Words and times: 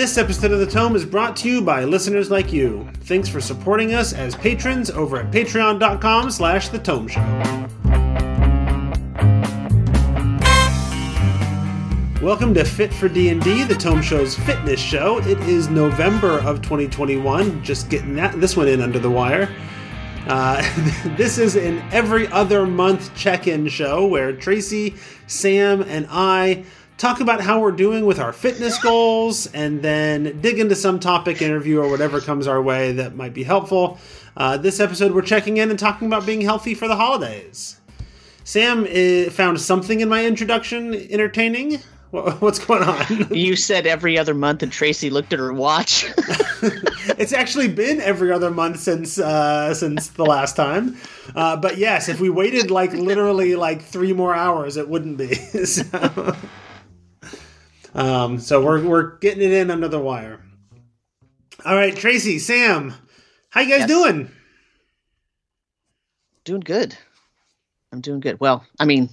This 0.00 0.16
episode 0.16 0.52
of 0.52 0.60
The 0.60 0.66
Tome 0.66 0.96
is 0.96 1.04
brought 1.04 1.36
to 1.36 1.48
you 1.50 1.60
by 1.60 1.84
listeners 1.84 2.30
like 2.30 2.54
you. 2.54 2.88
Thanks 3.00 3.28
for 3.28 3.38
supporting 3.38 3.92
us 3.92 4.14
as 4.14 4.34
patrons 4.34 4.88
over 4.90 5.18
at 5.18 5.30
patreon.com 5.30 6.30
slash 6.30 6.70
The 6.70 6.78
Tome 6.78 7.06
Show. 7.06 7.20
Welcome 12.24 12.54
to 12.54 12.64
Fit 12.64 12.94
for 12.94 13.10
D&D, 13.10 13.64
the 13.64 13.74
Tome 13.74 14.00
Show's 14.00 14.38
fitness 14.38 14.80
show. 14.80 15.18
It 15.18 15.38
is 15.40 15.68
November 15.68 16.38
of 16.38 16.62
2021. 16.62 17.62
Just 17.62 17.90
getting 17.90 18.14
that 18.14 18.40
this 18.40 18.56
one 18.56 18.68
in 18.68 18.80
under 18.80 18.98
the 18.98 19.10
wire. 19.10 19.54
Uh, 20.26 20.62
this 21.18 21.36
is 21.36 21.56
an 21.56 21.82
every 21.92 22.26
other 22.28 22.66
month 22.66 23.14
check-in 23.14 23.68
show 23.68 24.06
where 24.06 24.32
Tracy, 24.32 24.94
Sam, 25.26 25.82
and 25.82 26.06
I 26.08 26.64
talk 27.00 27.20
about 27.20 27.40
how 27.40 27.58
we're 27.58 27.72
doing 27.72 28.04
with 28.04 28.20
our 28.20 28.32
fitness 28.32 28.78
goals, 28.78 29.46
and 29.54 29.80
then 29.80 30.38
dig 30.42 30.58
into 30.58 30.76
some 30.76 31.00
topic, 31.00 31.40
interview, 31.40 31.80
or 31.80 31.88
whatever 31.88 32.20
comes 32.20 32.46
our 32.46 32.60
way 32.60 32.92
that 32.92 33.16
might 33.16 33.32
be 33.32 33.42
helpful. 33.42 33.98
Uh, 34.36 34.58
this 34.58 34.80
episode, 34.80 35.12
we're 35.12 35.22
checking 35.22 35.56
in 35.56 35.70
and 35.70 35.78
talking 35.78 36.06
about 36.06 36.26
being 36.26 36.42
healthy 36.42 36.74
for 36.74 36.86
the 36.86 36.96
holidays. 36.96 37.80
Sam 38.44 38.84
uh, 38.84 39.30
found 39.30 39.58
something 39.60 40.00
in 40.00 40.10
my 40.10 40.26
introduction 40.26 40.94
entertaining. 40.94 41.78
What's 42.10 42.58
going 42.58 42.82
on? 42.82 43.28
You 43.34 43.56
said 43.56 43.86
every 43.86 44.18
other 44.18 44.34
month, 44.34 44.62
and 44.62 44.70
Tracy 44.70 45.08
looked 45.08 45.32
at 45.32 45.38
her 45.38 45.54
watch. 45.54 46.04
it's 47.16 47.32
actually 47.32 47.68
been 47.68 48.00
every 48.00 48.30
other 48.30 48.50
month 48.50 48.80
since 48.80 49.18
uh, 49.18 49.72
since 49.72 50.08
the 50.08 50.26
last 50.26 50.54
time. 50.54 50.98
Uh, 51.34 51.56
but 51.56 51.78
yes, 51.78 52.10
if 52.10 52.20
we 52.20 52.28
waited 52.28 52.70
like 52.70 52.92
literally 52.92 53.54
like 53.54 53.80
three 53.80 54.12
more 54.12 54.34
hours, 54.34 54.76
it 54.76 54.88
wouldn't 54.88 55.16
be. 55.16 55.34
so, 55.64 56.34
um, 57.94 58.38
so 58.38 58.64
we're 58.64 58.84
we're 58.84 59.18
getting 59.18 59.42
it 59.42 59.52
in 59.52 59.70
under 59.70 59.88
the 59.88 59.98
wire. 59.98 60.40
All 61.64 61.76
right, 61.76 61.94
Tracy, 61.94 62.38
Sam, 62.38 62.94
how 63.50 63.60
you 63.60 63.68
guys 63.68 63.80
yes. 63.80 63.88
doing? 63.88 64.30
Doing 66.44 66.60
good. 66.60 66.96
I'm 67.92 68.00
doing 68.00 68.20
good. 68.20 68.40
Well, 68.40 68.64
I 68.78 68.84
mean, 68.84 69.10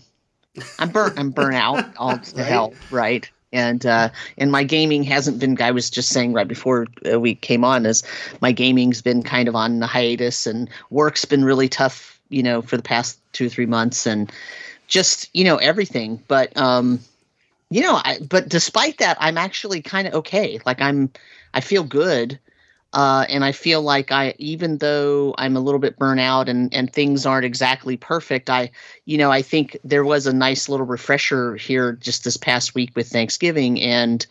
I'm 0.79 0.89
burnt. 0.89 1.19
I'm 1.19 1.31
burnt 1.31 1.55
out 1.55 1.85
all 1.97 2.17
to 2.17 2.43
hell, 2.43 2.73
right? 2.91 3.29
And 3.51 3.85
uh, 3.85 4.09
and 4.37 4.51
my 4.51 4.63
gaming 4.63 5.03
hasn't 5.03 5.39
been. 5.39 5.59
I 5.61 5.71
was 5.71 5.89
just 5.89 6.09
saying 6.09 6.33
right 6.33 6.47
before 6.47 6.87
uh, 7.11 7.19
we 7.19 7.35
came 7.35 7.63
on, 7.63 7.85
is 7.85 8.03
my 8.41 8.51
gaming's 8.51 9.01
been 9.01 9.23
kind 9.23 9.47
of 9.47 9.55
on 9.55 9.79
the 9.79 9.87
hiatus, 9.87 10.45
and 10.45 10.69
work's 10.89 11.25
been 11.25 11.43
really 11.43 11.69
tough, 11.69 12.19
you 12.29 12.43
know, 12.43 12.61
for 12.61 12.77
the 12.77 12.83
past 12.83 13.19
two 13.33 13.47
or 13.47 13.49
three 13.49 13.65
months, 13.65 14.05
and 14.05 14.31
just 14.87 15.29
you 15.33 15.43
know 15.43 15.57
everything. 15.57 16.21
But 16.27 16.55
um, 16.57 16.99
you 17.69 17.81
know, 17.81 17.99
I, 18.03 18.19
but 18.27 18.47
despite 18.47 18.99
that, 18.99 19.17
I'm 19.19 19.37
actually 19.37 19.81
kind 19.81 20.07
of 20.07 20.13
okay. 20.15 20.59
Like 20.65 20.81
I'm, 20.81 21.11
I 21.53 21.61
feel 21.61 21.83
good. 21.83 22.39
Uh, 22.93 23.25
and 23.27 23.43
I 23.43 23.51
feel 23.51 23.81
like 23.81 24.11
I, 24.11 24.33
even 24.37 24.77
though 24.77 25.35
I'm 25.37 25.57
a 25.57 25.59
little 25.59 25.79
bit 25.79 25.99
burnt 25.99 26.21
out 26.21 26.47
and, 26.47 26.73
and 26.73 26.91
things 26.91 27.25
aren't 27.25 27.45
exactly 27.45 27.97
perfect, 27.97 28.49
I, 28.49 28.71
you 29.05 29.17
know, 29.17 29.29
I 29.29 29.41
think 29.41 29.77
there 29.83 30.05
was 30.05 30.25
a 30.25 30.33
nice 30.33 30.69
little 30.69 30.85
refresher 30.85 31.57
here 31.57 31.91
just 31.93 32.23
this 32.23 32.37
past 32.37 32.75
week 32.75 32.95
with 32.95 33.09
Thanksgiving. 33.09 33.81
And 33.81 34.25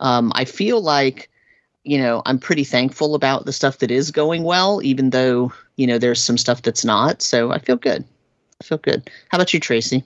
um, 0.00 0.30
I 0.34 0.44
feel 0.44 0.82
like, 0.82 1.30
you 1.84 1.98
know, 1.98 2.22
I'm 2.26 2.38
pretty 2.38 2.64
thankful 2.64 3.14
about 3.14 3.46
the 3.46 3.52
stuff 3.52 3.78
that 3.78 3.90
is 3.90 4.10
going 4.10 4.44
well, 4.44 4.82
even 4.84 5.10
though, 5.10 5.52
you 5.76 5.86
know, 5.86 5.98
there's 5.98 6.22
some 6.22 6.38
stuff 6.38 6.62
that's 6.62 6.84
not. 6.84 7.22
So 7.22 7.50
I 7.50 7.58
feel 7.58 7.76
good. 7.76 8.04
I 8.60 8.64
feel 8.64 8.78
good. 8.78 9.10
How 9.30 9.38
about 9.38 9.54
you, 9.54 9.58
Tracy? 9.58 10.04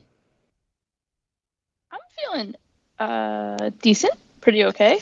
I'm 1.91 1.99
feeling 2.17 2.55
uh, 2.99 3.71
decent, 3.83 4.15
pretty 4.41 4.65
okay. 4.65 5.01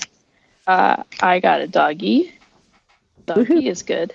Uh, 0.67 1.03
I 1.21 1.41
got 1.41 1.61
a 1.61 1.67
doggy 1.67 2.35
doggy 3.27 3.69
is 3.69 3.83
good. 3.83 4.13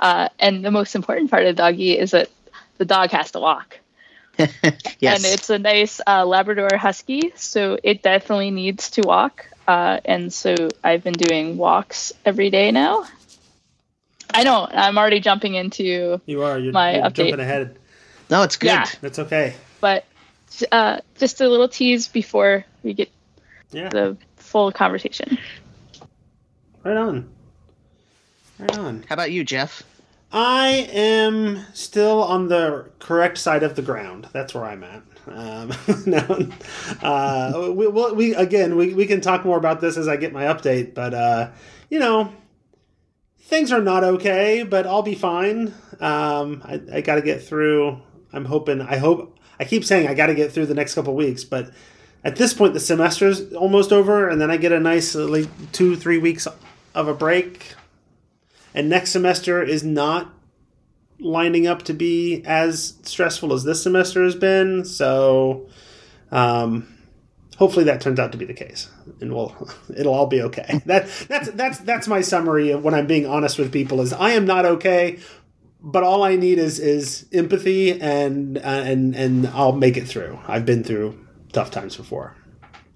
Uh, 0.00 0.28
and 0.38 0.64
the 0.64 0.70
most 0.70 0.94
important 0.94 1.30
part 1.30 1.46
of 1.46 1.56
doggy 1.56 1.98
is 1.98 2.12
that 2.12 2.28
the 2.78 2.84
dog 2.84 3.10
has 3.10 3.30
to 3.32 3.40
walk. 3.40 3.78
yes. 4.38 4.52
And 5.02 5.24
it's 5.24 5.50
a 5.50 5.58
nice 5.58 6.00
uh, 6.06 6.24
Labrador 6.24 6.76
Husky, 6.76 7.32
so 7.36 7.78
it 7.82 8.02
definitely 8.02 8.50
needs 8.50 8.90
to 8.90 9.02
walk. 9.02 9.46
Uh, 9.68 10.00
and 10.04 10.32
so 10.32 10.68
I've 10.82 11.04
been 11.04 11.12
doing 11.14 11.56
walks 11.56 12.12
every 12.24 12.50
day 12.50 12.70
now. 12.72 13.06
I 14.34 14.44
know 14.44 14.66
I'm 14.68 14.96
already 14.96 15.20
jumping 15.20 15.54
into 15.54 16.20
you 16.24 16.42
are 16.42 16.58
you're, 16.58 16.72
my 16.72 16.96
you're 16.96 17.04
update. 17.04 17.14
jumping 17.14 17.40
ahead. 17.40 17.76
No, 18.30 18.42
it's 18.42 18.56
good. 18.56 18.68
Yeah. 18.68 18.86
That's 19.02 19.18
okay. 19.18 19.54
But 19.80 20.06
uh, 20.72 21.00
just 21.16 21.40
a 21.40 21.48
little 21.48 21.68
tease 21.68 22.08
before 22.08 22.64
we 22.82 22.94
get 22.94 23.10
yeah. 23.70 23.88
the 23.88 24.16
full 24.36 24.72
conversation. 24.72 25.38
Right 26.84 26.96
on. 26.96 27.28
Right 28.58 28.78
on. 28.78 29.04
How 29.08 29.14
about 29.14 29.30
you, 29.30 29.44
Jeff? 29.44 29.82
I 30.32 30.88
am 30.92 31.64
still 31.74 32.22
on 32.22 32.48
the 32.48 32.90
correct 32.98 33.38
side 33.38 33.62
of 33.62 33.76
the 33.76 33.82
ground. 33.82 34.28
That's 34.32 34.54
where 34.54 34.64
I'm 34.64 34.82
at. 34.82 35.02
Um, 35.26 35.72
no, 36.06 36.48
uh, 37.02 37.70
we, 37.72 37.86
we, 37.86 38.12
we, 38.12 38.34
again 38.34 38.76
we, 38.76 38.92
we 38.94 39.06
can 39.06 39.20
talk 39.20 39.44
more 39.44 39.58
about 39.58 39.80
this 39.80 39.96
as 39.96 40.08
I 40.08 40.16
get 40.16 40.32
my 40.32 40.44
update, 40.44 40.94
but 40.94 41.14
uh, 41.14 41.50
you 41.90 42.00
know 42.00 42.32
things 43.52 43.70
are 43.70 43.82
not 43.82 44.02
okay, 44.02 44.62
but 44.62 44.86
I'll 44.86 45.02
be 45.02 45.14
fine. 45.14 45.74
Um, 46.00 46.62
I, 46.64 46.80
I 46.90 47.00
got 47.02 47.16
to 47.16 47.22
get 47.22 47.42
through. 47.42 48.00
I'm 48.32 48.46
hoping. 48.46 48.80
I 48.80 48.96
hope. 48.96 49.38
I 49.62 49.64
keep 49.64 49.84
saying 49.84 50.08
I 50.08 50.14
got 50.14 50.26
to 50.26 50.34
get 50.34 50.52
through 50.52 50.66
the 50.66 50.74
next 50.74 50.94
couple 50.94 51.14
weeks, 51.14 51.44
but 51.44 51.70
at 52.24 52.36
this 52.36 52.52
point 52.52 52.74
the 52.74 52.80
semester's 52.80 53.52
almost 53.54 53.92
over, 53.92 54.28
and 54.28 54.40
then 54.40 54.50
I 54.50 54.56
get 54.56 54.72
a 54.72 54.80
nice 54.80 55.14
like 55.14 55.48
two 55.72 55.96
three 55.96 56.18
weeks 56.18 56.46
of 56.94 57.08
a 57.08 57.14
break 57.14 57.74
and 58.74 58.88
next 58.88 59.10
semester 59.10 59.62
is 59.62 59.84
not 59.84 60.32
lining 61.18 61.66
up 61.66 61.82
to 61.82 61.92
be 61.92 62.42
as 62.44 62.94
stressful 63.02 63.52
as 63.52 63.64
this 63.64 63.82
semester 63.82 64.24
has 64.24 64.34
been. 64.34 64.84
So, 64.84 65.68
um, 66.30 66.88
hopefully 67.56 67.84
that 67.84 68.00
turns 68.00 68.18
out 68.18 68.32
to 68.32 68.38
be 68.38 68.44
the 68.44 68.54
case, 68.54 68.90
and 69.20 69.32
we'll 69.32 69.70
it'll 69.96 70.14
all 70.14 70.26
be 70.26 70.42
okay. 70.42 70.80
That 70.86 71.08
that's 71.28 71.50
that's 71.50 71.78
that's 71.80 72.08
my 72.08 72.20
summary 72.22 72.70
of 72.70 72.82
when 72.82 72.94
I'm 72.94 73.06
being 73.06 73.26
honest 73.26 73.58
with 73.58 73.72
people 73.72 74.00
is 74.00 74.12
I 74.12 74.30
am 74.30 74.46
not 74.46 74.64
okay, 74.64 75.18
but 75.82 76.04
all 76.04 76.22
I 76.22 76.36
need 76.36 76.58
is 76.58 76.78
is 76.78 77.26
empathy 77.32 78.00
and 78.00 78.58
uh, 78.58 78.60
and 78.60 79.14
and 79.16 79.48
I'll 79.48 79.72
make 79.72 79.96
it 79.96 80.06
through. 80.06 80.38
I've 80.46 80.64
been 80.64 80.84
through 80.84 81.18
tough 81.52 81.70
times 81.70 81.96
before. 81.96 82.36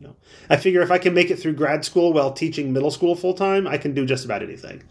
You 0.01 0.09
know, 0.09 0.17
I 0.49 0.57
figure 0.57 0.83
if 0.83 0.91
I 0.91 0.99
can 0.99 1.13
make 1.13 1.31
it 1.31 1.39
through 1.39 1.55
grad 1.55 1.85
school 1.85 2.13
while 2.13 2.33
teaching 2.33 2.73
middle 2.73 2.91
school 2.91 3.17
full 3.17 3.35
time, 3.35 3.67
I 3.67 3.77
can 3.77 3.93
do 3.93 4.07
just 4.07 4.25
about 4.25 4.43
anything. 4.43 4.83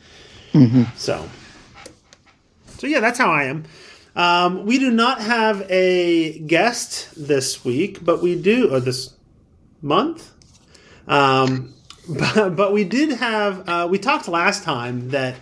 Mm-hmm. 0.51 0.83
So, 0.95 1.27
so 2.77 2.87
yeah, 2.87 2.99
that's 2.99 3.17
how 3.17 3.31
I 3.31 3.45
am. 3.45 3.65
Um, 4.15 4.65
we 4.65 4.79
do 4.79 4.91
not 4.91 5.21
have 5.21 5.69
a 5.69 6.39
guest 6.39 7.09
this 7.15 7.65
week, 7.65 8.03
but 8.03 8.21
we 8.21 8.35
do, 8.35 8.73
or 8.73 8.79
this 8.79 9.13
month. 9.81 10.31
Um, 11.07 11.73
but, 12.09 12.55
but 12.55 12.71
we 12.71 12.83
did 12.83 13.11
have, 13.11 13.67
uh, 13.67 13.87
we 13.89 13.99
talked 13.99 14.27
last 14.27 14.63
time 14.63 15.09
that 15.09 15.35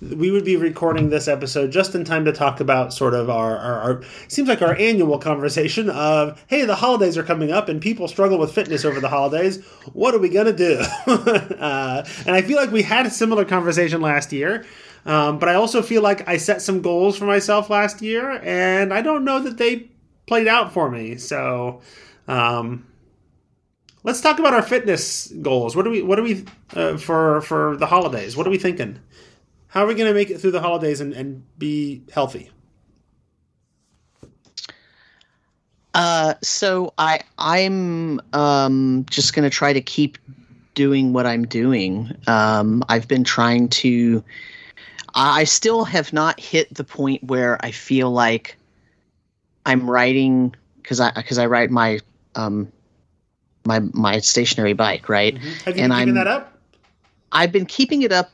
we 0.00 0.30
would 0.30 0.44
be 0.44 0.56
recording 0.56 1.10
this 1.10 1.28
episode 1.28 1.72
just 1.72 1.94
in 1.94 2.04
time 2.04 2.24
to 2.24 2.32
talk 2.32 2.60
about 2.60 2.92
sort 2.92 3.14
of 3.14 3.28
our, 3.28 3.56
our, 3.56 3.80
our, 3.80 4.02
seems 4.28 4.48
like 4.48 4.62
our 4.62 4.74
annual 4.76 5.18
conversation 5.18 5.90
of 5.90 6.42
hey 6.46 6.64
the 6.64 6.76
holidays 6.76 7.18
are 7.18 7.24
coming 7.24 7.50
up 7.50 7.68
and 7.68 7.80
people 7.80 8.06
struggle 8.08 8.38
with 8.38 8.52
fitness 8.52 8.84
over 8.84 9.00
the 9.00 9.08
holidays. 9.08 9.64
What 9.92 10.14
are 10.14 10.18
we 10.18 10.28
gonna 10.28 10.52
do? 10.52 10.82
Uh, 11.58 12.04
and 12.24 12.36
i 12.36 12.42
feel 12.42 12.56
like 12.56 12.70
we 12.70 12.82
had 12.82 13.04
a 13.04 13.10
similar 13.10 13.44
conversation 13.44 14.00
last 14.00 14.32
year 14.32 14.64
um, 15.06 15.38
but 15.38 15.48
i 15.48 15.54
also 15.54 15.82
feel 15.82 16.02
like 16.02 16.26
i 16.28 16.36
set 16.36 16.62
some 16.62 16.80
goals 16.80 17.16
for 17.16 17.24
myself 17.24 17.68
last 17.68 18.00
year 18.00 18.40
and 18.44 18.94
i 18.94 19.02
don't 19.02 19.24
know 19.24 19.40
that 19.40 19.58
they 19.58 19.88
played 20.28 20.46
out 20.46 20.72
for 20.72 20.88
me. 20.88 21.16
So 21.16 21.80
um, 22.28 22.86
let's 24.04 24.20
talk 24.20 24.38
about 24.38 24.54
our 24.54 24.62
fitness 24.62 25.32
goals. 25.42 25.74
What 25.74 25.84
do 25.84 25.90
we 25.90 26.02
what 26.02 26.16
do 26.16 26.22
we 26.22 26.44
uh, 26.76 26.98
for 26.98 27.40
for 27.40 27.76
the 27.76 27.86
holidays? 27.86 28.36
What 28.36 28.46
are 28.46 28.50
we 28.50 28.58
thinking 28.58 29.00
how 29.68 29.84
are 29.84 29.86
we 29.86 29.94
going 29.94 30.08
to 30.08 30.14
make 30.14 30.30
it 30.30 30.40
through 30.40 30.50
the 30.50 30.60
holidays 30.60 31.00
and, 31.00 31.12
and 31.12 31.44
be 31.58 32.02
healthy? 32.12 32.50
Uh, 35.94 36.34
so 36.42 36.92
I 36.98 37.20
I'm 37.38 38.20
um, 38.32 39.04
just 39.10 39.34
going 39.34 39.44
to 39.44 39.50
try 39.50 39.72
to 39.72 39.80
keep 39.80 40.18
doing 40.74 41.12
what 41.12 41.26
I'm 41.26 41.46
doing. 41.46 42.14
Um, 42.26 42.84
I've 42.88 43.08
been 43.08 43.24
trying 43.24 43.68
to. 43.68 44.22
I 45.14 45.44
still 45.44 45.84
have 45.84 46.12
not 46.12 46.38
hit 46.38 46.72
the 46.72 46.84
point 46.84 47.24
where 47.24 47.62
I 47.64 47.72
feel 47.72 48.10
like 48.10 48.56
I'm 49.66 49.90
riding 49.90 50.54
because 50.76 51.00
I 51.00 51.10
because 51.12 51.38
I 51.38 51.46
ride 51.46 51.70
my 51.70 51.98
um 52.36 52.70
my 53.64 53.80
my 53.92 54.20
stationary 54.20 54.72
bike 54.74 55.08
right. 55.08 55.34
Mm-hmm. 55.34 55.48
Have 55.64 55.76
you 55.76 55.82
and 55.82 55.90
been 55.90 55.98
keeping 55.98 56.08
I'm, 56.10 56.14
that 56.14 56.26
up? 56.26 56.58
I've 57.32 57.52
been 57.52 57.66
keeping 57.66 58.02
it 58.02 58.12
up 58.12 58.30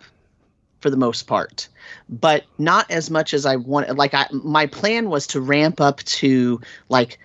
for 0.85 0.91
the 0.91 0.97
most 0.99 1.23
part, 1.23 1.67
but 2.11 2.45
not 2.59 2.91
as 2.91 3.09
much 3.09 3.33
as 3.33 3.47
I 3.47 3.57
wanted. 3.57 3.97
Like 3.97 4.13
I, 4.13 4.27
my 4.31 4.67
plan 4.67 5.09
was 5.09 5.27
to 5.29 5.41
ramp 5.41 5.81
up 5.81 6.03
to 6.21 6.61
like 6.91 7.19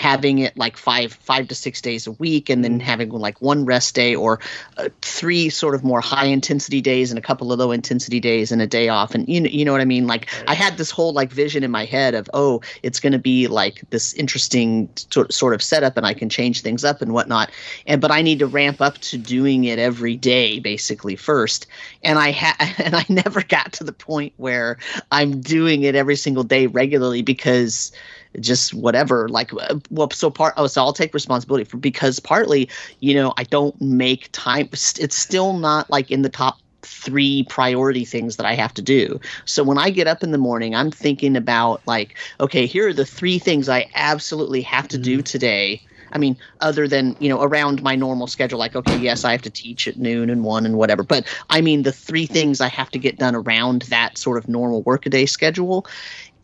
having 0.00 0.38
it 0.38 0.56
like 0.56 0.78
five 0.78 1.12
five 1.12 1.46
to 1.46 1.54
six 1.54 1.82
days 1.82 2.06
a 2.06 2.12
week 2.12 2.48
and 2.48 2.64
then 2.64 2.80
having 2.80 3.10
like 3.10 3.38
one 3.42 3.66
rest 3.66 3.94
day 3.94 4.14
or 4.14 4.40
uh, 4.78 4.88
three 5.02 5.50
sort 5.50 5.74
of 5.74 5.84
more 5.84 6.00
high 6.00 6.24
intensity 6.24 6.80
days 6.80 7.10
and 7.10 7.18
a 7.18 7.22
couple 7.22 7.52
of 7.52 7.58
low 7.58 7.70
intensity 7.70 8.18
days 8.18 8.50
and 8.50 8.62
a 8.62 8.66
day 8.66 8.88
off. 8.88 9.14
And 9.14 9.28
you 9.28 9.42
know, 9.42 9.50
you 9.50 9.62
know 9.62 9.72
what 9.72 9.82
i 9.82 9.84
mean? 9.84 10.06
Like 10.06 10.26
i 10.48 10.54
had 10.54 10.78
this 10.78 10.90
whole 10.90 11.12
like 11.12 11.30
vision 11.30 11.62
in 11.62 11.70
my 11.70 11.84
head 11.84 12.14
of 12.14 12.30
oh 12.32 12.62
it's 12.82 12.98
going 12.98 13.12
to 13.12 13.18
be 13.18 13.46
like 13.46 13.82
this 13.90 14.14
interesting 14.14 14.88
sort 14.96 15.34
sort 15.34 15.52
of 15.52 15.62
setup 15.62 15.98
and 15.98 16.06
i 16.06 16.14
can 16.14 16.30
change 16.30 16.62
things 16.62 16.82
up 16.82 17.02
and 17.02 17.12
whatnot. 17.12 17.50
And 17.86 18.00
but 18.00 18.10
i 18.10 18.22
need 18.22 18.38
to 18.38 18.46
ramp 18.46 18.80
up 18.80 18.96
to 18.98 19.18
doing 19.18 19.64
it 19.64 19.78
every 19.78 20.16
day 20.16 20.60
basically 20.60 21.14
first. 21.14 21.66
And 22.02 22.18
i 22.18 22.30
had 22.30 22.56
and 22.78 22.96
i 22.96 23.04
never 23.10 23.42
got 23.42 23.74
to 23.74 23.84
the 23.84 23.92
point 23.92 24.32
where 24.38 24.78
i'm 25.12 25.42
doing 25.42 25.82
it 25.82 25.94
every 25.94 26.16
single 26.16 26.44
day 26.44 26.68
regularly 26.68 27.20
because 27.20 27.92
just 28.38 28.74
whatever 28.74 29.28
like 29.28 29.52
uh, 29.54 29.74
well 29.90 30.08
so 30.10 30.30
part 30.30 30.54
oh 30.56 30.66
so 30.66 30.82
i'll 30.82 30.92
take 30.92 31.12
responsibility 31.12 31.64
for 31.64 31.78
because 31.78 32.20
partly 32.20 32.68
you 33.00 33.12
know 33.12 33.34
i 33.36 33.42
don't 33.44 33.78
make 33.80 34.28
time 34.32 34.68
it's 34.72 35.16
still 35.16 35.54
not 35.54 35.90
like 35.90 36.10
in 36.10 36.22
the 36.22 36.28
top 36.28 36.58
three 36.82 37.44
priority 37.44 38.04
things 38.04 38.36
that 38.36 38.46
I 38.46 38.54
have 38.54 38.74
to 38.74 38.82
do. 38.82 39.20
So 39.44 39.62
when 39.62 39.78
I 39.78 39.90
get 39.90 40.06
up 40.06 40.22
in 40.22 40.32
the 40.32 40.38
morning, 40.38 40.74
I'm 40.74 40.90
thinking 40.90 41.36
about 41.36 41.82
like, 41.86 42.16
okay, 42.40 42.66
here 42.66 42.88
are 42.88 42.92
the 42.92 43.04
three 43.04 43.38
things 43.38 43.68
I 43.68 43.88
absolutely 43.94 44.62
have 44.62 44.88
to 44.88 44.98
do 44.98 45.22
today. 45.22 45.82
I 46.12 46.18
mean, 46.18 46.36
other 46.60 46.88
than, 46.88 47.16
you 47.20 47.28
know, 47.28 47.40
around 47.40 47.82
my 47.82 47.94
normal 47.94 48.26
schedule, 48.26 48.58
like, 48.58 48.74
okay, 48.74 48.96
yes, 48.98 49.24
I 49.24 49.32
have 49.32 49.42
to 49.42 49.50
teach 49.50 49.86
at 49.86 49.96
noon 49.96 50.28
and 50.28 50.42
one 50.42 50.66
and 50.66 50.76
whatever. 50.76 51.02
But 51.02 51.26
I 51.50 51.60
mean, 51.60 51.82
the 51.82 51.92
three 51.92 52.26
things 52.26 52.60
I 52.60 52.68
have 52.68 52.90
to 52.90 52.98
get 52.98 53.18
done 53.18 53.36
around 53.36 53.82
that 53.82 54.18
sort 54.18 54.38
of 54.38 54.48
normal 54.48 54.82
workaday 54.82 55.26
schedule 55.26 55.86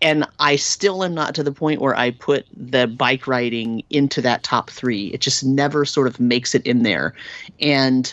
and 0.02 0.26
I 0.38 0.56
still 0.56 1.04
am 1.04 1.14
not 1.14 1.34
to 1.36 1.42
the 1.42 1.52
point 1.52 1.80
where 1.80 1.96
I 1.96 2.10
put 2.10 2.46
the 2.54 2.86
bike 2.86 3.26
riding 3.26 3.82
into 3.90 4.20
that 4.22 4.42
top 4.42 4.70
three. 4.70 5.08
It 5.08 5.20
just 5.20 5.44
never 5.44 5.84
sort 5.84 6.06
of 6.06 6.20
makes 6.20 6.54
it 6.54 6.66
in 6.66 6.82
there. 6.82 7.14
And 7.60 8.12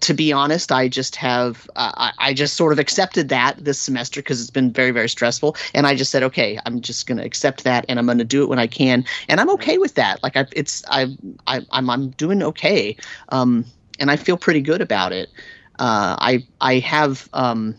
to 0.00 0.14
be 0.14 0.32
honest, 0.32 0.70
I 0.70 0.88
just 0.88 1.16
have 1.16 1.68
uh, 1.76 2.12
I 2.18 2.34
just 2.34 2.54
sort 2.54 2.72
of 2.72 2.78
accepted 2.78 3.28
that 3.30 3.56
this 3.64 3.78
semester 3.78 4.20
because 4.20 4.40
it's 4.40 4.50
been 4.50 4.70
very 4.72 4.90
very 4.90 5.08
stressful, 5.08 5.56
and 5.74 5.86
I 5.86 5.94
just 5.94 6.10
said, 6.10 6.22
okay, 6.22 6.58
I'm 6.66 6.80
just 6.80 7.06
going 7.06 7.18
to 7.18 7.24
accept 7.24 7.64
that, 7.64 7.84
and 7.88 7.98
I'm 7.98 8.06
going 8.06 8.18
to 8.18 8.24
do 8.24 8.42
it 8.42 8.48
when 8.48 8.58
I 8.58 8.66
can, 8.66 9.04
and 9.28 9.40
I'm 9.40 9.50
okay 9.50 9.78
with 9.78 9.94
that. 9.94 10.22
Like 10.22 10.36
I, 10.36 10.46
it's 10.52 10.84
I, 10.88 11.16
I 11.46 11.60
I'm 11.72 11.88
I'm 11.88 12.10
doing 12.10 12.42
okay, 12.42 12.96
um, 13.30 13.64
and 13.98 14.10
I 14.10 14.16
feel 14.16 14.36
pretty 14.36 14.60
good 14.60 14.80
about 14.80 15.12
it. 15.12 15.30
Uh, 15.78 16.14
I 16.18 16.46
I 16.60 16.78
have 16.80 17.28
um, 17.32 17.74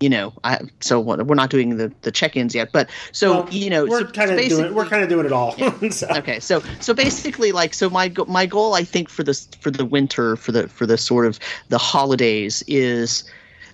you 0.00 0.08
know, 0.08 0.32
I, 0.44 0.60
so 0.80 1.00
we're 1.00 1.34
not 1.34 1.50
doing 1.50 1.76
the, 1.76 1.92
the 2.02 2.12
check-ins 2.12 2.54
yet, 2.54 2.70
but 2.72 2.88
so 3.12 3.42
well, 3.42 3.52
you 3.52 3.68
know, 3.68 3.84
we're 3.84 4.06
so 4.06 4.12
kind 4.12 4.30
of 4.30 4.38
doing 4.48 4.74
we're 4.74 4.86
kind 4.86 5.02
of 5.02 5.08
doing 5.08 5.26
it 5.26 5.32
all. 5.32 5.54
Yeah. 5.58 5.76
so. 5.90 6.06
Okay, 6.10 6.38
so 6.38 6.62
so 6.80 6.94
basically, 6.94 7.52
like, 7.52 7.74
so 7.74 7.90
my 7.90 8.12
my 8.26 8.46
goal, 8.46 8.74
I 8.74 8.84
think, 8.84 9.08
for 9.08 9.24
this 9.24 9.48
for 9.60 9.70
the 9.70 9.84
winter, 9.84 10.36
for 10.36 10.52
the 10.52 10.68
for 10.68 10.86
the 10.86 10.96
sort 10.96 11.26
of 11.26 11.38
the 11.68 11.78
holidays 11.78 12.62
is 12.68 13.24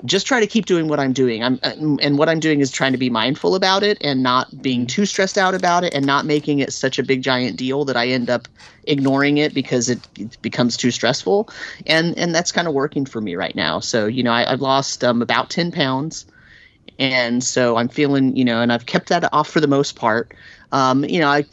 just 0.05 0.27
try 0.27 0.41
to 0.41 0.47
keep 0.47 0.67
doing 0.67 0.89
what 0.89 1.01
I'm 1.01 1.13
doing. 1.13 1.43
I'm 1.43 1.59
and 1.63 2.19
what 2.19 2.29
I'm 2.29 2.41
doing 2.41 2.61
is 2.61 2.71
trying 2.71 2.93
to 2.93 2.99
be 2.99 3.11
mindful 3.11 3.55
about 3.55 3.83
it 3.83 3.99
and 4.01 4.23
not 4.23 4.63
being 4.63 4.81
mm-hmm. 4.81 4.87
too 4.87 5.07
stressed 5.07 5.39
out 5.39 5.55
about 5.55 5.85
it 5.85 5.95
and 5.95 6.05
not 6.05 6.27
making 6.27 6.59
it 6.59 6.73
such 6.73 6.99
a 6.99 7.03
big 7.03 7.23
giant 7.23 7.57
deal 7.57 7.85
that 7.85 7.97
I 7.97 8.09
end 8.09 8.31
up 8.31 8.49
ignoring 8.85 9.39
it 9.39 9.55
because 9.55 9.89
it, 9.89 10.01
it 10.19 10.41
becomes 10.43 10.77
too 10.77 10.91
stressful. 10.91 11.49
And 11.87 12.17
and 12.19 12.35
that's 12.35 12.53
kind 12.53 12.69
of 12.69 12.75
working 12.75 13.07
for 13.07 13.21
me 13.21 13.37
right 13.37 13.55
now. 13.55 13.81
So 13.81 14.07
you 14.07 14.23
know 14.23 14.33
I, 14.33 14.49
have 14.49 14.61
lost 14.61 15.05
um, 15.05 15.23
about 15.23 15.51
ten 15.51 15.73
pounds, 15.73 16.27
and 16.99 17.43
so 17.43 17.77
I'm 17.77 17.89
feeling 17.89 18.37
you 18.37 18.45
know, 18.45 18.61
and 18.61 18.73
I've 18.73 18.87
kept 18.87 19.09
that 19.09 19.33
off 19.33 19.49
for 19.49 19.61
the 19.61 19.69
most 19.69 19.97
part. 19.97 20.35
Um, 20.73 21.05
you 21.05 21.21
know, 21.21 21.29
I, 21.29 21.45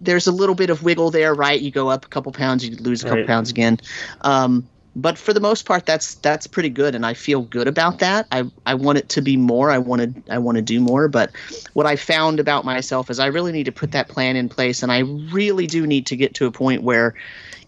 there's 0.00 0.26
a 0.26 0.32
little 0.32 0.54
bit 0.54 0.70
of 0.70 0.82
wiggle 0.82 1.10
there, 1.10 1.34
right? 1.34 1.60
You 1.60 1.70
go 1.70 1.90
up 1.90 2.06
a 2.06 2.08
couple 2.08 2.32
pounds, 2.32 2.66
you 2.66 2.74
lose 2.76 3.02
a 3.02 3.04
couple 3.04 3.18
right. 3.18 3.26
pounds 3.26 3.50
again. 3.50 3.78
Um, 4.22 4.66
but 5.00 5.16
for 5.16 5.32
the 5.32 5.40
most 5.40 5.64
part 5.64 5.86
that's 5.86 6.14
that's 6.16 6.46
pretty 6.46 6.68
good 6.68 6.94
and 6.94 7.06
i 7.06 7.14
feel 7.14 7.42
good 7.42 7.66
about 7.66 7.98
that. 8.00 8.26
I 8.32 8.44
i 8.66 8.74
want 8.74 8.98
it 8.98 9.08
to 9.10 9.22
be 9.22 9.36
more. 9.36 9.70
I 9.70 9.78
want 9.78 10.02
to 10.02 10.32
i 10.32 10.38
want 10.38 10.56
to 10.56 10.62
do 10.62 10.80
more 10.80 11.08
but 11.08 11.30
what 11.72 11.86
i 11.86 11.96
found 11.96 12.40
about 12.40 12.64
myself 12.64 13.10
is 13.10 13.18
i 13.18 13.26
really 13.26 13.52
need 13.52 13.64
to 13.64 13.72
put 13.72 13.92
that 13.92 14.08
plan 14.08 14.36
in 14.36 14.48
place 14.48 14.82
and 14.82 14.92
i 14.92 15.00
really 15.00 15.66
do 15.66 15.86
need 15.86 16.06
to 16.06 16.16
get 16.16 16.34
to 16.34 16.46
a 16.46 16.50
point 16.50 16.82
where 16.82 17.14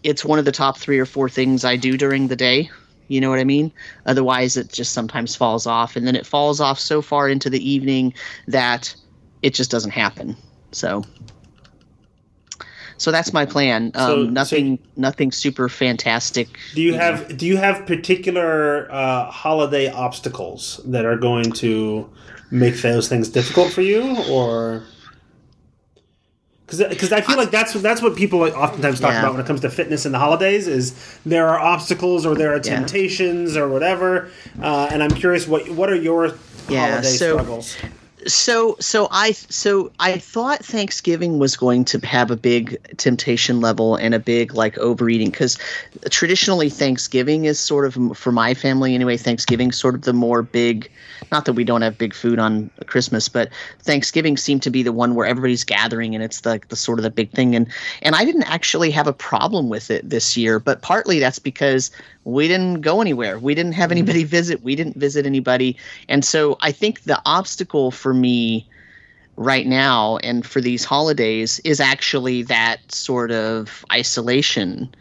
it's 0.03 0.25
one 0.25 0.39
of 0.39 0.45
the 0.45 0.51
top 0.51 0.77
3 0.77 0.99
or 0.99 1.05
4 1.05 1.29
things 1.29 1.65
i 1.65 1.75
do 1.75 1.97
during 1.97 2.27
the 2.27 2.35
day. 2.35 2.69
You 3.07 3.21
know 3.21 3.29
what 3.29 3.39
i 3.39 3.43
mean? 3.43 3.71
Otherwise 4.05 4.57
it 4.57 4.71
just 4.71 4.93
sometimes 4.93 5.35
falls 5.35 5.65
off 5.65 5.95
and 5.95 6.05
then 6.07 6.15
it 6.15 6.25
falls 6.25 6.59
off 6.59 6.79
so 6.79 7.01
far 7.01 7.29
into 7.29 7.49
the 7.49 7.69
evening 7.69 8.13
that 8.47 8.95
it 9.41 9.53
just 9.53 9.69
doesn't 9.71 9.91
happen. 9.91 10.35
So 10.71 11.03
so 13.03 13.11
that's 13.11 13.33
my 13.33 13.45
plan. 13.45 13.91
Um, 13.95 14.07
so, 14.07 14.23
nothing, 14.23 14.77
so 14.77 14.83
nothing 14.95 15.33
super 15.33 15.67
fantastic. 15.67 16.47
Do 16.73 16.81
you, 16.81 16.93
you 16.93 16.97
have 16.97 17.29
know. 17.29 17.35
Do 17.35 17.45
you 17.45 17.57
have 17.57 17.85
particular 17.85 18.89
uh, 18.89 19.29
holiday 19.29 19.91
obstacles 19.91 20.79
that 20.85 21.03
are 21.03 21.17
going 21.17 21.51
to 21.51 22.09
make 22.49 22.81
those 22.81 23.09
things 23.09 23.27
difficult 23.27 23.73
for 23.73 23.81
you, 23.81 24.15
or? 24.29 24.83
Because 26.65 27.11
I 27.11 27.19
feel 27.19 27.35
like 27.35 27.51
that's 27.51 27.73
that's 27.73 28.01
what 28.01 28.15
people 28.15 28.41
oftentimes 28.41 29.01
talk 29.01 29.11
yeah. 29.11 29.19
about 29.19 29.33
when 29.33 29.41
it 29.41 29.47
comes 29.47 29.59
to 29.61 29.69
fitness 29.69 30.05
in 30.05 30.13
the 30.13 30.17
holidays 30.17 30.67
is 30.67 31.19
there 31.25 31.49
are 31.49 31.59
obstacles 31.59 32.25
or 32.25 32.35
there 32.35 32.55
are 32.55 32.59
temptations 32.59 33.55
yeah. 33.55 33.61
or 33.61 33.67
whatever, 33.67 34.31
uh, 34.61 34.87
and 34.89 35.03
I'm 35.03 35.11
curious 35.11 35.45
what 35.45 35.69
what 35.71 35.89
are 35.89 35.95
your 35.95 36.37
yeah, 36.69 36.89
holiday 36.89 37.09
so, 37.09 37.33
struggles? 37.33 37.75
So 38.27 38.75
so 38.79 39.07
i 39.11 39.31
so 39.31 39.91
i 39.99 40.17
thought 40.17 40.63
thanksgiving 40.63 41.39
was 41.39 41.57
going 41.57 41.83
to 41.83 41.99
have 42.05 42.31
a 42.31 42.35
big 42.35 42.77
temptation 42.97 43.61
level 43.61 43.95
and 43.95 44.13
a 44.13 44.19
big 44.19 44.53
like 44.53 44.77
overeating 44.77 45.29
because 45.29 45.57
traditionally 46.09 46.69
thanksgiving 46.69 47.45
is 47.45 47.59
sort 47.59 47.85
of 47.85 48.17
for 48.17 48.31
my 48.31 48.53
family 48.53 48.95
anyway 48.95 49.17
thanksgiving 49.17 49.71
sort 49.71 49.95
of 49.95 50.01
the 50.01 50.13
more 50.13 50.41
big 50.41 50.89
not 51.31 51.45
that 51.45 51.53
we 51.53 51.63
don't 51.63 51.81
have 51.81 51.97
big 51.97 52.13
food 52.13 52.39
on 52.39 52.69
christmas 52.85 53.27
but 53.27 53.49
thanksgiving 53.79 54.37
seemed 54.37 54.61
to 54.61 54.69
be 54.69 54.83
the 54.83 54.93
one 54.93 55.15
where 55.15 55.25
everybody's 55.25 55.63
gathering 55.63 56.15
and 56.15 56.23
it's 56.23 56.41
the, 56.41 56.59
the 56.69 56.75
sort 56.75 56.99
of 56.99 57.03
the 57.03 57.11
big 57.11 57.31
thing 57.31 57.55
and 57.55 57.67
and 58.01 58.15
i 58.15 58.25
didn't 58.25 58.43
actually 58.43 58.91
have 58.91 59.07
a 59.07 59.13
problem 59.13 59.69
with 59.69 59.89
it 59.89 60.09
this 60.09 60.37
year 60.37 60.59
but 60.59 60.81
partly 60.81 61.19
that's 61.19 61.39
because 61.39 61.91
we 62.25 62.47
didn't 62.47 62.81
go 62.81 63.01
anywhere. 63.01 63.37
We 63.37 63.55
didn't 63.55 63.73
have 63.73 63.91
anybody 63.91 64.21
mm-hmm. 64.21 64.29
visit. 64.37 64.63
We 64.63 64.75
didn't 64.75 64.97
visit 64.97 65.25
anybody. 65.25 65.77
And 66.07 66.23
so 66.23 66.57
I 66.61 66.71
think 66.71 67.03
the 67.03 67.21
obstacle 67.25 67.91
for 67.91 68.12
me 68.13 68.67
right 69.35 69.65
now 69.65 70.17
and 70.17 70.45
for 70.45 70.61
these 70.61 70.83
holidays 70.83 71.59
is 71.63 71.79
actually 71.79 72.43
that 72.43 72.79
sort 72.91 73.31
of 73.31 73.83
isolation. 73.91 74.93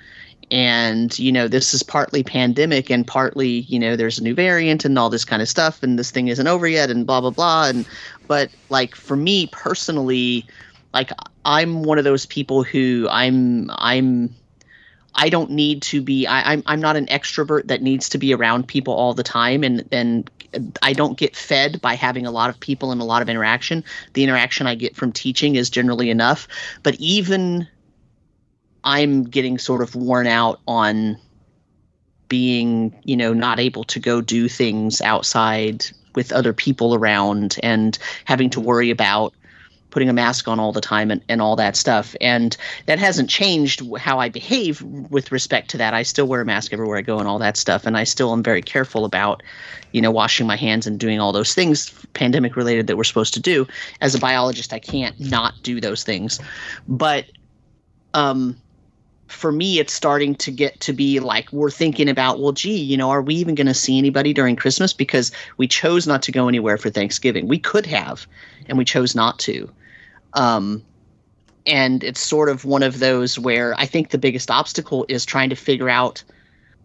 And, 0.51 1.19
you 1.19 1.33
know, 1.33 1.49
this 1.49 1.73
is 1.73 1.83
partly 1.83 2.23
pandemic 2.23 2.91
and 2.91 3.07
partly, 3.07 3.61
you 3.61 3.79
know, 3.79 3.97
there's 3.97 4.19
a 4.19 4.23
new 4.23 4.35
variant 4.35 4.85
and 4.85 4.99
all 4.99 5.09
this 5.09 5.25
kind 5.25 5.41
of 5.41 5.49
stuff 5.49 5.83
and 5.83 5.99
this 5.99 6.11
thing 6.11 6.29
isn't 6.29 6.47
over 6.47 6.67
yet 6.67 6.91
and 6.91 7.07
blah, 7.07 7.21
blah, 7.21 7.31
blah. 7.31 7.69
And, 7.69 7.87
but 8.27 8.51
like 8.69 8.95
for 8.95 9.17
me 9.17 9.47
personally, 9.49 10.47
like 10.93 11.11
I'm 11.45 11.85
one 11.85 11.99
of 11.99 12.05
those 12.05 12.27
people 12.27 12.63
who 12.63 13.09
I'm, 13.11 13.71
I'm, 13.77 14.35
I 15.15 15.29
don't 15.29 15.51
need 15.51 15.83
to 15.83 16.01
be 16.01 16.27
I, 16.27 16.41
am 16.41 16.47
I'm, 16.47 16.63
I'm 16.67 16.81
not 16.81 16.97
an 16.97 17.07
extrovert 17.07 17.69
that 17.69 17.83
needs 17.83 18.09
to 18.11 18.19
be 18.19 18.35
around 18.35 18.69
people 18.69 18.95
all 18.95 19.15
the 19.15 19.23
time 19.23 19.63
and 19.63 19.87
and 19.93 20.31
I 20.83 20.93
don't 20.93 21.17
get 21.17 21.37
fed 21.37 21.81
by 21.81 21.95
having 21.95 22.27
a 22.27 22.31
lot 22.31 22.51
of 22.51 22.61
people 22.61 22.93
and 22.93 23.01
a 23.01 23.05
lot 23.05 23.23
of 23.23 23.29
interaction. 23.29 23.85
The 24.13 24.25
interaction 24.25 24.67
I 24.67 24.75
get 24.75 24.97
from 24.97 25.13
teaching 25.13 25.57
is 25.57 25.71
generally 25.71 26.11
enough. 26.11 26.47
But 26.83 26.97
even 26.97 27.67
I'm 28.85 29.25
getting 29.25 29.59
sort 29.59 29.83
of 29.83 29.95
worn 29.95 30.27
out 30.27 30.61
on 30.67 31.19
being, 32.29 32.95
you 33.05 33.17
know, 33.17 33.33
not 33.33 33.61
able 33.61 33.85
to 33.85 34.01
go 34.01 34.21
do 34.21 34.49
things 34.49 35.01
outside 35.01 35.87
with 36.15 36.33
other 36.33 36.53
people 36.53 36.95
around 36.95 37.57
and 37.63 37.99
having 38.25 38.51
to 38.51 38.61
worry 38.61 38.91
about 38.91 39.35
putting 39.93 40.09
a 40.09 40.13
mask 40.13 40.49
on 40.49 40.59
all 40.59 40.73
the 40.73 40.81
time 40.81 41.11
and, 41.11 41.23
and 41.29 41.41
all 41.41 41.55
that 41.55 41.77
stuff. 41.77 42.17
And 42.21 42.57
that 42.87 42.99
hasn't 42.99 43.31
changed 43.31 43.83
how 43.99 44.19
I 44.19 44.29
behave 44.29 44.83
with 44.83 45.31
respect 45.31 45.71
to 45.71 45.79
that. 45.79 45.95
I 45.95 46.03
still 46.03 46.27
wear 46.27 46.41
a 46.41 46.45
mask 46.45 46.73
everywhere 46.73 46.99
I 46.99 47.03
go 47.03 47.19
and 47.19 47.29
all 47.29 47.39
that 47.39 47.57
stuff. 47.57 47.87
And 47.87 47.97
I 47.97 48.05
still 48.05 48.33
am 48.33 48.43
very 48.43 48.63
careful 48.63 49.05
about, 49.05 49.43
you 49.93 50.01
know, 50.01 50.11
washing 50.11 50.47
my 50.47 50.57
hands 50.57 50.87
and 50.87 50.99
doing 50.99 51.21
all 51.21 51.33
those 51.33 51.55
things 51.55 51.93
pandemic 52.15 52.57
related 52.57 52.89
that 52.89 52.97
we're 52.97 53.05
supposed 53.05 53.35
to 53.35 53.41
do. 53.41 53.69
As 54.01 54.15
a 54.15 54.19
biologist, 54.19 54.73
I 54.73 54.79
can't 54.79 55.19
not 55.21 55.55
do 55.63 55.81
those 55.81 56.03
things. 56.03 56.41
But 56.89 57.27
um, 58.15 58.57
for 59.33 59.53
me, 59.53 59.79
it's 59.79 59.93
starting 59.93 60.35
to 60.37 60.51
get 60.51 60.79
to 60.81 60.93
be 60.93 61.21
like 61.21 61.53
we're 61.53 61.71
thinking 61.71 62.09
about, 62.09 62.41
well, 62.41 62.53
gee, 62.53 62.77
you 62.77 62.97
know, 62.97 63.11
are 63.11 63.23
we 63.23 63.35
even 63.35 63.55
going 63.55 63.67
to 63.67 63.75
see 63.75 63.99
anybody 63.99 64.33
during 64.33 64.57
Christmas? 64.57 64.93
Because 64.93 65.33
we 65.57 65.67
chose 65.67 66.07
not 66.07 66.23
to 66.23 66.33
go 66.33 66.49
anywhere 66.49 66.79
for 66.79 66.91
Thanksgiving. 66.91 67.49
We 67.49 67.59
could 67.59 67.87
have, 67.87 68.27
and 68.67 68.79
we 68.79 68.85
chose 68.85 69.15
not 69.15 69.39
to. 69.41 69.69
Um, 70.35 70.83
and 71.67 72.03
it's 72.03 72.21
sort 72.21 72.49
of 72.49 72.65
one 72.65 72.83
of 72.83 72.99
those 72.99 73.39
where 73.39 73.75
I 73.79 73.87
think 73.87 74.11
the 74.11 74.19
biggest 74.19 74.51
obstacle 74.51 75.07
is 75.09 75.25
trying 75.25 75.51
to 75.51 75.57
figure 75.57 75.89
out 75.89 76.23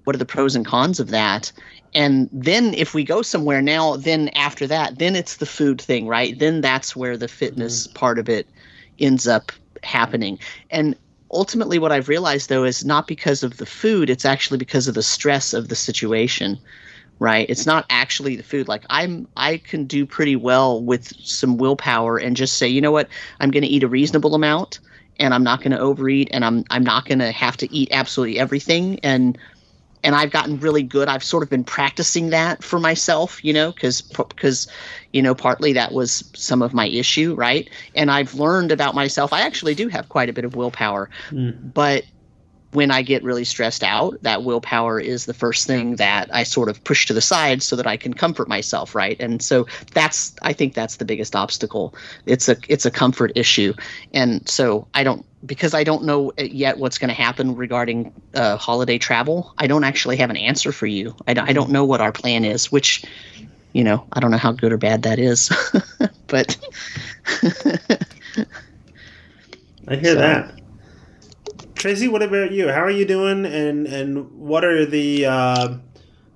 what 0.04 0.16
are 0.16 0.20
the 0.20 0.26
pros 0.26 0.56
and 0.56 0.66
cons 0.66 1.00
of 1.00 1.10
that. 1.10 1.52
And 1.94 2.30
then 2.32 2.74
if 2.74 2.94
we 2.94 3.04
go 3.04 3.22
somewhere 3.22 3.62
now, 3.62 3.98
then 3.98 4.30
after 4.30 4.68
that, 4.68 5.00
then 5.00 5.16
it's 5.16 5.38
the 5.38 5.46
food 5.46 5.82
thing, 5.82 6.08
right? 6.08 6.38
Then 6.38 6.62
that's 6.62 6.96
where 6.96 7.18
the 7.18 7.28
fitness 7.28 7.88
mm-hmm. 7.88 7.96
part 7.96 8.20
of 8.20 8.30
it 8.30 8.48
ends 9.00 9.28
up 9.28 9.52
happening. 9.84 10.40
And 10.70 10.96
ultimately, 11.32 11.80
what 11.80 11.92
I've 11.92 12.10
realized 12.10 12.50
though 12.50 12.64
is 12.64 12.86
not 12.86 13.08
because 13.08 13.44
of 13.44 13.58
the 13.58 13.66
food; 13.66 14.10
it's 14.10 14.26
actually 14.26 14.58
because 14.58 14.88
of 14.88 14.96
the 14.96 15.04
stress 15.04 15.54
of 15.54 15.70
the 15.70 15.76
situation. 15.76 16.58
Right? 17.20 17.50
It's 17.50 17.66
not 17.66 17.86
actually 17.90 18.36
the 18.36 18.44
food. 18.44 18.68
Like 18.68 18.86
I'm, 18.90 19.28
I 19.36 19.58
can 19.58 19.86
do 19.86 20.06
pretty 20.06 20.36
well 20.36 20.84
with 20.84 21.08
some 21.26 21.58
willpower 21.58 22.18
and 22.18 22.36
just 22.36 22.58
say, 22.58 22.68
you 22.68 22.82
know 22.82 22.92
what, 22.92 23.10
I'm 23.40 23.50
going 23.50 23.64
to 23.64 23.70
eat 23.70 23.84
a 23.84 23.88
reasonable 23.88 24.36
amount, 24.36 24.80
and 25.20 25.34
I'm 25.34 25.44
not 25.44 25.60
going 25.60 25.72
to 25.72 25.80
overeat, 25.80 26.30
and 26.32 26.46
I'm 26.46 26.64
I'm 26.70 26.84
not 26.84 27.06
going 27.06 27.20
to 27.20 27.32
have 27.32 27.58
to 27.58 27.74
eat 27.74 27.90
absolutely 27.92 28.40
everything, 28.40 29.00
and 29.02 29.38
and 30.04 30.16
I've 30.16 30.32
gotten 30.32 30.60
really 30.60 30.84
good. 30.84 31.08
I've 31.08 31.24
sort 31.24 31.44
of 31.44 31.50
been 31.50 31.64
practicing 31.64 32.30
that 32.30 32.64
for 32.64 32.80
myself, 32.80 33.44
you 33.44 33.54
know, 33.54 33.72
because 33.72 34.02
because 34.02 34.68
you 35.12 35.22
know 35.22 35.34
partly 35.34 35.74
that 35.74 35.92
was 35.92 36.30
some 36.34 36.62
of 36.62 36.74
my 36.74 36.88
issue, 36.88 37.34
right? 37.36 37.70
And 37.96 38.12
I've 38.12 38.34
learned 38.36 38.72
about 38.72 38.96
myself. 38.96 39.34
I 39.34 39.42
actually 39.42 39.76
do 39.76 39.88
have 39.88 40.10
quite 40.10 40.30
a 40.30 40.34
bit 40.34 40.46
of 40.46 40.56
willpower, 40.56 41.10
mm. 41.30 41.74
but 41.74 42.04
when 42.72 42.92
I 42.92 43.02
get 43.02 43.24
really 43.24 43.46
stressed 43.46 43.84
out, 43.84 44.22
that 44.24 44.44
willpower 44.44 45.00
is 45.00 45.26
the 45.26 45.34
first 45.34 45.68
thing 45.68 45.96
that 45.96 46.34
I 46.34 46.44
sort 46.44 46.68
of 46.70 46.84
push 46.84 47.06
to 47.06 47.14
the 47.14 47.22
side 47.22 47.64
so 47.64 47.76
that 47.76 47.88
I 47.88 47.96
can 47.98 48.14
comfort 48.14 48.50
myself, 48.50 48.94
right? 48.94 49.16
And 49.20 49.42
so 49.42 49.66
that's 49.94 50.36
I 50.42 50.54
think 50.54 50.74
that's 50.74 50.98
the 50.98 51.06
biggest 51.06 51.36
obstacle. 51.36 51.96
It's 52.26 52.50
a 52.50 52.58
it's 52.68 52.86
a 52.86 52.92
comfort 52.92 53.32
issue, 53.36 53.74
and 54.14 54.48
so 54.48 54.88
I 54.94 55.04
don't 55.04 55.26
because 55.46 55.74
I 55.74 55.84
don't 55.84 56.04
know 56.04 56.34
yet 56.38 56.78
what's 56.78 56.98
going 56.98 57.10
to 57.10 57.14
happen 57.14 57.56
regarding 57.56 58.14
uh, 58.34 58.58
holiday 58.58 58.98
travel. 58.98 59.54
I 59.58 59.68
don't 59.68 59.84
actually 59.84 60.18
have 60.18 60.30
an 60.30 60.38
answer 60.38 60.72
for 60.72 60.88
you. 60.88 61.16
I 61.28 61.34
don't, 61.34 61.50
I 61.50 61.54
don't 61.54 61.70
know 61.72 61.86
what 61.86 62.02
our 62.02 62.12
plan 62.12 62.44
is, 62.44 62.72
which 62.72 63.06
you 63.72 63.84
know 63.84 64.06
I 64.12 64.20
don't 64.20 64.32
know 64.32 64.38
how 64.38 64.52
good 64.52 64.74
or 64.74 64.78
bad 64.78 65.04
that 65.04 65.20
is, 65.20 65.50
but 66.28 66.58
I 69.88 69.96
hear 69.96 70.14
so. 70.14 70.16
that. 70.16 70.57
Tracy, 71.78 72.08
what 72.08 72.24
about 72.24 72.52
you? 72.52 72.70
How 72.70 72.84
are 72.84 72.92
you 72.92 73.06
doing? 73.06 73.46
And 73.46 73.88
and 73.88 74.32
what 74.32 74.66
are 74.66 74.86
the 74.86 75.26
uh, 75.26 75.78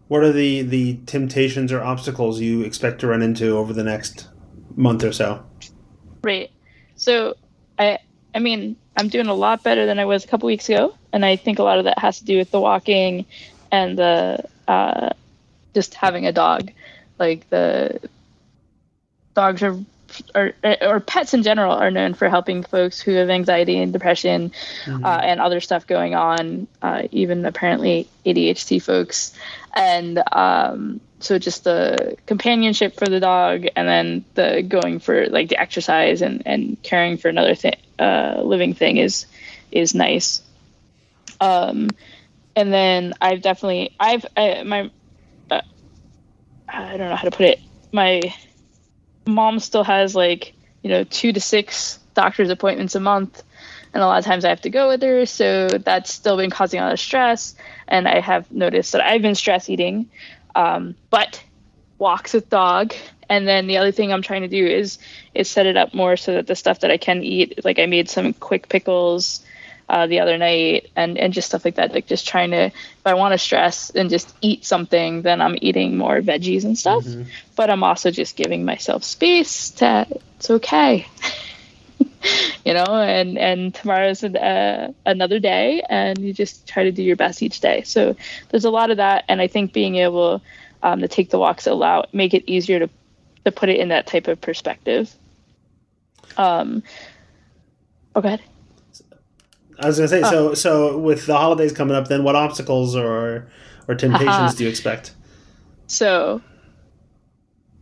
what 0.07 0.23
are 0.23 0.31
the 0.31 0.61
the 0.61 0.97
temptations 1.05 1.71
or 1.71 1.81
obstacles 1.81 2.39
you 2.39 2.61
expect 2.61 2.99
to 3.01 3.07
run 3.07 3.21
into 3.21 3.57
over 3.57 3.73
the 3.73 3.83
next 3.83 4.27
month 4.75 5.03
or 5.03 5.11
so? 5.11 5.43
Right. 6.23 6.51
So 6.95 7.35
I 7.79 7.97
I 8.35 8.39
mean 8.39 8.75
I'm 8.95 9.09
doing 9.09 9.27
a 9.27 9.33
lot 9.33 9.63
better 9.63 9.85
than 9.85 9.99
I 9.99 10.05
was 10.05 10.23
a 10.23 10.27
couple 10.27 10.47
weeks 10.47 10.69
ago, 10.69 10.95
and 11.11 11.25
I 11.25 11.35
think 11.35 11.59
a 11.59 11.63
lot 11.63 11.79
of 11.79 11.85
that 11.85 11.97
has 11.99 12.19
to 12.19 12.25
do 12.25 12.37
with 12.37 12.51
the 12.51 12.61
walking 12.61 13.25
and 13.71 13.97
the 13.97 14.45
uh, 14.67 15.09
just 15.73 15.95
having 15.95 16.27
a 16.27 16.31
dog. 16.31 16.71
Like 17.17 17.49
the 17.49 17.99
dogs 19.33 19.63
are 19.63 19.79
or, 20.35 20.53
or 20.81 20.99
pets 20.99 21.33
in 21.33 21.43
general 21.43 21.73
are 21.73 21.91
known 21.91 22.13
for 22.13 22.29
helping 22.29 22.63
folks 22.63 22.99
who 22.99 23.13
have 23.13 23.29
anxiety 23.29 23.77
and 23.77 23.93
depression 23.93 24.51
mm-hmm. 24.85 25.05
uh, 25.05 25.17
and 25.17 25.39
other 25.39 25.59
stuff 25.59 25.87
going 25.87 26.15
on, 26.15 26.67
uh, 26.81 27.03
even 27.11 27.45
apparently 27.45 28.07
ADHD 28.25 28.81
folks. 28.81 29.33
And 29.73 30.21
um, 30.31 31.01
so 31.19 31.39
just 31.39 31.63
the 31.63 32.17
companionship 32.25 32.97
for 32.97 33.07
the 33.07 33.19
dog 33.19 33.67
and 33.75 33.87
then 33.87 34.25
the 34.35 34.61
going 34.61 34.99
for 34.99 35.27
like 35.27 35.49
the 35.49 35.59
exercise 35.59 36.21
and, 36.21 36.43
and 36.45 36.81
caring 36.83 37.17
for 37.17 37.29
another 37.29 37.55
thing, 37.55 37.75
uh, 37.99 38.41
living 38.43 38.73
thing 38.73 38.97
is, 38.97 39.25
is 39.71 39.95
nice. 39.95 40.41
Um, 41.39 41.89
and 42.55 42.73
then 42.73 43.13
I've 43.21 43.41
definitely, 43.41 43.95
I've, 43.99 44.25
I, 44.35 44.63
my, 44.63 44.91
uh, 45.49 45.61
I 46.67 46.97
don't 46.97 47.09
know 47.09 47.15
how 47.15 47.29
to 47.29 47.31
put 47.31 47.45
it. 47.45 47.59
My, 47.91 48.21
mom 49.25 49.59
still 49.59 49.83
has 49.83 50.15
like 50.15 50.53
you 50.81 50.89
know 50.89 51.03
two 51.03 51.31
to 51.33 51.39
six 51.39 51.99
doctor's 52.13 52.49
appointments 52.49 52.95
a 52.95 52.99
month 52.99 53.43
and 53.93 54.01
a 54.01 54.05
lot 54.05 54.19
of 54.19 54.25
times 54.25 54.45
i 54.45 54.49
have 54.49 54.61
to 54.61 54.69
go 54.69 54.87
with 54.87 55.01
her 55.01 55.25
so 55.25 55.67
that's 55.67 56.13
still 56.13 56.37
been 56.37 56.49
causing 56.49 56.79
a 56.79 56.83
lot 56.83 56.93
of 56.93 56.99
stress 56.99 57.55
and 57.87 58.07
i 58.07 58.19
have 58.19 58.51
noticed 58.51 58.91
that 58.91 59.01
i've 59.01 59.21
been 59.21 59.35
stress 59.35 59.69
eating 59.69 60.09
um, 60.55 60.95
but 61.09 61.41
walks 61.97 62.33
with 62.33 62.49
dog 62.49 62.93
and 63.29 63.47
then 63.47 63.67
the 63.67 63.77
other 63.77 63.91
thing 63.91 64.11
i'm 64.11 64.21
trying 64.21 64.41
to 64.41 64.47
do 64.47 64.65
is 64.65 64.97
is 65.33 65.49
set 65.49 65.65
it 65.65 65.77
up 65.77 65.93
more 65.93 66.17
so 66.17 66.33
that 66.33 66.47
the 66.47 66.55
stuff 66.55 66.79
that 66.79 66.91
i 66.91 66.97
can 66.97 67.23
eat 67.23 67.63
like 67.63 67.79
i 67.79 67.85
made 67.85 68.09
some 68.09 68.33
quick 68.33 68.67
pickles 68.69 69.45
uh, 69.91 70.07
the 70.07 70.21
other 70.21 70.37
night 70.37 70.89
and 70.95 71.17
and 71.17 71.33
just 71.33 71.49
stuff 71.49 71.65
like 71.65 71.75
that 71.75 71.93
like 71.93 72.07
just 72.07 72.25
trying 72.25 72.51
to 72.51 72.67
if 72.67 73.05
i 73.05 73.13
want 73.13 73.33
to 73.33 73.37
stress 73.37 73.89
and 73.89 74.09
just 74.09 74.33
eat 74.39 74.63
something 74.63 75.21
then 75.21 75.41
i'm 75.41 75.57
eating 75.61 75.97
more 75.97 76.21
veggies 76.21 76.63
and 76.63 76.79
stuff. 76.79 77.03
Mm-hmm. 77.03 77.23
but 77.57 77.69
i'm 77.69 77.83
also 77.83 78.09
just 78.09 78.37
giving 78.37 78.63
myself 78.63 79.03
space 79.03 79.69
to 79.71 80.07
it's 80.37 80.49
okay. 80.49 81.05
You 82.65 82.75
know 82.75 82.85
and 82.85 83.37
and 83.39 83.73
tomorrow's 83.73 84.21
an, 84.21 84.37
uh, 84.37 84.93
another 85.07 85.39
day 85.39 85.81
and 85.89 86.19
you 86.19 86.33
just 86.33 86.67
try 86.67 86.83
to 86.83 86.91
do 86.91 87.01
your 87.01 87.15
best 87.15 87.41
each 87.41 87.59
day. 87.59 87.81
So 87.81 88.15
there's 88.49 88.65
a 88.65 88.69
lot 88.69 88.91
of 88.91 88.97
that 88.97 89.25
and 89.27 89.41
i 89.41 89.47
think 89.47 89.73
being 89.73 89.95
able 89.95 90.41
um, 90.83 91.01
to 91.01 91.07
take 91.07 91.31
the 91.31 91.39
walks 91.39 91.65
allow 91.65 92.05
make 92.13 92.35
it 92.35 92.43
easier 92.45 92.77
to 92.77 92.89
to 93.45 93.51
put 93.51 93.69
it 93.69 93.79
in 93.79 93.89
that 93.89 94.05
type 94.05 94.27
of 94.27 94.39
perspective. 94.39 95.11
Um 96.37 96.83
oh, 98.15 98.21
go 98.21 98.27
ahead 98.27 98.41
I 99.81 99.87
was 99.87 99.97
gonna 99.97 100.07
say, 100.07 100.21
so 100.21 100.53
so 100.53 100.97
with 100.97 101.25
the 101.25 101.35
holidays 101.35 101.73
coming 101.73 101.95
up, 101.95 102.07
then 102.07 102.23
what 102.23 102.35
obstacles 102.35 102.95
or 102.95 103.47
or 103.87 103.95
temptations 103.95 104.29
uh-huh. 104.29 104.53
do 104.57 104.63
you 104.63 104.69
expect? 104.69 105.13
So 105.87 106.41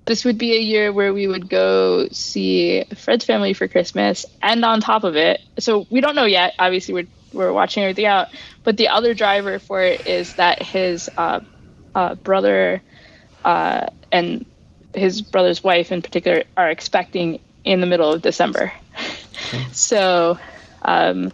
this 0.06 0.24
would 0.24 0.38
be 0.38 0.56
a 0.56 0.60
year 0.60 0.94
where 0.94 1.14
we 1.14 1.28
would 1.28 1.50
go 1.50 2.08
see 2.10 2.86
Fred's 2.96 3.26
family 3.26 3.54
for 3.54 3.68
Christmas, 3.68 4.26
and 4.42 4.64
on 4.64 4.80
top 4.80 5.04
of 5.04 5.18
it, 5.18 5.42
so 5.60 5.88
we 5.90 6.00
don't 6.00 6.16
know 6.16 6.26
yet. 6.26 6.54
Obviously, 6.58 6.94
we're 6.94 7.08
we're 7.34 7.52
watching 7.52 7.84
everything 7.84 8.06
out, 8.06 8.30
but 8.64 8.78
the 8.78 8.88
other 8.88 9.14
driver 9.14 9.60
for 9.60 9.82
it 9.82 10.08
is 10.08 10.36
that 10.36 10.64
his 10.64 11.10
uh, 11.18 11.42
uh, 11.96 12.16
brother 12.16 12.82
uh, 13.44 13.88
and 14.12 14.46
his 14.96 15.22
brother's 15.22 15.64
wife, 15.64 15.92
in 15.92 16.02
particular, 16.02 16.44
are 16.56 16.70
expecting 16.70 17.42
in 17.66 17.82
the 17.82 17.88
middle 17.88 18.14
of 18.14 18.22
December. 18.22 18.72
Okay. 19.50 19.66
So. 19.72 20.40
Um, 20.82 21.32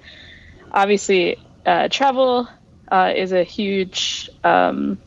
obviously, 0.75 1.39
uh, 1.65 1.87
travel 1.89 2.47
uh, 2.91 3.13
is 3.15 3.31
a 3.31 3.43
huge 3.43 4.29
um, 4.43 4.99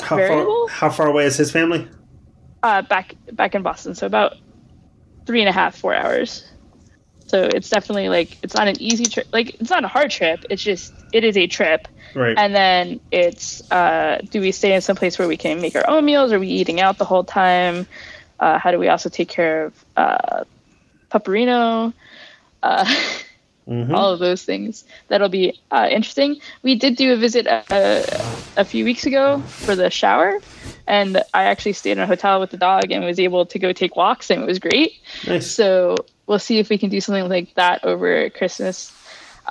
how 0.00 0.16
variable. 0.16 0.68
Far, 0.68 0.76
how 0.76 0.90
far 0.90 1.06
away 1.08 1.26
is 1.26 1.36
his 1.36 1.50
family? 1.50 1.86
Uh, 2.62 2.82
back 2.82 3.16
back 3.32 3.54
in 3.54 3.62
Boston, 3.62 3.94
so 3.94 4.06
about 4.06 4.36
three 5.26 5.40
and 5.40 5.48
a 5.48 5.52
half, 5.52 5.76
four 5.76 5.94
hours. 5.94 6.48
So 7.26 7.44
it's 7.44 7.70
definitely 7.70 8.08
like 8.08 8.38
it's 8.42 8.54
not 8.54 8.68
an 8.68 8.80
easy 8.80 9.06
trip. 9.06 9.26
Like 9.32 9.60
it's 9.60 9.70
not 9.70 9.84
a 9.84 9.88
hard 9.88 10.10
trip. 10.10 10.44
It's 10.48 10.62
just 10.62 10.94
it 11.12 11.24
is 11.24 11.36
a 11.36 11.46
trip. 11.46 11.88
Right. 12.14 12.36
And 12.36 12.54
then 12.54 13.00
it's 13.10 13.70
uh, 13.70 14.20
do 14.30 14.40
we 14.40 14.52
stay 14.52 14.74
in 14.74 14.80
some 14.80 14.96
place 14.96 15.18
where 15.18 15.28
we 15.28 15.36
can 15.36 15.60
make 15.60 15.74
our 15.74 15.88
own 15.88 16.04
meals? 16.04 16.32
Are 16.32 16.38
we 16.38 16.48
eating 16.48 16.80
out 16.80 16.98
the 16.98 17.04
whole 17.04 17.24
time? 17.24 17.86
Uh, 18.38 18.58
how 18.58 18.70
do 18.70 18.78
we 18.78 18.88
also 18.88 19.08
take 19.08 19.28
care 19.28 19.66
of 19.66 19.84
uh, 19.96 20.44
Paparino? 21.10 21.92
Mm-hmm. 23.68 23.94
all 23.94 24.12
of 24.12 24.18
those 24.18 24.44
things. 24.44 24.84
That'll 25.06 25.28
be 25.28 25.60
uh, 25.70 25.86
interesting. 25.88 26.40
We 26.62 26.74
did 26.74 26.96
do 26.96 27.12
a 27.12 27.16
visit 27.16 27.46
a, 27.46 27.62
uh, 27.72 28.34
a, 28.56 28.64
few 28.64 28.84
weeks 28.84 29.06
ago 29.06 29.38
for 29.40 29.76
the 29.76 29.88
shower, 29.88 30.40
and 30.88 31.22
I 31.32 31.44
actually 31.44 31.74
stayed 31.74 31.92
in 31.92 32.00
a 32.00 32.06
hotel 32.06 32.40
with 32.40 32.50
the 32.50 32.56
dog 32.56 32.90
and 32.90 33.04
was 33.04 33.20
able 33.20 33.46
to 33.46 33.58
go 33.60 33.72
take 33.72 33.94
walks, 33.94 34.30
and 34.30 34.42
it 34.42 34.46
was 34.46 34.58
great. 34.58 34.94
Nice. 35.28 35.46
So 35.46 35.94
we'll 36.26 36.40
see 36.40 36.58
if 36.58 36.70
we 36.70 36.78
can 36.78 36.90
do 36.90 37.00
something 37.00 37.28
like 37.28 37.54
that 37.54 37.84
over 37.84 38.30
Christmas. 38.30 38.92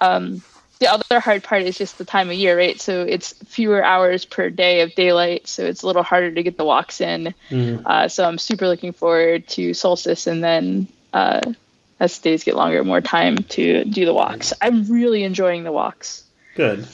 Um, 0.02 0.42
the 0.80 0.92
other 0.92 1.20
hard 1.20 1.44
part 1.44 1.62
is 1.62 1.78
just 1.78 1.98
the 1.98 2.06
time 2.06 2.30
of 2.30 2.36
year, 2.36 2.58
right? 2.58 2.82
So 2.82 3.04
it's 3.04 3.34
fewer 3.46 3.84
hours 3.84 4.26
per 4.26 4.50
day 4.50 4.82
of 4.82 4.94
daylight, 4.96 5.48
so 5.48 5.64
it's 5.64 5.84
a 5.84 5.88
little 5.88 6.04
harder 6.04 6.32
to 6.32 6.44
get 6.44 6.58
the 6.58 6.66
walks 6.66 7.00
in. 7.00 7.34
Mm-hmm. 7.50 7.86
Uh, 7.86 8.08
so 8.08 8.28
I'm 8.28 8.40
super 8.40 8.68
looking 8.68 8.92
forward 8.92 9.48
to 9.50 9.74
solstice 9.74 10.26
and 10.26 10.44
then 10.44 10.88
uh, 11.14 11.54
as 12.02 12.18
days 12.18 12.44
get 12.44 12.56
longer, 12.56 12.84
more 12.84 13.00
time 13.00 13.38
to 13.38 13.86
do 13.86 14.06
the 14.06 14.14
walks. 14.14 14.54
I'm 14.60 14.92
really 14.92 15.24
enjoying 15.24 15.64
the 15.64 15.72
walks. 15.72 16.24
Good. 16.56 16.88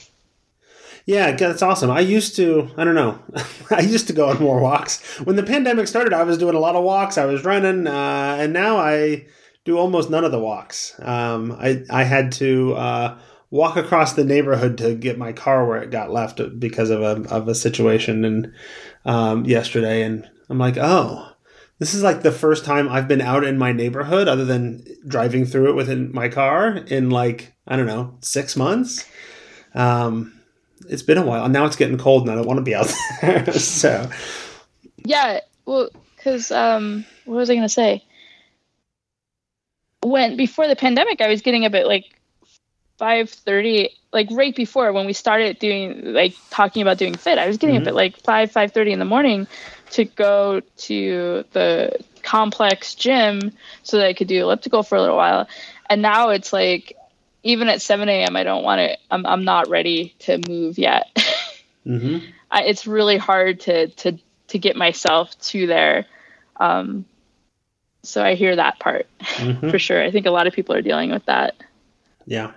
Yeah, 1.05 1.31
that's 1.31 1.61
awesome. 1.61 1.89
I 1.89 2.01
used 2.01 2.35
to, 2.35 2.69
I 2.75 2.83
don't 2.83 2.93
know, 2.93 3.17
I 3.71 3.79
used 3.79 4.07
to 4.07 4.13
go 4.13 4.27
on 4.27 4.39
more 4.39 4.59
walks. 4.59 5.01
When 5.21 5.37
the 5.37 5.43
pandemic 5.43 5.87
started, 5.87 6.11
I 6.11 6.23
was 6.23 6.37
doing 6.37 6.55
a 6.55 6.59
lot 6.59 6.75
of 6.75 6.83
walks. 6.83 7.17
I 7.17 7.23
was 7.23 7.45
running, 7.45 7.87
uh, 7.87 8.37
and 8.37 8.51
now 8.51 8.75
I 8.75 9.27
do 9.63 9.77
almost 9.77 10.09
none 10.09 10.25
of 10.25 10.33
the 10.33 10.39
walks. 10.39 10.99
Um, 10.99 11.53
I 11.53 11.83
I 11.89 12.03
had 12.03 12.33
to 12.33 12.73
uh, 12.75 13.19
walk 13.49 13.77
across 13.77 14.13
the 14.13 14.25
neighborhood 14.25 14.77
to 14.79 14.93
get 14.93 15.17
my 15.17 15.31
car 15.31 15.65
where 15.65 15.81
it 15.81 15.89
got 15.89 16.11
left 16.11 16.41
because 16.59 16.89
of 16.89 17.01
a 17.01 17.23
of 17.33 17.47
a 17.47 17.55
situation 17.55 18.25
and 18.25 18.53
um, 19.05 19.45
yesterday, 19.45 20.03
and 20.03 20.29
I'm 20.49 20.59
like, 20.59 20.75
oh, 20.75 21.31
this 21.79 21.93
is 21.93 22.03
like 22.03 22.21
the 22.23 22.31
first 22.31 22.65
time 22.65 22.89
I've 22.89 23.07
been 23.07 23.21
out 23.21 23.43
in 23.43 23.57
my 23.57 23.71
neighborhood 23.71 24.27
other 24.27 24.45
than 24.45 24.83
driving 25.07 25.45
through 25.45 25.69
it 25.69 25.75
within 25.75 26.11
my 26.13 26.27
car 26.29 26.75
in 26.77 27.09
like, 27.09 27.53
I 27.67 27.75
don't 27.75 27.85
know, 27.87 28.15
six 28.21 28.55
months. 28.55 29.07
Um, 29.75 30.33
it's 30.89 31.03
been 31.03 31.17
a 31.17 31.25
while. 31.25 31.43
And 31.43 31.53
now 31.53 31.65
it's 31.65 31.75
getting 31.75 31.97
cold 31.97 32.23
and 32.23 32.31
I 32.31 32.35
don't 32.35 32.47
want 32.47 32.57
to 32.57 32.63
be 32.63 32.73
out 32.75 32.91
there. 33.21 33.51
so, 33.53 34.09
yeah. 35.05 35.41
Well, 35.65 35.89
because, 36.15 36.49
um, 36.51 37.05
what 37.25 37.35
was 37.35 37.49
I 37.49 37.53
going 37.53 37.63
to 37.63 37.69
say? 37.69 38.03
when 40.03 40.37
before 40.37 40.67
the 40.67 40.75
pandemic, 40.75 41.21
I 41.21 41.27
was 41.27 41.41
getting 41.41 41.65
up 41.65 41.73
at 41.73 41.87
like 41.87 42.05
five 42.97 43.29
thirty, 43.29 43.89
like 44.13 44.27
right 44.31 44.55
before 44.55 44.93
when 44.93 45.05
we 45.05 45.13
started 45.13 45.59
doing 45.59 46.13
like 46.13 46.35
talking 46.49 46.81
about 46.81 46.97
doing 46.97 47.15
fit. 47.15 47.37
I 47.37 47.47
was 47.47 47.57
getting 47.57 47.75
Mhm. 47.75 47.81
up 47.81 47.87
at 47.87 47.95
like 47.95 48.17
five 48.17 48.51
five 48.51 48.71
thirty 48.71 48.91
in 48.91 48.99
the 48.99 49.05
morning 49.05 49.47
to 49.91 50.05
go 50.05 50.61
to 50.77 51.45
the 51.51 51.99
complex 52.23 52.95
gym 52.95 53.53
so 53.83 53.97
that 53.97 54.07
I 54.07 54.13
could 54.13 54.27
do 54.27 54.41
elliptical 54.41 54.83
for 54.83 54.95
a 54.95 55.01
little 55.01 55.15
while. 55.15 55.47
And 55.89 56.01
now 56.01 56.29
it's 56.29 56.51
like 56.51 56.97
even 57.43 57.69
at 57.69 57.81
seven 57.81 58.09
a.m. 58.09 58.35
I 58.35 58.43
don't 58.43 58.63
want 58.63 58.79
to. 58.79 58.97
I'm 59.09 59.25
I'm 59.25 59.43
not 59.45 59.69
ready 59.69 60.15
to 60.19 60.39
move 60.47 60.77
yet. 60.77 61.05
hmm 61.83 62.17
I, 62.49 62.63
it's 62.63 62.87
really 62.87 63.17
hard 63.17 63.61
to 63.61 63.87
to 63.87 64.17
to 64.47 64.59
get 64.59 64.75
myself 64.75 65.37
to 65.39 65.67
there. 65.67 66.05
Um, 66.57 67.05
so 68.03 68.23
I 68.23 68.35
hear 68.35 68.55
that 68.55 68.79
part 68.79 69.07
hmm 69.21 69.69
for 69.69 69.79
sure. 69.79 70.03
I 70.03 70.11
think 70.11 70.25
a 70.25 70.31
lot 70.31 70.47
of 70.47 70.53
people 70.53 70.75
are 70.75 70.81
dealing 70.81 71.11
with 71.11 71.25
that. 71.25 71.55
Yeah. 72.25 72.51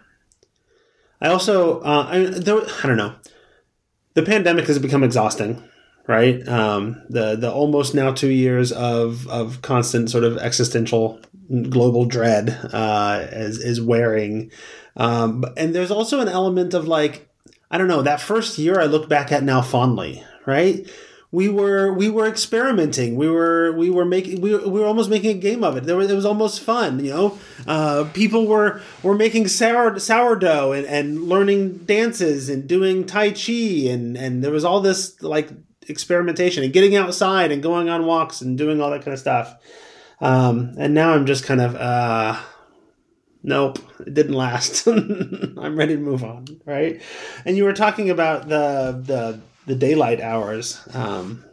I 1.20 1.28
also, 1.28 1.80
uh, 1.80 2.06
I, 2.10 2.18
there, 2.24 2.62
I 2.82 2.86
don't 2.86 2.96
know. 2.96 3.14
The 4.14 4.22
pandemic 4.22 4.66
has 4.66 4.78
become 4.78 5.04
exhausting, 5.04 5.62
right? 6.10 6.46
Um, 6.48 7.00
the 7.08 7.36
the 7.36 7.52
almost 7.52 7.94
now 7.94 8.10
two 8.10 8.30
years 8.30 8.72
of 8.72 9.28
of 9.28 9.62
constant 9.62 10.10
sort 10.10 10.24
of 10.24 10.38
existential 10.38 11.20
global 11.68 12.04
dread 12.04 12.50
uh, 12.72 13.28
is 13.30 13.58
is 13.58 13.80
wearing, 13.80 14.50
um, 14.96 15.44
and 15.56 15.72
there's 15.72 15.92
also 15.92 16.18
an 16.18 16.28
element 16.28 16.74
of 16.74 16.88
like 16.88 17.28
I 17.70 17.78
don't 17.78 17.86
know 17.86 18.02
that 18.02 18.20
first 18.20 18.58
year 18.58 18.80
I 18.80 18.86
look 18.86 19.08
back 19.08 19.30
at 19.30 19.44
now 19.44 19.62
fondly, 19.62 20.24
right? 20.46 20.84
we 21.32 21.48
were 21.48 21.92
we 21.92 22.08
were 22.08 22.26
experimenting. 22.26 23.14
We 23.14 23.28
were 23.28 23.70
we 23.70 23.88
were 23.88 24.04
making 24.04 24.40
we 24.40 24.52
were, 24.52 24.68
we 24.68 24.80
were 24.80 24.86
almost 24.86 25.10
making 25.10 25.30
a 25.30 25.40
game 25.40 25.62
of 25.62 25.76
it. 25.76 25.84
There 25.84 25.96
was, 25.96 26.10
it 26.10 26.14
was 26.16 26.26
almost 26.26 26.60
fun, 26.60 27.04
you 27.04 27.12
know. 27.12 27.38
Uh, 27.68 28.08
people 28.12 28.48
were 28.48 28.82
were 29.04 29.14
making 29.14 29.46
sour, 29.46 29.96
sourdough 30.00 30.72
and, 30.72 30.86
and 30.86 31.28
learning 31.28 31.84
dances 31.84 32.48
and 32.48 32.66
doing 32.66 33.06
tai 33.06 33.30
chi 33.30 33.86
and 33.88 34.16
and 34.16 34.42
there 34.42 34.50
was 34.50 34.64
all 34.64 34.80
this 34.80 35.22
like 35.22 35.50
experimentation 35.90 36.64
and 36.64 36.72
getting 36.72 36.96
outside 36.96 37.52
and 37.52 37.62
going 37.62 37.88
on 37.88 38.06
walks 38.06 38.40
and 38.40 38.56
doing 38.56 38.80
all 38.80 38.90
that 38.90 39.02
kind 39.02 39.12
of 39.12 39.20
stuff. 39.20 39.54
Um, 40.20 40.74
and 40.78 40.94
now 40.94 41.12
I'm 41.12 41.26
just 41.26 41.44
kind 41.44 41.60
of 41.60 41.74
uh, 41.76 42.38
nope, 43.42 43.78
it 44.00 44.14
didn't 44.14 44.34
last. 44.34 44.86
I'm 44.86 45.76
ready 45.76 45.96
to 45.96 46.00
move 46.00 46.24
on, 46.24 46.46
right? 46.64 47.00
And 47.44 47.56
you 47.56 47.64
were 47.64 47.72
talking 47.72 48.10
about 48.10 48.48
the 48.48 49.00
the 49.04 49.40
the 49.66 49.74
daylight 49.74 50.20
hours 50.20 50.80
um, 50.94 51.44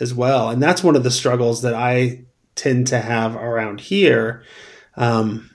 as 0.00 0.14
well, 0.14 0.50
and 0.50 0.62
that's 0.62 0.84
one 0.84 0.96
of 0.96 1.04
the 1.04 1.10
struggles 1.10 1.62
that 1.62 1.74
I 1.74 2.24
tend 2.54 2.86
to 2.88 3.00
have 3.00 3.36
around 3.36 3.80
here. 3.80 4.44
Um, 4.96 5.50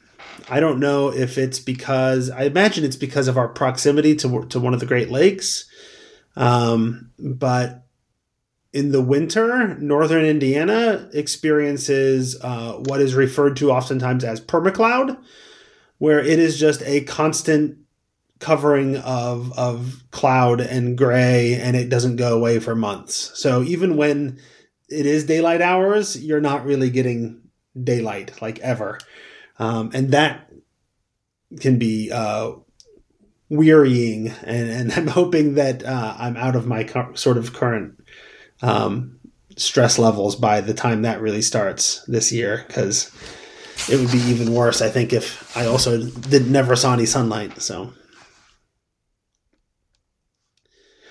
I 0.49 0.59
don't 0.59 0.79
know 0.79 1.09
if 1.09 1.37
it's 1.37 1.59
because 1.59 2.29
I 2.29 2.43
imagine 2.43 2.83
it's 2.83 2.95
because 2.95 3.27
of 3.27 3.37
our 3.37 3.47
proximity 3.47 4.15
to 4.17 4.45
to 4.45 4.59
one 4.59 4.73
of 4.73 4.79
the 4.79 4.85
Great 4.85 5.09
Lakes, 5.09 5.69
um, 6.35 7.11
but 7.17 7.86
in 8.77 8.91
the 8.91 9.01
winter, 9.01 9.75
northern 9.79 10.23
Indiana 10.23 11.09
experiences 11.11 12.37
uh, 12.43 12.73
what 12.73 13.01
is 13.01 13.15
referred 13.15 13.57
to 13.57 13.71
oftentimes 13.71 14.23
as 14.23 14.39
permacloud, 14.39 15.17
where 15.97 16.19
it 16.19 16.37
is 16.37 16.59
just 16.59 16.83
a 16.83 17.01
constant 17.05 17.79
covering 18.39 18.95
of 18.97 19.51
of 19.57 20.03
cloud 20.11 20.61
and 20.61 20.95
gray, 20.95 21.55
and 21.55 21.75
it 21.75 21.89
doesn't 21.89 22.17
go 22.17 22.37
away 22.37 22.59
for 22.59 22.75
months. 22.75 23.31
So 23.33 23.63
even 23.63 23.97
when 23.97 24.39
it 24.89 25.07
is 25.07 25.25
daylight 25.25 25.61
hours, 25.61 26.23
you're 26.23 26.39
not 26.39 26.63
really 26.63 26.91
getting 26.91 27.41
daylight 27.83 28.43
like 28.43 28.59
ever, 28.59 28.99
um, 29.57 29.89
and 29.95 30.11
that 30.11 30.51
can 31.59 31.79
be 31.79 32.11
uh, 32.11 32.51
wearying. 33.49 34.27
And, 34.43 34.69
and 34.69 34.93
I'm 34.95 35.07
hoping 35.07 35.55
that 35.55 35.83
uh, 35.83 36.15
I'm 36.19 36.37
out 36.37 36.55
of 36.55 36.67
my 36.67 36.83
cu- 36.83 37.15
sort 37.15 37.37
of 37.39 37.53
current 37.53 37.97
um, 38.61 39.19
stress 39.55 39.97
levels 39.97 40.35
by 40.35 40.61
the 40.61 40.73
time 40.73 41.01
that 41.03 41.21
really 41.21 41.41
starts 41.41 42.03
this 42.05 42.31
year 42.31 42.63
because 42.67 43.11
it 43.89 43.99
would 43.99 44.11
be 44.11 44.19
even 44.19 44.53
worse 44.53 44.81
i 44.81 44.89
think 44.89 45.13
if 45.13 45.55
i 45.55 45.65
also 45.65 46.03
did 46.03 46.49
never 46.49 46.75
saw 46.75 46.93
any 46.93 47.05
sunlight 47.05 47.61
so. 47.61 47.93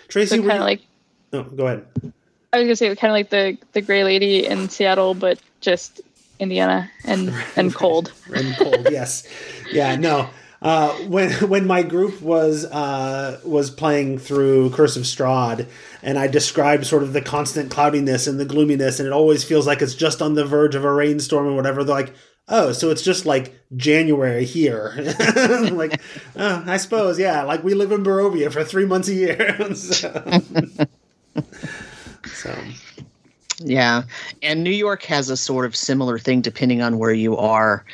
Tracy 0.08 0.36
So 0.36 0.42
kind 0.42 0.58
of 0.58 0.60
like 0.60 0.82
oh, 1.32 1.42
go 1.42 1.66
ahead. 1.66 1.86
I 2.52 2.58
was 2.58 2.64
gonna 2.66 2.76
say 2.76 2.94
kind 2.96 3.10
of 3.10 3.14
like 3.14 3.30
the 3.30 3.58
the 3.72 3.82
gray 3.82 4.04
lady 4.04 4.46
in 4.46 4.68
Seattle, 4.68 5.14
but 5.14 5.38
just 5.60 6.00
Indiana 6.38 6.90
and 7.04 7.34
and 7.56 7.74
cold. 7.74 8.12
and 8.34 8.56
cold 8.56 8.88
yes. 8.90 9.28
Yeah 9.70 9.96
no. 9.96 10.30
Uh, 10.62 10.90
when 11.08 11.30
when 11.48 11.66
my 11.66 11.82
group 11.82 12.20
was 12.22 12.64
uh, 12.64 13.40
was 13.44 13.70
playing 13.70 14.18
through 14.18 14.70
Curse 14.70 14.96
of 14.96 15.02
Strahd, 15.02 15.68
and 16.06 16.20
I 16.20 16.28
describe 16.28 16.84
sort 16.84 17.02
of 17.02 17.12
the 17.12 17.20
constant 17.20 17.68
cloudiness 17.68 18.28
and 18.28 18.38
the 18.38 18.44
gloominess, 18.44 19.00
and 19.00 19.08
it 19.08 19.12
always 19.12 19.42
feels 19.42 19.66
like 19.66 19.82
it's 19.82 19.96
just 19.96 20.22
on 20.22 20.34
the 20.34 20.44
verge 20.44 20.76
of 20.76 20.84
a 20.84 20.92
rainstorm 20.92 21.48
or 21.48 21.56
whatever. 21.56 21.82
They're 21.82 21.96
like, 21.96 22.14
"Oh, 22.46 22.70
so 22.70 22.90
it's 22.90 23.02
just 23.02 23.26
like 23.26 23.52
January 23.76 24.44
here." 24.44 24.94
Like, 25.76 26.00
oh, 26.36 26.62
I 26.64 26.76
suppose, 26.76 27.18
yeah. 27.18 27.42
Like 27.42 27.64
we 27.64 27.74
live 27.74 27.90
in 27.90 28.04
Barovia 28.04 28.52
for 28.52 28.62
three 28.62 28.86
months 28.86 29.08
a 29.08 29.14
year. 29.14 29.74
so, 29.74 30.40
so, 32.24 32.56
Yeah, 33.58 34.04
and 34.42 34.62
New 34.62 34.70
York 34.70 35.02
has 35.04 35.28
a 35.28 35.36
sort 35.36 35.66
of 35.66 35.74
similar 35.74 36.20
thing 36.20 36.40
depending 36.40 36.82
on 36.82 36.98
where 36.98 37.12
you 37.12 37.36
are. 37.36 37.84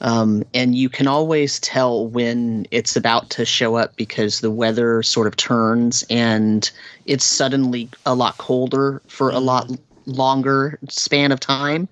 Um, 0.00 0.44
and 0.54 0.74
you 0.74 0.88
can 0.88 1.06
always 1.06 1.60
tell 1.60 2.06
when 2.06 2.66
it's 2.70 2.96
about 2.96 3.28
to 3.30 3.44
show 3.44 3.76
up 3.76 3.96
because 3.96 4.40
the 4.40 4.50
weather 4.50 5.02
sort 5.02 5.26
of 5.26 5.36
turns 5.36 6.04
and 6.08 6.70
it's 7.04 7.24
suddenly 7.24 7.88
a 8.06 8.14
lot 8.14 8.38
colder 8.38 9.02
for 9.08 9.30
a 9.30 9.40
lot 9.40 9.70
longer 10.06 10.78
span 10.88 11.32
of 11.32 11.40
time. 11.40 11.88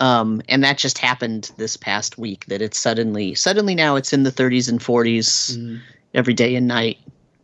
Um, 0.00 0.42
and 0.48 0.64
that 0.64 0.78
just 0.78 0.98
happened 0.98 1.52
this 1.58 1.76
past 1.76 2.16
week 2.16 2.46
that 2.46 2.62
it's 2.62 2.78
suddenly 2.78 3.34
suddenly 3.34 3.74
now 3.74 3.94
it's 3.96 4.12
in 4.12 4.22
the 4.22 4.32
30s 4.32 4.68
and 4.68 4.80
40s 4.80 5.56
mm, 5.56 5.80
every 6.14 6.34
day 6.34 6.56
and 6.56 6.66
night 6.66 6.98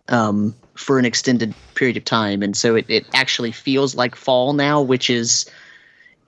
um, 0.09 0.55
for 0.75 0.99
an 0.99 1.05
extended 1.05 1.55
period 1.75 1.97
of 1.97 2.05
time, 2.05 2.43
and 2.43 2.57
so 2.57 2.75
it, 2.75 2.87
it 2.89 3.05
actually 3.13 3.53
feels 3.53 3.95
like 3.95 4.17
fall 4.17 4.55
now, 4.55 4.81
which 4.81 5.11
is 5.11 5.49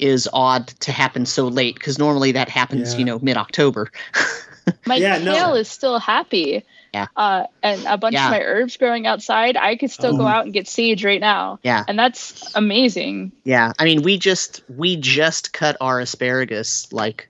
is 0.02 0.28
odd 0.32 0.68
to 0.80 0.92
happen 0.92 1.26
so 1.26 1.48
late 1.48 1.74
because 1.74 1.98
normally 1.98 2.32
that 2.32 2.48
happens, 2.48 2.92
Yeah. 2.92 2.98
you 2.98 3.04
know, 3.04 3.18
mid 3.18 3.36
October. 3.36 3.90
My 4.86 4.96
Yeah, 4.96 5.18
no. 5.18 5.32
kale 5.34 5.54
is 5.54 5.68
still 5.68 5.98
happy. 5.98 6.64
Yeah. 6.92 7.06
Uh, 7.16 7.44
and 7.62 7.84
a 7.86 7.96
bunch 7.96 8.14
Yeah. 8.14 8.26
of 8.26 8.30
my 8.32 8.40
herbs 8.42 8.76
growing 8.76 9.06
outside, 9.06 9.56
I 9.56 9.76
could 9.76 9.90
still 9.90 10.16
go 10.16 10.24
Oh. 10.24 10.28
out 10.28 10.44
and 10.44 10.52
get 10.52 10.66
sage 10.68 11.04
right 11.04 11.20
now. 11.20 11.58
Yeah. 11.62 11.84
And 11.86 11.98
that's 11.98 12.52
amazing. 12.54 13.32
yeah, 13.44 13.72
I 13.78 13.84
mean, 13.84 14.02
we 14.02 14.18
just 14.18 14.62
we 14.76 14.96
just 14.96 15.52
cut 15.52 15.76
our 15.80 16.00
asparagus 16.00 16.92
like 16.92 17.28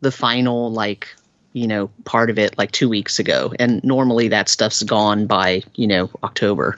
the 0.00 0.10
final 0.10 0.72
like 0.72 1.08
you 1.52 1.66
know 1.66 1.90
part 2.04 2.30
of 2.30 2.38
it 2.38 2.56
like 2.58 2.72
two 2.72 2.88
weeks 2.88 3.18
ago, 3.18 3.52
and 3.58 3.82
normally 3.84 4.28
that 4.28 4.48
stuff's 4.48 4.82
gone 4.82 5.26
by 5.26 5.62
you 5.76 5.86
know 5.86 6.10
October. 6.24 6.74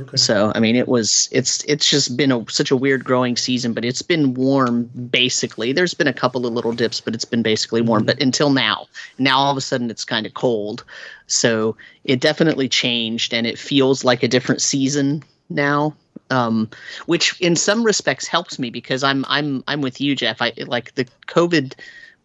Okay. 0.00 0.16
So 0.16 0.52
I 0.54 0.60
mean, 0.60 0.76
it 0.76 0.88
was 0.88 1.28
it's 1.32 1.64
it's 1.64 1.88
just 1.88 2.16
been 2.16 2.32
a, 2.32 2.44
such 2.50 2.70
a 2.70 2.76
weird 2.76 3.04
growing 3.04 3.36
season, 3.36 3.72
but 3.72 3.84
it's 3.84 4.02
been 4.02 4.34
warm 4.34 4.84
basically. 5.10 5.72
There's 5.72 5.94
been 5.94 6.06
a 6.06 6.12
couple 6.12 6.46
of 6.46 6.52
little 6.52 6.72
dips, 6.72 7.00
but 7.00 7.14
it's 7.14 7.24
been 7.24 7.42
basically 7.42 7.80
warm. 7.82 8.02
Mhm. 8.02 8.06
But 8.06 8.22
until 8.22 8.50
now, 8.50 8.86
now 9.18 9.38
all 9.38 9.50
of 9.50 9.56
a 9.56 9.60
sudden 9.60 9.90
it's 9.90 10.04
kind 10.04 10.26
of 10.26 10.34
cold. 10.34 10.84
So 11.26 11.76
it 12.04 12.20
definitely 12.20 12.68
changed, 12.68 13.32
and 13.34 13.46
it 13.46 13.58
feels 13.58 14.04
like 14.04 14.22
a 14.22 14.28
different 14.28 14.62
season 14.62 15.22
now. 15.48 15.94
Um, 16.30 16.70
which 17.06 17.40
in 17.40 17.56
some 17.56 17.82
respects 17.82 18.28
helps 18.28 18.58
me 18.58 18.70
because 18.70 19.02
I'm 19.02 19.24
I'm 19.28 19.64
I'm 19.66 19.80
with 19.80 20.00
you, 20.00 20.14
Jeff. 20.14 20.40
I 20.40 20.52
like 20.66 20.94
the 20.94 21.06
COVID 21.26 21.74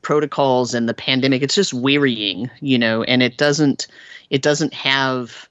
protocols 0.03 0.75
and 0.75 0.87
the 0.87 0.93
pandemic. 0.93 1.41
It's 1.41 1.55
just 1.55 1.73
wearying, 1.73 2.49
you 2.61 2.77
know, 2.77 3.01
and 3.03 3.23
it 3.23 3.37
doesn't 3.37 3.87
it 4.29 4.43
doesn't 4.43 4.73
have 4.73 5.49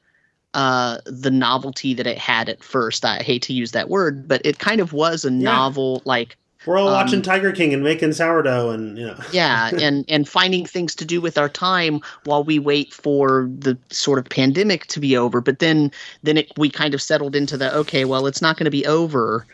uh, 0.54 0.98
the 1.04 1.30
novelty 1.30 1.94
that 1.94 2.06
it 2.06 2.16
had 2.16 2.48
at 2.48 2.62
first. 2.62 3.04
I 3.04 3.22
hate 3.22 3.42
to 3.42 3.52
use 3.52 3.72
that 3.72 3.90
word, 3.90 4.26
but 4.26 4.40
it 4.44 4.58
kind 4.58 4.80
of 4.80 4.92
was 4.92 5.24
a 5.24 5.30
novel, 5.30 6.00
like 6.04 6.36
We're 6.64 6.78
all 6.78 6.88
um, 6.88 6.94
watching 6.94 7.22
Tiger 7.22 7.50
King 7.50 7.74
and 7.74 7.82
making 7.82 8.12
sourdough, 8.12 8.70
and 8.70 8.96
you 8.96 9.06
know, 9.06 9.16
yeah, 9.32 9.70
and 9.80 10.04
and 10.08 10.28
finding 10.28 10.64
things 10.64 10.94
to 10.94 11.04
do 11.04 11.20
with 11.20 11.36
our 11.36 11.48
time 11.48 12.00
while 12.24 12.44
we 12.44 12.58
wait 12.60 12.92
for 12.92 13.50
the 13.58 13.76
sort 13.90 14.18
of 14.20 14.28
pandemic 14.28 14.86
to 14.86 15.00
be 15.00 15.16
over. 15.16 15.40
But 15.40 15.58
then 15.58 15.90
then 16.22 16.38
it, 16.38 16.52
we 16.56 16.70
kind 16.70 16.94
of 16.94 17.02
settled 17.02 17.34
into 17.34 17.56
the 17.56 17.74
okay, 17.74 18.04
well, 18.04 18.26
it's 18.26 18.40
not 18.40 18.56
going 18.56 18.66
to 18.66 18.70
be 18.70 18.86
over, 18.86 19.44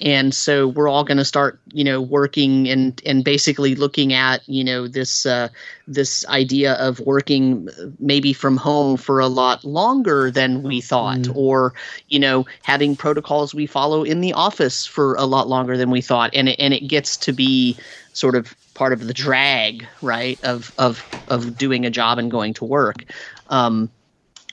and 0.00 0.32
so 0.32 0.68
we're 0.68 0.88
all 0.88 1.04
going 1.04 1.18
to 1.18 1.24
start 1.24 1.58
you 1.72 1.82
know 1.82 2.00
working 2.00 2.68
and 2.68 3.02
and 3.04 3.24
basically 3.24 3.74
looking 3.74 4.12
at 4.12 4.46
you 4.48 4.62
know 4.62 4.86
this 4.86 5.26
uh, 5.26 5.48
this 5.86 6.26
idea 6.28 6.74
of 6.74 7.00
working 7.00 7.68
maybe 7.98 8.32
from 8.32 8.56
home 8.56 8.96
for 8.96 9.18
a 9.18 9.26
lot 9.26 9.64
longer 9.64 10.30
than 10.30 10.62
we 10.62 10.80
thought 10.80 11.18
mm. 11.18 11.36
or 11.36 11.74
you 12.08 12.18
know 12.18 12.46
having 12.62 12.94
protocols 12.94 13.54
we 13.54 13.66
follow 13.66 14.04
in 14.04 14.20
the 14.20 14.32
office 14.32 14.86
for 14.86 15.14
a 15.16 15.24
lot 15.24 15.48
longer 15.48 15.76
than 15.76 15.90
we 15.90 16.00
thought. 16.00 16.30
And 16.34 16.48
it, 16.48 16.56
and 16.58 16.72
it 16.72 16.86
gets 16.86 17.16
to 17.18 17.32
be 17.32 17.76
sort 18.12 18.34
of 18.34 18.54
part 18.74 18.92
of 18.92 19.06
the 19.06 19.14
drag 19.14 19.86
right 20.02 20.42
of 20.44 20.72
of 20.78 21.04
of 21.28 21.58
doing 21.58 21.84
a 21.84 21.90
job 21.90 22.18
and 22.18 22.30
going 22.30 22.54
to 22.54 22.64
work. 22.64 23.04
Um, 23.48 23.90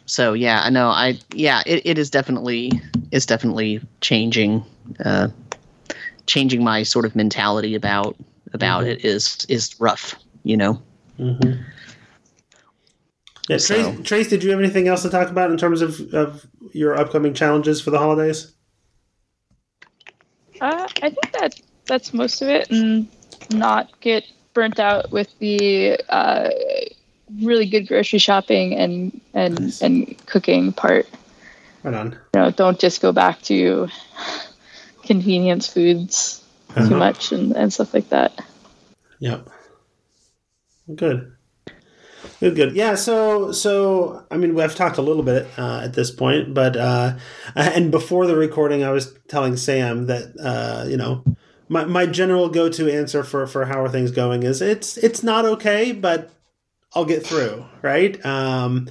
so 0.07 0.33
yeah 0.33 0.61
i 0.63 0.69
know 0.69 0.89
i 0.89 1.17
yeah 1.33 1.63
it, 1.65 1.81
it 1.83 1.97
is 1.97 2.11
definitely 2.11 2.71
is 3.09 3.25
definitely 3.25 3.81
changing 4.01 4.63
uh, 5.03 5.27
changing 6.25 6.63
my 6.63 6.83
sort 6.83 7.05
of 7.05 7.15
mentality 7.15 7.75
about 7.75 8.15
about 8.53 8.81
mm-hmm. 8.81 8.91
it 8.91 9.05
is 9.05 9.45
is 9.49 9.79
rough, 9.79 10.15
you 10.43 10.57
know. 10.57 10.81
Mm-hmm. 11.19 11.61
Yeah, 13.49 13.57
so. 13.57 13.93
Trace, 13.93 14.07
Trace, 14.07 14.27
did 14.29 14.43
you 14.43 14.49
have 14.51 14.59
anything 14.59 14.87
else 14.87 15.03
to 15.03 15.09
talk 15.09 15.29
about 15.29 15.51
in 15.51 15.57
terms 15.57 15.81
of, 15.81 16.13
of 16.15 16.47
your 16.71 16.97
upcoming 16.97 17.35
challenges 17.35 17.79
for 17.79 17.91
the 17.91 17.99
holidays? 17.99 18.51
Uh, 20.59 20.87
I 21.03 21.09
think 21.09 21.31
that 21.33 21.61
that's 21.85 22.13
most 22.13 22.41
of 22.41 22.47
it, 22.47 22.71
and 22.71 23.07
not 23.51 23.99
get 23.99 24.23
burnt 24.53 24.79
out 24.79 25.11
with 25.11 25.37
the 25.39 25.99
uh, 26.09 26.49
really 27.41 27.67
good 27.67 27.87
grocery 27.87 28.19
shopping 28.19 28.73
and 28.73 29.21
and 29.33 29.59
nice. 29.59 29.81
and 29.81 30.17
cooking 30.25 30.73
part. 30.73 31.07
Right 31.83 31.93
on. 31.93 32.11
You 32.33 32.41
know, 32.41 32.51
don't 32.51 32.79
just 32.79 33.01
go 33.01 33.11
back 33.11 33.41
to 33.43 33.89
convenience 35.05 35.71
foods 35.71 36.43
uh-huh. 36.69 36.89
too 36.89 36.95
much 36.95 37.31
and, 37.31 37.53
and 37.53 37.71
stuff 37.71 37.93
like 37.93 38.09
that. 38.09 38.39
Yep. 39.19 39.49
Good. 40.93 41.31
Good, 42.39 42.55
good. 42.55 42.75
Yeah. 42.75 42.95
So, 42.95 43.51
so 43.51 44.25
I 44.29 44.37
mean, 44.37 44.55
we've 44.55 44.75
talked 44.75 44.97
a 44.97 45.01
little 45.01 45.23
bit 45.23 45.47
uh, 45.57 45.81
at 45.83 45.93
this 45.93 46.11
point, 46.11 46.53
but 46.53 46.75
uh, 46.75 47.17
and 47.55 47.91
before 47.91 48.27
the 48.27 48.35
recording, 48.35 48.83
I 48.83 48.91
was 48.91 49.13
telling 49.27 49.57
Sam 49.57 50.07
that 50.07 50.33
uh, 50.39 50.85
you 50.87 50.97
know 50.97 51.23
my 51.69 51.85
my 51.85 52.05
general 52.05 52.49
go 52.49 52.69
to 52.69 52.91
answer 52.91 53.23
for 53.23 53.47
for 53.47 53.65
how 53.65 53.83
are 53.83 53.89
things 53.89 54.11
going 54.11 54.43
is 54.43 54.61
it's 54.61 54.97
it's 54.97 55.23
not 55.23 55.45
okay, 55.45 55.91
but 55.91 56.31
I'll 56.93 57.05
get 57.05 57.25
through. 57.25 57.65
Right. 57.81 58.23
Um, 58.25 58.89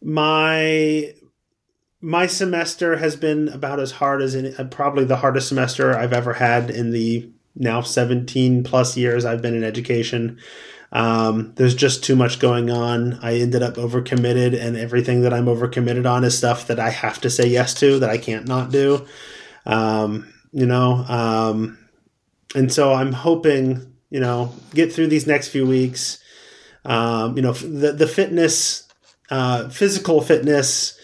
my 0.00 1.14
my 2.00 2.26
semester 2.26 2.98
has 2.98 3.16
been 3.16 3.48
about 3.48 3.80
as 3.80 3.92
hard 3.92 4.22
as 4.22 4.34
any, 4.34 4.54
uh, 4.54 4.64
probably 4.64 5.04
the 5.04 5.16
hardest 5.16 5.48
semester 5.48 5.96
I've 5.96 6.12
ever 6.12 6.34
had 6.34 6.70
in 6.70 6.90
the 6.92 7.28
now 7.56 7.80
17 7.80 8.62
plus 8.62 8.96
years 8.96 9.24
I've 9.24 9.42
been 9.42 9.54
in 9.54 9.64
education. 9.64 10.38
Um, 10.92 11.52
there's 11.56 11.74
just 11.74 12.04
too 12.04 12.14
much 12.14 12.38
going 12.38 12.70
on. 12.70 13.14
I 13.20 13.34
ended 13.34 13.62
up 13.62 13.74
overcommitted, 13.74 14.58
and 14.58 14.76
everything 14.76 15.22
that 15.22 15.34
I'm 15.34 15.46
overcommitted 15.46 16.10
on 16.10 16.24
is 16.24 16.38
stuff 16.38 16.66
that 16.68 16.78
I 16.78 16.90
have 16.90 17.20
to 17.22 17.30
say 17.30 17.48
yes 17.48 17.74
to 17.74 17.98
that 17.98 18.10
I 18.10 18.16
can't 18.16 18.46
not 18.46 18.70
do. 18.70 19.06
Um, 19.66 20.32
you 20.52 20.66
know, 20.66 21.04
um, 21.08 21.78
and 22.54 22.72
so 22.72 22.94
I'm 22.94 23.12
hoping, 23.12 23.92
you 24.08 24.20
know, 24.20 24.54
get 24.72 24.92
through 24.92 25.08
these 25.08 25.26
next 25.26 25.48
few 25.48 25.66
weeks. 25.66 26.20
Um, 26.86 27.36
you 27.36 27.42
know, 27.42 27.52
the 27.52 27.92
the 27.92 28.06
fitness, 28.06 28.88
uh, 29.30 29.68
physical 29.68 30.22
fitness 30.22 30.98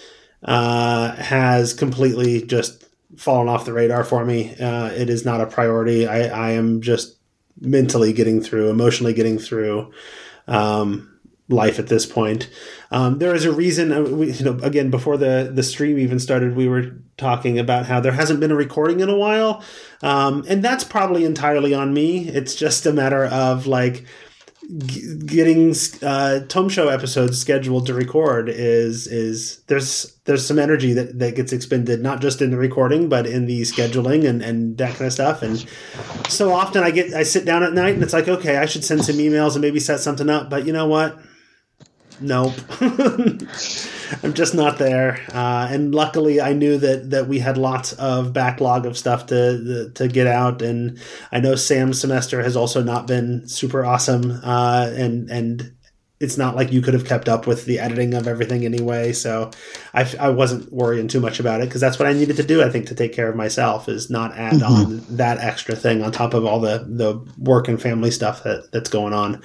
uh, 0.44 1.14
has 1.16 1.72
completely 1.72 2.42
just 2.42 2.84
fallen 3.16 3.48
off 3.48 3.64
the 3.64 3.72
radar 3.72 4.04
for 4.04 4.24
me. 4.24 4.54
Uh, 4.56 4.88
it 4.88 5.08
is 5.08 5.24
not 5.24 5.40
a 5.40 5.46
priority. 5.46 6.06
I, 6.06 6.48
I 6.48 6.50
am 6.52 6.80
just 6.80 7.16
mentally 7.60 8.12
getting 8.12 8.40
through, 8.40 8.70
emotionally 8.70 9.14
getting 9.14 9.38
through 9.38 9.92
um, 10.46 11.18
life 11.48 11.78
at 11.78 11.86
this 11.86 12.06
point. 12.06 12.48
Um, 12.90 13.18
there 13.18 13.34
is 13.34 13.44
a 13.44 13.52
reason. 13.52 13.92
Uh, 13.92 14.02
we, 14.02 14.32
you 14.32 14.44
know, 14.44 14.58
again, 14.62 14.90
before 14.90 15.16
the 15.16 15.50
the 15.52 15.62
stream 15.62 15.98
even 15.98 16.18
started, 16.18 16.56
we 16.56 16.68
were 16.68 16.96
talking 17.16 17.58
about 17.58 17.86
how 17.86 18.00
there 18.00 18.12
hasn't 18.12 18.40
been 18.40 18.50
a 18.50 18.56
recording 18.56 19.00
in 19.00 19.08
a 19.08 19.16
while, 19.16 19.62
um, 20.02 20.44
and 20.48 20.62
that's 20.62 20.84
probably 20.84 21.24
entirely 21.24 21.74
on 21.74 21.94
me. 21.94 22.28
It's 22.28 22.54
just 22.54 22.86
a 22.86 22.92
matter 22.92 23.24
of 23.24 23.66
like 23.66 24.04
getting 25.26 25.74
uh, 26.02 26.40
tome 26.48 26.68
show 26.68 26.88
episodes 26.88 27.38
scheduled 27.38 27.86
to 27.86 27.94
record 27.94 28.48
is 28.48 29.06
is 29.06 29.58
there's 29.66 30.18
there's 30.24 30.46
some 30.46 30.58
energy 30.58 30.92
that, 30.92 31.18
that 31.18 31.36
gets 31.36 31.52
expended 31.52 32.00
not 32.00 32.20
just 32.20 32.40
in 32.40 32.50
the 32.50 32.56
recording 32.56 33.08
but 33.08 33.26
in 33.26 33.46
the 33.46 33.60
scheduling 33.62 34.26
and, 34.28 34.42
and 34.42 34.78
that 34.78 34.94
kind 34.94 35.06
of 35.06 35.12
stuff. 35.12 35.42
And 35.42 35.66
so 36.28 36.52
often 36.52 36.82
I 36.82 36.90
get 36.90 37.12
I 37.14 37.22
sit 37.22 37.44
down 37.44 37.62
at 37.62 37.72
night 37.72 37.94
and 37.94 38.02
it's 38.02 38.12
like 38.12 38.28
okay 38.28 38.56
I 38.56 38.66
should 38.66 38.84
send 38.84 39.04
some 39.04 39.16
emails 39.16 39.52
and 39.52 39.60
maybe 39.60 39.80
set 39.80 40.00
something 40.00 40.30
up 40.30 40.50
but 40.50 40.66
you 40.66 40.72
know 40.72 40.86
what? 40.86 41.18
Nope 42.20 42.54
i'm 44.22 44.34
just 44.34 44.54
not 44.54 44.78
there. 44.78 45.20
Uh, 45.32 45.68
and 45.70 45.94
luckily 45.94 46.40
i 46.40 46.52
knew 46.52 46.78
that 46.78 47.10
that 47.10 47.28
we 47.28 47.38
had 47.38 47.58
lots 47.58 47.92
of 47.94 48.32
backlog 48.32 48.86
of 48.86 48.96
stuff 48.96 49.26
to 49.26 49.90
to 49.94 50.08
get 50.08 50.26
out. 50.26 50.62
And 50.62 50.98
i 51.32 51.40
know 51.40 51.54
sam's 51.54 52.00
semester 52.00 52.42
has 52.42 52.56
also 52.56 52.82
not 52.82 53.06
been 53.06 53.46
super 53.48 53.84
awesome. 53.84 54.40
Uh, 54.42 54.92
and 54.94 55.30
and 55.30 55.72
it's 56.20 56.38
not 56.38 56.56
like 56.56 56.72
you 56.72 56.80
could 56.80 56.94
have 56.94 57.04
kept 57.04 57.28
up 57.28 57.46
with 57.46 57.66
the 57.66 57.78
editing 57.78 58.14
of 58.14 58.26
everything 58.26 58.64
anyway. 58.64 59.12
So 59.12 59.50
i, 59.94 60.10
I 60.18 60.28
wasn't 60.28 60.72
worrying 60.72 61.08
too 61.08 61.20
much 61.20 61.40
about 61.40 61.60
it 61.60 61.68
because 61.68 61.80
that's 61.80 61.98
what 61.98 62.08
i 62.08 62.12
needed 62.12 62.36
to 62.36 62.42
do 62.42 62.62
i 62.62 62.68
think 62.68 62.86
to 62.88 62.94
take 62.94 63.12
care 63.12 63.28
of 63.28 63.36
myself 63.36 63.88
is 63.88 64.10
not 64.10 64.36
add 64.36 64.54
mm-hmm. 64.54 64.64
on 64.64 65.16
that 65.16 65.38
extra 65.38 65.76
thing 65.76 66.02
on 66.02 66.12
top 66.12 66.34
of 66.34 66.44
all 66.44 66.60
the 66.60 66.84
the 66.88 67.20
work 67.38 67.68
and 67.68 67.80
family 67.80 68.10
stuff 68.10 68.42
that 68.42 68.70
that's 68.72 68.90
going 68.90 69.12
on 69.12 69.40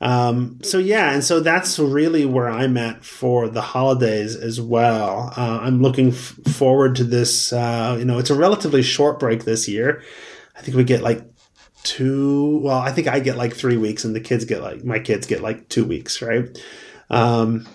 um, 0.00 0.58
so 0.62 0.78
yeah, 0.78 1.12
and 1.12 1.24
so 1.24 1.40
that's 1.40 1.78
really 1.78 2.26
where 2.26 2.48
I'm 2.48 2.76
at 2.76 3.04
for 3.04 3.48
the 3.48 3.62
holidays 3.62 4.36
as 4.36 4.60
well. 4.60 5.32
Uh, 5.36 5.60
I'm 5.62 5.80
looking 5.80 6.08
f- 6.08 6.38
forward 6.52 6.96
to 6.96 7.04
this. 7.04 7.52
Uh, 7.52 7.96
you 7.98 8.04
know, 8.04 8.18
it's 8.18 8.30
a 8.30 8.34
relatively 8.34 8.82
short 8.82 9.18
break 9.18 9.44
this 9.44 9.68
year. 9.68 10.02
I 10.56 10.60
think 10.60 10.76
we 10.76 10.84
get 10.84 11.02
like 11.02 11.24
two. 11.82 12.58
Well, 12.58 12.78
I 12.78 12.92
think 12.92 13.08
I 13.08 13.20
get 13.20 13.36
like 13.36 13.54
three 13.54 13.78
weeks, 13.78 14.04
and 14.04 14.14
the 14.14 14.20
kids 14.20 14.44
get 14.44 14.62
like 14.62 14.84
my 14.84 14.98
kids 14.98 15.26
get 15.26 15.40
like 15.40 15.68
two 15.68 15.84
weeks, 15.84 16.20
right? 16.20 16.46
Um, 17.08 17.66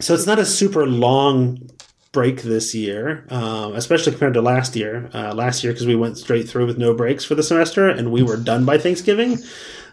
so 0.00 0.12
it's 0.12 0.26
not 0.26 0.38
a 0.38 0.44
super 0.46 0.86
long 0.86 1.70
break 2.12 2.42
this 2.42 2.74
year, 2.74 3.26
um, 3.30 3.74
especially 3.74 4.12
compared 4.12 4.34
to 4.34 4.42
last 4.42 4.76
year. 4.76 5.10
Uh, 5.14 5.34
last 5.34 5.64
year, 5.64 5.72
because 5.72 5.86
we 5.86 5.96
went 5.96 6.18
straight 6.18 6.48
through 6.48 6.66
with 6.66 6.78
no 6.78 6.94
breaks 6.94 7.24
for 7.24 7.34
the 7.34 7.42
semester, 7.42 7.88
and 7.88 8.12
we 8.12 8.22
were 8.22 8.36
done 8.36 8.64
by 8.64 8.76
Thanksgiving. 8.76 9.38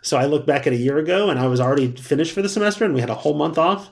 So 0.01 0.17
I 0.17 0.25
look 0.25 0.45
back 0.45 0.67
at 0.67 0.73
a 0.73 0.77
year 0.77 0.97
ago 0.97 1.29
and 1.29 1.39
I 1.39 1.47
was 1.47 1.59
already 1.59 1.91
finished 1.91 2.33
for 2.33 2.41
the 2.41 2.49
semester 2.49 2.85
and 2.85 2.93
we 2.93 3.01
had 3.01 3.09
a 3.09 3.15
whole 3.15 3.35
month 3.35 3.57
off. 3.57 3.89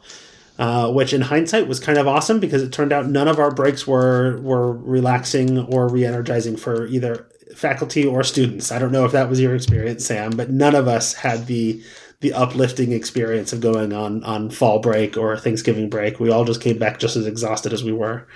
Uh, 0.57 0.91
which 0.91 1.13
in 1.13 1.21
hindsight 1.21 1.69
was 1.69 1.79
kind 1.79 1.97
of 1.97 2.05
awesome 2.05 2.37
because 2.37 2.61
it 2.61 2.73
turned 2.73 2.91
out 2.91 3.07
none 3.07 3.29
of 3.29 3.39
our 3.39 3.49
breaks 3.49 3.87
were 3.87 4.41
were 4.41 4.73
relaxing 4.73 5.57
or 5.57 5.87
re-energizing 5.87 6.57
for 6.57 6.85
either 6.87 7.29
faculty 7.55 8.05
or 8.05 8.25
students. 8.25 8.69
I 8.69 8.77
don't 8.77 8.91
know 8.91 9.05
if 9.05 9.13
that 9.13 9.29
was 9.29 9.39
your 9.39 9.55
experience, 9.55 10.05
Sam, 10.05 10.31
but 10.31 10.49
none 10.49 10.75
of 10.75 10.85
us 10.85 11.13
had 11.13 11.47
the 11.47 11.81
the 12.21 12.33
uplifting 12.33 12.91
experience 12.91 13.53
of 13.53 13.61
going 13.61 13.93
on 13.93 14.23
on 14.25 14.49
fall 14.49 14.79
break 14.79 15.15
or 15.15 15.37
Thanksgiving 15.37 15.89
break. 15.89 16.19
We 16.19 16.29
all 16.29 16.43
just 16.43 16.61
came 16.61 16.77
back 16.77 16.99
just 16.99 17.15
as 17.15 17.25
exhausted 17.25 17.71
as 17.71 17.83
we 17.83 17.93
were. 17.93 18.27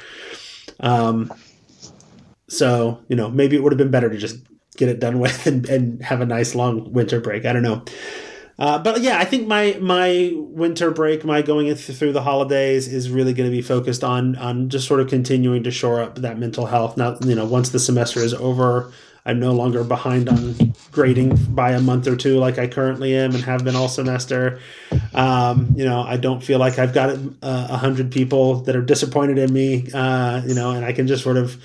Um, 0.80 1.34
so 2.48 3.02
you 3.10 3.18
know 3.18 3.30
maybe 3.30 3.56
it 3.56 3.64
would 3.64 3.74
have 3.74 3.78
been 3.78 3.92
better 3.92 4.10
to 4.10 4.18
just 4.18 4.38
get 4.74 4.90
it 4.90 5.00
done 5.00 5.20
with 5.22 5.46
and, 5.48 5.68
and 5.70 6.02
have 6.04 6.22
a 6.22 6.26
nice 6.26 6.56
long 6.56 6.92
winter 6.94 7.20
break. 7.20 7.46
I 7.46 7.54
don't 7.54 7.64
know. 7.64 7.84
Uh, 8.60 8.78
but 8.78 9.02
yeah, 9.02 9.18
I 9.18 9.26
think 9.26 9.48
my 9.48 9.78
my 9.82 10.32
winter 10.36 10.92
break, 10.92 11.26
my 11.26 11.42
going 11.42 11.74
through 11.74 12.14
the 12.14 12.22
holidays, 12.22 12.88
is 12.88 13.10
really 13.10 13.34
going 13.34 13.50
to 13.50 13.56
be 13.56 13.64
focused 13.64 14.04
on 14.04 14.36
on 14.36 14.70
just 14.70 14.88
sort 14.88 15.00
of 15.00 15.08
continuing 15.08 15.64
to 15.64 15.72
shore 15.72 16.02
up 16.02 16.16
that 16.16 16.38
mental 16.38 16.68
health. 16.68 16.96
Now, 16.96 17.18
you 17.22 17.34
know, 17.34 17.46
once 17.46 17.70
the 17.70 17.80
semester 17.80 18.20
is 18.20 18.34
over, 18.34 18.94
I'm 19.26 19.40
no 19.40 19.54
longer 19.54 19.84
behind 19.84 20.30
on 20.30 20.74
grading 20.92 21.36
by 21.56 21.72
a 21.72 21.80
month 21.80 22.08
or 22.08 22.16
two 22.16 22.38
like 22.38 22.60
I 22.60 22.68
currently 22.68 23.16
am 23.16 23.34
and 23.34 23.44
have 23.44 23.64
been 23.64 23.76
all 23.76 23.88
semester. 23.88 24.60
Um, 25.16 25.74
you 25.76 25.86
know, 25.86 26.02
I 26.02 26.18
don't 26.18 26.44
feel 26.44 26.60
like 26.60 26.78
I've 26.78 26.94
got 26.94 27.10
uh, 27.10 27.18
a 27.42 27.48
uh, 27.48 27.78
hundred 27.78 28.12
people 28.12 28.62
that 28.62 28.76
are 28.76 28.82
disappointed 28.82 29.38
in 29.38 29.52
me. 29.52 29.88
Uh, 29.94 30.42
you 30.46 30.54
know, 30.54 30.72
and 30.72 30.86
I 30.86 30.92
can 30.92 31.08
just 31.08 31.24
sort 31.24 31.38
of 31.38 31.58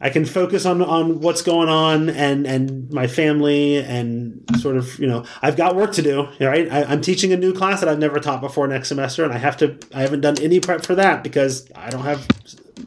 I 0.00 0.10
can 0.10 0.24
focus 0.24 0.64
on 0.64 0.80
on 0.82 1.20
what's 1.20 1.42
going 1.42 1.68
on 1.68 2.08
and 2.10 2.46
and 2.46 2.90
my 2.92 3.06
family 3.06 3.78
and 3.78 4.44
sort 4.60 4.76
of 4.76 4.98
you 4.98 5.06
know 5.06 5.24
I've 5.42 5.56
got 5.56 5.76
work 5.76 5.92
to 5.94 6.02
do 6.02 6.28
right? 6.40 6.70
I, 6.70 6.92
am 6.92 7.00
teaching 7.00 7.32
a 7.32 7.36
new 7.36 7.52
class 7.52 7.80
that 7.80 7.88
I've 7.88 7.98
never 7.98 8.20
taught 8.20 8.40
before 8.40 8.66
next 8.68 8.88
semester 8.88 9.24
and 9.24 9.32
I 9.32 9.38
have 9.38 9.56
to 9.58 9.78
I 9.94 10.02
haven't 10.02 10.20
done 10.20 10.40
any 10.40 10.60
prep 10.60 10.84
for 10.84 10.94
that 10.94 11.24
because 11.24 11.70
I 11.74 11.90
don't 11.90 12.04
have 12.04 12.26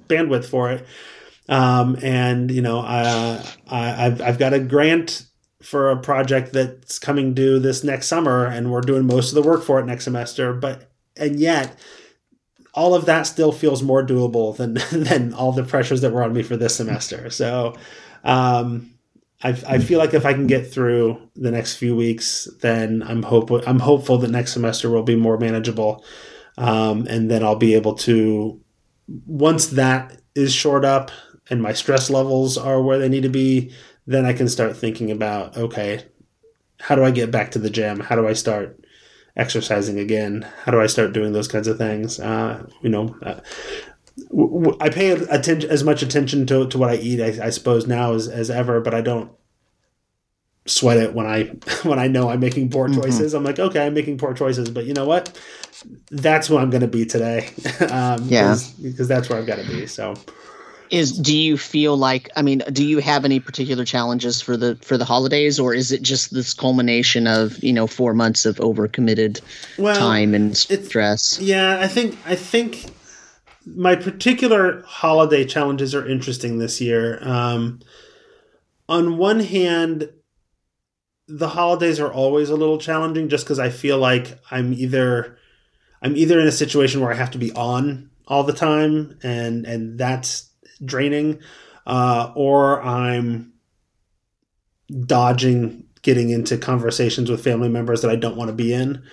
bandwidth 0.08 0.46
for 0.46 0.72
it. 0.72 0.86
Um, 1.50 1.98
and 2.02 2.50
you 2.50 2.62
know 2.62 2.80
I, 2.80 3.44
I 3.68 4.06
I've 4.06 4.22
I've 4.22 4.40
got 4.40 4.54
a 4.54 4.60
grant 4.60 5.26
for 5.62 5.92
a 5.92 5.98
project 5.98 6.54
that's 6.54 6.98
coming 6.98 7.34
due 7.34 7.60
this 7.60 7.84
next 7.84 8.08
summer 8.08 8.46
and 8.46 8.72
we're 8.72 8.82
doing 8.82 9.06
most 9.06 9.30
of 9.30 9.36
the 9.36 9.48
work 9.48 9.64
for 9.64 9.80
it 9.80 9.86
next 9.86 10.06
semester 10.06 10.54
but 10.54 10.90
and 11.18 11.40
yet 11.40 11.78
all 12.74 12.96
of 12.96 13.06
that 13.06 13.24
still 13.24 13.52
feels 13.52 13.84
more 13.84 14.06
doable 14.06 14.56
than 14.56 14.74
than 15.04 15.34
all 15.34 15.52
the 15.52 15.64
pressures 15.64 16.02
that 16.02 16.12
were 16.12 16.24
on 16.24 16.34
me 16.34 16.44
for 16.44 16.58
this 16.58 16.76
semester. 16.76 17.30
So, 17.30 17.76
um, 18.24 18.92
I, 19.44 19.50
I 19.68 19.80
feel 19.80 20.00
like 20.00 20.14
if 20.14 20.26
I 20.26 20.34
can 20.34 20.48
get 20.48 20.72
through 20.72 21.30
the 21.36 21.52
next 21.52 21.76
few 21.76 21.96
weeks, 21.96 22.48
then 22.62 23.04
I'm 23.04 23.24
hope 23.24 23.52
I'm 23.68 23.80
hopeful 23.80 24.18
that 24.20 24.32
next 24.32 24.54
semester 24.54 24.90
will 24.90 25.04
be 25.04 25.16
more 25.16 25.38
manageable, 25.38 26.06
um, 26.58 27.08
and 27.10 27.30
then 27.30 27.44
I'll 27.44 27.56
be 27.56 27.74
able 27.76 27.96
to 27.96 28.60
once 29.26 29.68
that 29.68 30.22
is 30.36 30.54
shored 30.54 30.86
up 30.86 31.12
and 31.50 31.62
my 31.62 31.74
stress 31.74 32.10
levels 32.10 32.58
are 32.58 32.82
where 32.82 32.98
they 32.98 33.10
need 33.10 33.24
to 33.24 33.30
be, 33.30 33.74
then 34.08 34.26
I 34.26 34.32
can 34.34 34.48
start 34.48 34.78
thinking 34.78 35.12
about 35.12 35.58
okay, 35.58 36.06
how 36.80 36.96
do 36.96 37.04
I 37.04 37.12
get 37.12 37.32
back 37.32 37.52
to 37.52 37.60
the 37.60 37.70
gym? 37.70 38.00
How 38.00 38.16
do 38.16 38.28
I 38.28 38.34
start 38.34 38.80
exercising 39.36 40.00
again? 40.00 40.48
How 40.64 40.72
do 40.72 40.82
I 40.82 40.88
start 40.88 41.14
doing 41.14 41.34
those 41.34 41.48
kinds 41.48 41.68
of 41.68 41.78
things? 41.78 42.20
Uh, 42.20 42.68
you 42.82 42.90
know, 42.90 43.16
uh, 43.24 43.40
I 44.80 44.90
pay 44.90 45.12
attention 45.12 45.70
as 45.70 45.84
much 45.84 46.02
attention 46.02 46.46
to, 46.48 46.68
to 46.68 46.78
what 46.78 46.90
I 46.90 46.96
eat, 46.96 47.22
I, 47.22 47.46
I, 47.46 47.50
suppose 47.50 47.88
now 47.88 48.14
as, 48.14 48.28
as 48.28 48.50
ever, 48.50 48.82
but 48.82 48.94
I 48.94 49.02
don't 49.02 49.32
sweat 50.66 50.98
it 50.98 51.14
when 51.14 51.26
I 51.26 51.44
when 51.84 52.00
I 52.00 52.08
know 52.08 52.30
I'm 52.30 52.40
making 52.40 52.70
poor 52.70 52.88
mm-hmm. 52.88 53.02
choices. 53.02 53.32
Mm-hmm. 53.32 53.38
I'm 53.38 53.44
like, 53.44 53.60
okay, 53.60 53.86
I'm 53.86 53.94
making 53.94 54.18
poor 54.18 54.34
choices, 54.34 54.70
but 54.70 54.86
you 54.86 54.94
know 54.94 55.06
what? 55.06 55.38
That's 56.12 56.48
who 56.48 56.58
I'm 56.58 56.70
going 56.70 56.82
to 56.82 56.88
be 56.88 57.06
today. 57.06 57.50
um, 57.90 58.24
yeah, 58.26 58.56
because 58.82 59.08
that's 59.08 59.30
where 59.30 59.40
I've 59.40 59.48
got 59.48 59.60
to 59.60 59.68
be. 59.68 59.88
So, 59.88 60.16
is 60.92 61.14
do 61.14 61.36
you 61.36 61.58
feel 61.58 61.98
like? 61.98 62.30
I 62.36 62.42
mean, 62.42 62.62
do 62.72 62.86
you 62.86 63.00
have 63.00 63.26
any 63.26 63.40
particular 63.40 63.86
challenges 63.86 64.42
for 64.42 64.58
the 64.58 64.76
for 64.78 64.98
the 64.98 65.06
holidays, 65.06 65.60
or 65.60 65.74
is 65.74 65.92
it 65.92 66.02
just 66.02 66.34
this 66.34 66.54
culmination 66.54 67.28
of 67.28 67.62
you 67.64 67.74
know 67.74 67.88
four 67.88 68.14
months 68.14 68.46
of 68.46 68.58
overcommitted 68.58 69.42
well, 69.78 69.96
time 69.96 70.36
and 70.36 70.56
stress? 70.56 71.40
Yeah, 71.40 71.80
I 71.80 71.88
think 71.88 72.18
I 72.26 72.36
think 72.36 72.86
my 73.66 73.96
particular 73.96 74.82
holiday 74.84 75.46
challenges 75.46 75.96
are 75.96 76.08
interesting 76.08 76.60
this 76.60 76.82
year. 76.82 77.20
Um, 77.22 77.80
on 78.90 79.18
one 79.18 79.40
hand, 79.40 80.10
the 81.28 81.50
holidays 81.50 82.00
are 82.00 82.12
always 82.12 82.50
a 82.50 82.56
little 82.56 82.78
challenging 82.78 83.30
just 83.30 83.46
because 83.46 83.60
I 83.60 83.70
feel 83.70 83.98
like 83.98 84.38
I'm 84.52 84.74
either 84.74 85.38
I'm 86.02 86.18
either 86.18 86.40
in 86.40 86.48
a 86.48 86.52
situation 86.52 87.00
where 87.00 87.12
I 87.12 87.16
have 87.16 87.32
to 87.32 87.38
be 87.38 87.54
on 87.54 88.10
all 88.28 88.44
the 88.44 88.54
time 88.54 89.18
and 89.24 89.66
and 89.66 89.98
that's 89.98 90.51
draining, 90.84 91.40
uh, 91.86 92.32
or 92.36 92.82
I'm 92.82 93.54
dodging 95.06 95.86
getting 96.02 96.30
into 96.30 96.58
conversations 96.58 97.30
with 97.30 97.44
family 97.44 97.70
members 97.70 98.02
that 98.02 98.12
I 98.12 98.16
don't 98.16 98.36
want 98.36 98.50
to 98.50 98.56
be 98.56 98.74
in 98.74 99.04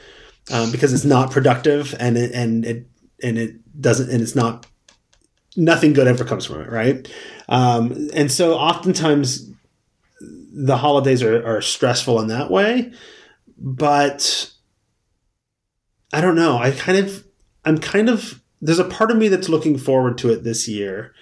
um, 0.50 0.72
because 0.72 0.92
it's 0.92 1.04
not 1.04 1.30
productive 1.30 1.94
and 2.00 2.16
it, 2.16 2.32
and 2.32 2.64
it 2.64 2.86
and 3.22 3.38
it 3.38 3.80
doesn't 3.80 4.10
and 4.10 4.22
it's 4.22 4.34
not 4.34 4.66
nothing 5.56 5.92
good 5.92 6.06
ever 6.06 6.24
comes 6.24 6.46
from 6.46 6.60
it 6.60 6.70
right? 6.70 7.08
Um, 7.48 8.08
and 8.14 8.30
so 8.32 8.54
oftentimes 8.54 9.50
the 10.20 10.76
holidays 10.76 11.22
are, 11.22 11.46
are 11.46 11.62
stressful 11.62 12.20
in 12.20 12.28
that 12.28 12.50
way 12.50 12.92
but 13.58 14.52
i 16.12 16.20
don't 16.20 16.36
know. 16.36 16.58
I 16.58 16.70
kind 16.70 16.98
of 16.98 17.24
i'm 17.64 17.78
kind 17.78 18.08
of 18.08 18.42
there's 18.60 18.78
a 18.78 18.84
part 18.84 19.10
of 19.10 19.16
me 19.16 19.28
that's 19.28 19.48
looking 19.48 19.78
forward 19.78 20.18
to 20.18 20.30
it 20.32 20.44
this 20.44 20.66
year 20.68 21.14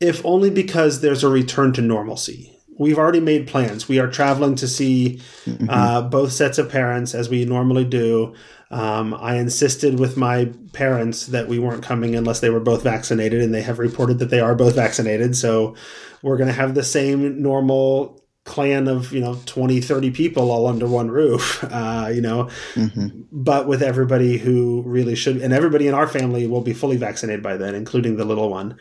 if 0.00 0.24
only 0.24 0.50
because 0.50 1.00
there's 1.00 1.24
a 1.24 1.28
return 1.28 1.72
to 1.72 1.82
normalcy 1.82 2.52
we've 2.78 2.98
already 2.98 3.20
made 3.20 3.46
plans 3.46 3.88
we 3.88 3.98
are 3.98 4.08
traveling 4.08 4.54
to 4.54 4.68
see 4.68 5.20
mm-hmm. 5.44 5.68
uh, 5.68 6.02
both 6.02 6.32
sets 6.32 6.58
of 6.58 6.70
parents 6.70 7.14
as 7.14 7.28
we 7.28 7.44
normally 7.44 7.84
do 7.84 8.34
um, 8.70 9.14
I 9.14 9.36
insisted 9.36 10.00
with 10.00 10.16
my 10.16 10.50
parents 10.72 11.26
that 11.26 11.48
we 11.48 11.58
weren't 11.58 11.82
coming 11.82 12.16
unless 12.16 12.40
they 12.40 12.50
were 12.50 12.60
both 12.60 12.82
vaccinated, 12.82 13.40
and 13.40 13.54
they 13.54 13.62
have 13.62 13.78
reported 13.78 14.18
that 14.18 14.30
they 14.30 14.40
are 14.40 14.54
both 14.54 14.74
vaccinated. 14.74 15.36
So 15.36 15.76
we're 16.22 16.36
going 16.36 16.48
to 16.48 16.54
have 16.54 16.74
the 16.74 16.82
same 16.82 17.40
normal 17.40 18.22
clan 18.44 18.86
of 18.86 19.12
you 19.12 19.20
know 19.20 19.36
20 19.46 19.80
30 19.80 20.12
people 20.12 20.52
all 20.52 20.68
under 20.68 20.86
one 20.86 21.10
roof 21.10 21.64
uh, 21.70 22.08
you 22.14 22.20
know 22.20 22.44
mm-hmm. 22.74 23.08
but 23.32 23.66
with 23.66 23.82
everybody 23.82 24.38
who 24.38 24.84
really 24.86 25.16
should 25.16 25.38
and 25.38 25.52
everybody 25.52 25.88
in 25.88 25.94
our 25.94 26.06
family 26.06 26.46
will 26.46 26.60
be 26.60 26.72
fully 26.72 26.96
vaccinated 26.96 27.42
by 27.42 27.56
then 27.56 27.74
including 27.74 28.16
the 28.16 28.24
little 28.24 28.48
one 28.48 28.78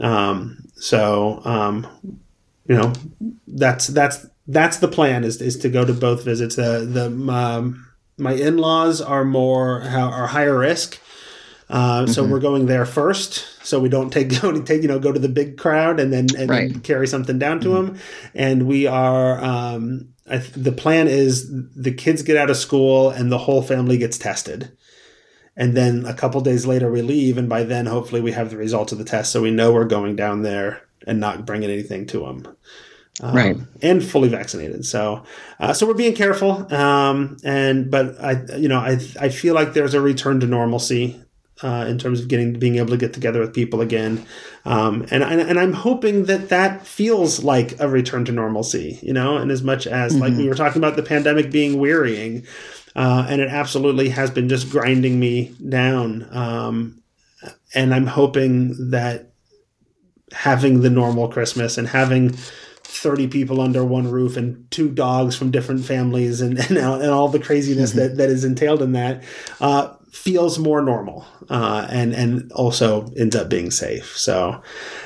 um, 0.00 0.64
so 0.74 1.40
um, 1.44 1.86
you 2.66 2.76
know 2.76 2.92
that's 3.46 3.88
that's 3.88 4.26
that's 4.46 4.78
the 4.78 4.88
plan 4.88 5.24
is, 5.24 5.40
is 5.40 5.58
to 5.58 5.68
go 5.68 5.84
to 5.84 5.92
both 5.92 6.24
visits 6.24 6.56
the 6.56 6.80
the 6.80 7.32
um, 7.32 7.86
my 8.18 8.32
in-laws 8.32 9.00
are 9.00 9.24
more 9.24 9.82
are 9.82 10.26
higher 10.26 10.58
risk 10.58 11.00
uh, 11.70 12.02
mm-hmm. 12.02 12.12
so 12.12 12.24
we're 12.24 12.40
going 12.40 12.66
there 12.66 12.84
first 12.84 13.46
so 13.64 13.80
we 13.80 13.88
don't 13.88 14.10
take 14.10 14.40
go 14.40 14.60
take 14.62 14.82
you 14.82 14.88
know 14.88 14.98
go 14.98 15.12
to 15.12 15.20
the 15.20 15.28
big 15.28 15.56
crowd 15.56 16.00
and 16.00 16.12
then 16.12 16.26
and 16.36 16.50
right. 16.50 16.82
carry 16.84 17.06
something 17.06 17.38
down 17.38 17.60
to 17.60 17.68
mm-hmm. 17.68 17.86
them 17.86 18.02
and 18.34 18.66
we 18.66 18.86
are 18.86 19.42
um, 19.42 20.08
th- 20.28 20.52
the 20.52 20.72
plan 20.72 21.08
is 21.08 21.50
the 21.74 21.92
kids 21.92 22.22
get 22.22 22.36
out 22.36 22.50
of 22.50 22.56
school 22.56 23.10
and 23.10 23.30
the 23.30 23.38
whole 23.38 23.62
family 23.62 23.96
gets 23.96 24.18
tested 24.18 24.70
and 25.56 25.76
then 25.76 26.04
a 26.06 26.14
couple 26.14 26.40
days 26.40 26.66
later 26.66 26.90
we 26.90 27.02
leave 27.02 27.38
and 27.38 27.48
by 27.48 27.62
then 27.62 27.86
hopefully 27.86 28.20
we 28.20 28.32
have 28.32 28.50
the 28.50 28.56
results 28.56 28.92
of 28.92 28.98
the 28.98 29.04
test 29.04 29.30
so 29.32 29.42
we 29.42 29.50
know 29.50 29.72
we're 29.72 29.84
going 29.84 30.16
down 30.16 30.42
there 30.42 30.82
and 31.06 31.20
not 31.20 31.46
bringing 31.46 31.70
anything 31.70 32.06
to 32.06 32.20
them 32.20 32.56
um, 33.20 33.36
right, 33.36 33.56
and 33.80 34.04
fully 34.04 34.28
vaccinated. 34.28 34.84
So, 34.84 35.22
uh, 35.60 35.72
so 35.72 35.86
we're 35.86 35.94
being 35.94 36.14
careful. 36.14 36.72
Um, 36.74 37.36
and 37.44 37.90
but 37.90 38.20
I, 38.20 38.42
you 38.56 38.68
know, 38.68 38.78
I 38.78 38.98
I 39.20 39.28
feel 39.28 39.54
like 39.54 39.72
there's 39.72 39.94
a 39.94 40.00
return 40.00 40.40
to 40.40 40.46
normalcy 40.46 41.20
uh, 41.62 41.86
in 41.88 41.98
terms 41.98 42.20
of 42.20 42.28
getting 42.28 42.58
being 42.58 42.76
able 42.76 42.88
to 42.88 42.96
get 42.96 43.12
together 43.12 43.38
with 43.38 43.54
people 43.54 43.80
again. 43.80 44.26
Um, 44.64 45.06
and, 45.12 45.22
and 45.22 45.40
and 45.40 45.60
I'm 45.60 45.74
hoping 45.74 46.24
that 46.24 46.48
that 46.48 46.86
feels 46.86 47.44
like 47.44 47.78
a 47.78 47.88
return 47.88 48.24
to 48.24 48.32
normalcy. 48.32 48.98
You 49.00 49.12
know, 49.12 49.36
and 49.36 49.52
as 49.52 49.62
much 49.62 49.86
as 49.86 50.12
mm-hmm. 50.12 50.22
like 50.22 50.34
we 50.34 50.48
were 50.48 50.56
talking 50.56 50.80
about 50.82 50.96
the 50.96 51.02
pandemic 51.02 51.50
being 51.50 51.78
wearying. 51.78 52.46
Uh, 52.96 53.26
and 53.28 53.40
it 53.40 53.48
absolutely 53.48 54.08
has 54.10 54.30
been 54.30 54.48
just 54.48 54.70
grinding 54.70 55.18
me 55.18 55.54
down. 55.68 56.26
Um, 56.30 57.02
and 57.74 57.94
I'm 57.94 58.06
hoping 58.06 58.90
that 58.90 59.32
having 60.32 60.80
the 60.80 60.90
normal 60.90 61.28
Christmas 61.28 61.78
and 61.78 61.88
having 61.88 62.30
30 62.84 63.28
people 63.28 63.60
under 63.60 63.84
one 63.84 64.10
roof 64.10 64.36
and 64.36 64.70
two 64.70 64.88
dogs 64.88 65.36
from 65.36 65.50
different 65.50 65.84
families 65.84 66.40
and, 66.40 66.58
and, 66.70 66.78
and 66.78 67.10
all 67.10 67.28
the 67.28 67.38
craziness 67.38 67.90
mm-hmm. 67.90 68.00
that, 68.00 68.16
that 68.16 68.28
is 68.28 68.44
entailed 68.44 68.82
in 68.82 68.92
that 68.92 69.24
uh, 69.60 69.94
feels 70.12 70.58
more 70.58 70.80
normal 70.80 71.26
uh, 71.50 71.86
and, 71.90 72.14
and 72.14 72.52
also 72.52 73.10
ends 73.16 73.34
up 73.34 73.48
being 73.48 73.70
safe. 73.70 74.16
So, 74.16 74.62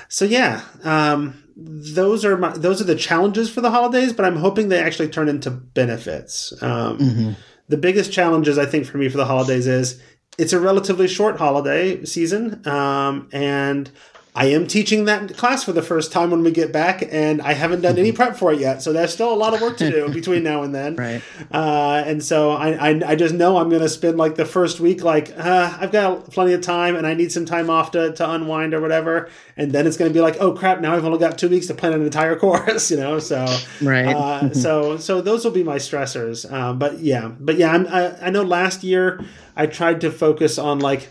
so 0.09 0.25
yeah, 0.25 0.63
um, 0.85 1.43
those 1.57 2.25
are 2.25 2.37
my, 2.37 2.51
those 2.51 2.81
are 2.81 2.85
the 2.85 2.95
challenges 2.95 3.51
for 3.51 3.61
the 3.61 3.71
holidays, 3.71 4.13
but 4.13 4.25
I'm 4.25 4.37
hoping 4.37 4.69
they 4.69 4.81
actually 4.81 5.09
turn 5.09 5.29
into 5.29 5.51
benefits. 5.51 6.53
Um, 6.63 6.99
mm-hmm. 6.99 7.33
The 7.69 7.77
biggest 7.77 8.13
challenges 8.13 8.59
I 8.59 8.67
think 8.67 8.87
for 8.87 8.99
me 8.99 9.09
for 9.09 9.19
the 9.19 9.27
holidays 9.27 9.67
is 9.67 10.01
it's 10.39 10.53
a 10.53 10.61
relatively 10.61 11.09
short 11.09 11.37
holiday 11.37 12.05
season, 12.05 12.67
um, 12.67 13.29
and 13.33 13.91
I 14.39 14.45
am 14.45 14.69
teaching 14.69 15.07
that 15.07 15.37
class 15.37 15.65
for 15.65 15.73
the 15.73 15.83
first 15.83 16.13
time 16.13 16.31
when 16.31 16.45
we 16.45 16.53
get 16.53 16.73
back, 16.73 17.03
and 17.11 17.43
I 17.43 17.55
haven't 17.55 17.81
done 17.81 17.99
any 17.99 18.11
mm-hmm. 18.11 18.17
prep 18.19 18.37
for 18.37 18.53
it 18.53 18.61
yet. 18.61 18.81
So 18.83 18.93
there's 18.93 19.13
still 19.13 19.33
a 19.33 19.35
lot 19.35 19.53
of 19.53 19.61
work 19.61 19.77
to 19.79 19.91
do 19.91 20.09
between 20.15 20.45
now 20.45 20.63
and 20.63 20.73
then. 20.73 20.95
Right. 20.95 21.21
Uh, 21.51 22.05
and 22.07 22.23
so 22.23 22.53
I, 22.53 22.91
I, 22.91 23.01
I, 23.05 23.15
just 23.17 23.35
know 23.35 23.57
I'm 23.57 23.69
going 23.69 23.83
to 23.83 23.89
spend 23.89 24.17
like 24.17 24.37
the 24.37 24.45
first 24.45 24.79
week, 24.79 25.03
like, 25.03 25.37
uh, 25.37 25.77
I've 25.81 25.91
got 25.91 26.31
plenty 26.31 26.53
of 26.53 26.61
time 26.61 26.95
and 26.95 27.05
I 27.05 27.15
need 27.15 27.33
some 27.33 27.47
time 27.47 27.69
off 27.69 27.91
to, 27.93 28.13
to 28.13 28.31
unwind 28.31 28.75
or 28.75 28.81
whatever. 28.81 29.29
And 29.57 29.73
then 29.73 29.89
it's 29.89 29.97
going 29.97 30.09
to 30.09 30.15
be 30.15 30.21
like, 30.21 30.37
oh 30.39 30.53
crap, 30.53 30.81
now 30.81 30.95
I've 30.95 31.05
only 31.05 31.19
got 31.19 31.37
two 31.37 31.49
weeks 31.49 31.67
to 31.67 31.75
plan 31.75 31.93
an 31.95 32.05
entire 32.05 32.37
course, 32.39 32.93
you 32.93 32.97
know? 32.97 33.19
So, 33.19 33.45
right. 33.83 34.15
Uh, 34.15 34.53
so, 34.55 34.99
so 34.99 35.21
those 35.21 35.45
will 35.45 35.51
be 35.51 35.65
my 35.65 35.79
stressors. 35.79 36.49
Um, 36.51 36.79
but 36.79 37.01
yeah, 37.01 37.27
but 37.41 37.57
yeah, 37.57 37.73
I'm, 37.73 37.89
I, 37.89 38.27
I 38.27 38.31
know 38.31 38.45
last 38.45 38.85
year 38.85 39.21
I 39.57 39.67
tried 39.67 40.01
to 40.03 40.13
focus 40.13 40.59
on 40.59 40.79
like, 40.79 41.09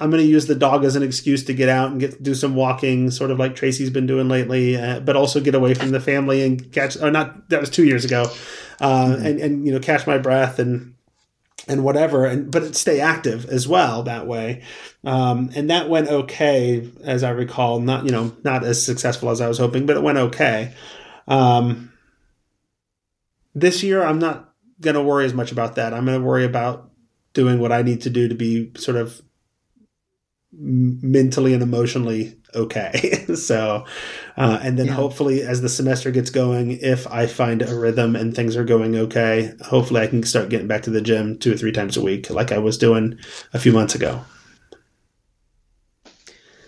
I'm 0.00 0.10
going 0.10 0.22
to 0.22 0.28
use 0.28 0.46
the 0.46 0.56
dog 0.56 0.84
as 0.84 0.96
an 0.96 1.04
excuse 1.04 1.44
to 1.44 1.54
get 1.54 1.68
out 1.68 1.92
and 1.92 2.00
get 2.00 2.20
do 2.22 2.34
some 2.34 2.56
walking, 2.56 3.10
sort 3.10 3.30
of 3.30 3.38
like 3.38 3.54
Tracy's 3.54 3.90
been 3.90 4.06
doing 4.06 4.28
lately, 4.28 4.76
uh, 4.76 5.00
but 5.00 5.14
also 5.14 5.40
get 5.40 5.54
away 5.54 5.74
from 5.74 5.90
the 5.90 6.00
family 6.00 6.42
and 6.42 6.72
catch. 6.72 6.96
Or 6.96 7.10
not 7.10 7.48
that 7.50 7.60
was 7.60 7.70
two 7.70 7.84
years 7.84 8.04
ago, 8.04 8.22
uh, 8.80 9.06
mm-hmm. 9.06 9.26
and 9.26 9.40
and 9.40 9.66
you 9.66 9.72
know 9.72 9.78
catch 9.78 10.06
my 10.06 10.18
breath 10.18 10.58
and 10.58 10.94
and 11.68 11.84
whatever, 11.84 12.26
and 12.26 12.50
but 12.50 12.74
stay 12.74 13.00
active 13.00 13.46
as 13.46 13.68
well 13.68 14.02
that 14.02 14.26
way. 14.26 14.62
Um, 15.04 15.50
and 15.54 15.70
that 15.70 15.88
went 15.88 16.08
okay, 16.08 16.90
as 17.04 17.22
I 17.22 17.30
recall. 17.30 17.78
Not 17.78 18.04
you 18.04 18.10
know 18.10 18.36
not 18.42 18.64
as 18.64 18.84
successful 18.84 19.30
as 19.30 19.40
I 19.40 19.46
was 19.46 19.58
hoping, 19.58 19.86
but 19.86 19.96
it 19.96 20.02
went 20.02 20.18
okay. 20.18 20.74
Um, 21.28 21.92
this 23.54 23.84
year, 23.84 24.02
I'm 24.02 24.18
not 24.18 24.52
going 24.80 24.94
to 24.94 25.02
worry 25.02 25.24
as 25.24 25.34
much 25.34 25.52
about 25.52 25.76
that. 25.76 25.94
I'm 25.94 26.04
going 26.04 26.20
to 26.20 26.26
worry 26.26 26.44
about 26.44 26.90
doing 27.32 27.60
what 27.60 27.70
I 27.70 27.82
need 27.82 28.02
to 28.02 28.10
do 28.10 28.28
to 28.28 28.34
be 28.34 28.72
sort 28.76 28.96
of 28.96 29.22
mentally 30.58 31.54
and 31.54 31.62
emotionally 31.62 32.36
okay. 32.54 33.24
so, 33.34 33.84
uh, 34.36 34.58
and 34.62 34.78
then 34.78 34.86
yeah. 34.86 34.92
hopefully 34.92 35.42
as 35.42 35.60
the 35.60 35.68
semester 35.68 36.10
gets 36.10 36.30
going, 36.30 36.72
if 36.72 37.06
I 37.08 37.26
find 37.26 37.62
a 37.62 37.74
rhythm 37.74 38.16
and 38.16 38.34
things 38.34 38.56
are 38.56 38.64
going 38.64 38.96
okay, 38.96 39.52
hopefully 39.62 40.02
I 40.02 40.06
can 40.06 40.22
start 40.22 40.48
getting 40.48 40.68
back 40.68 40.82
to 40.82 40.90
the 40.90 41.00
gym 41.00 41.38
two 41.38 41.52
or 41.52 41.56
three 41.56 41.72
times 41.72 41.96
a 41.96 42.02
week, 42.02 42.30
like 42.30 42.52
I 42.52 42.58
was 42.58 42.78
doing 42.78 43.18
a 43.52 43.58
few 43.58 43.72
months 43.72 43.94
ago. 43.94 44.24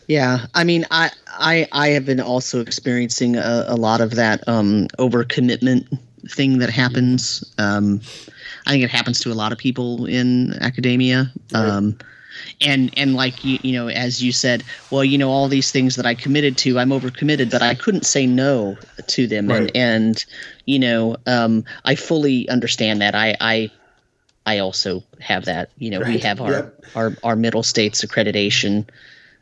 Yeah, 0.09 0.47
I 0.55 0.63
mean, 0.63 0.87
I 0.93 1.11
I 1.27 1.67
I 1.73 1.89
have 1.89 2.07
been 2.07 2.21
also 2.21 2.61
experiencing 2.61 3.35
a, 3.35 3.65
a 3.67 3.75
lot 3.75 4.01
of 4.01 4.13
that 4.13 4.47
um, 4.47 4.87
overcommitment 5.01 5.99
thing 6.29 6.59
that 6.59 6.71
happens. 6.71 7.43
Um, 7.59 8.01
I 8.67 8.71
think 8.71 8.85
it 8.85 8.91
happens 8.91 9.19
to 9.21 9.33
a 9.33 9.35
lot 9.35 9.51
of 9.51 9.59
people 9.59 10.07
in 10.07 10.55
academia. 10.61 11.33
Um, 11.55 11.99
and 12.61 12.91
and 12.99 13.15
like 13.15 13.45
you 13.45 13.59
you 13.63 13.73
know 13.73 13.89
as 13.89 14.23
you 14.23 14.33
said 14.33 14.63
well 14.91 15.05
you 15.05 15.19
know 15.19 15.31
all 15.31 15.49
these 15.49 15.71
things 15.71 15.97
that 15.97 16.07
i 16.07 16.15
committed 16.15 16.57
to 16.57 16.79
i'm 16.79 16.91
overcommitted 16.91 17.51
but 17.51 17.63
i 17.63 17.75
couldn't 17.75 18.05
say 18.07 18.27
no 18.27 18.77
to 19.07 19.27
them 19.27 19.49
Right. 19.49 19.71
and 19.75 20.07
and 20.07 20.25
you 20.67 20.79
know 20.79 21.17
um 21.27 21.65
i 21.85 21.95
fully 21.95 22.49
understand 22.49 23.01
that 23.03 23.15
i 23.15 23.37
i 23.41 23.71
i 24.47 24.59
also 24.59 25.03
have 25.21 25.45
that 25.47 25.71
you 25.79 25.91
know 25.91 26.01
we 26.01 26.19
have 26.19 26.41
our 26.41 26.51
Yep. 26.53 26.85
our 26.95 27.17
our 27.25 27.37
middle 27.37 27.63
states 27.63 28.05
accreditation 28.05 28.87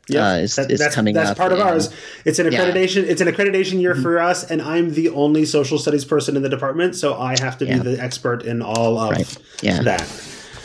Yeah, 0.08 0.32
uh, 0.32 0.36
is, 0.36 0.56
that- 0.56 0.70
is 0.70 0.78
that's 0.80 0.94
coming 0.94 1.14
that's 1.14 1.38
part 1.38 1.52
of 1.52 1.60
and- 1.60 1.68
ours. 1.68 1.88
It's 2.26 2.38
an 2.38 2.52
Yeah. 2.52 2.58
Mm-hmm. 2.60 2.76
accreditation. 2.76 3.04
It's 3.08 3.22
an 3.22 3.28
accreditation 3.28 3.80
year 3.80 3.94
for 3.94 4.18
us, 4.20 4.44
and 4.50 4.60
I'm 4.60 4.92
the 4.92 5.08
only 5.08 5.46
social 5.46 5.78
studies 5.78 6.04
person 6.04 6.36
in 6.36 6.42
the 6.42 6.50
department, 6.50 6.94
so 6.94 7.14
I 7.18 7.36
have 7.40 7.56
to 7.60 7.64
Yeah. 7.64 7.78
be 7.78 7.94
the 7.96 8.02
expert 8.02 8.42
in 8.44 8.60
all 8.60 8.98
of 8.98 9.12
Right. 9.12 9.36
Yeah. 9.62 9.80
that. 9.82 10.04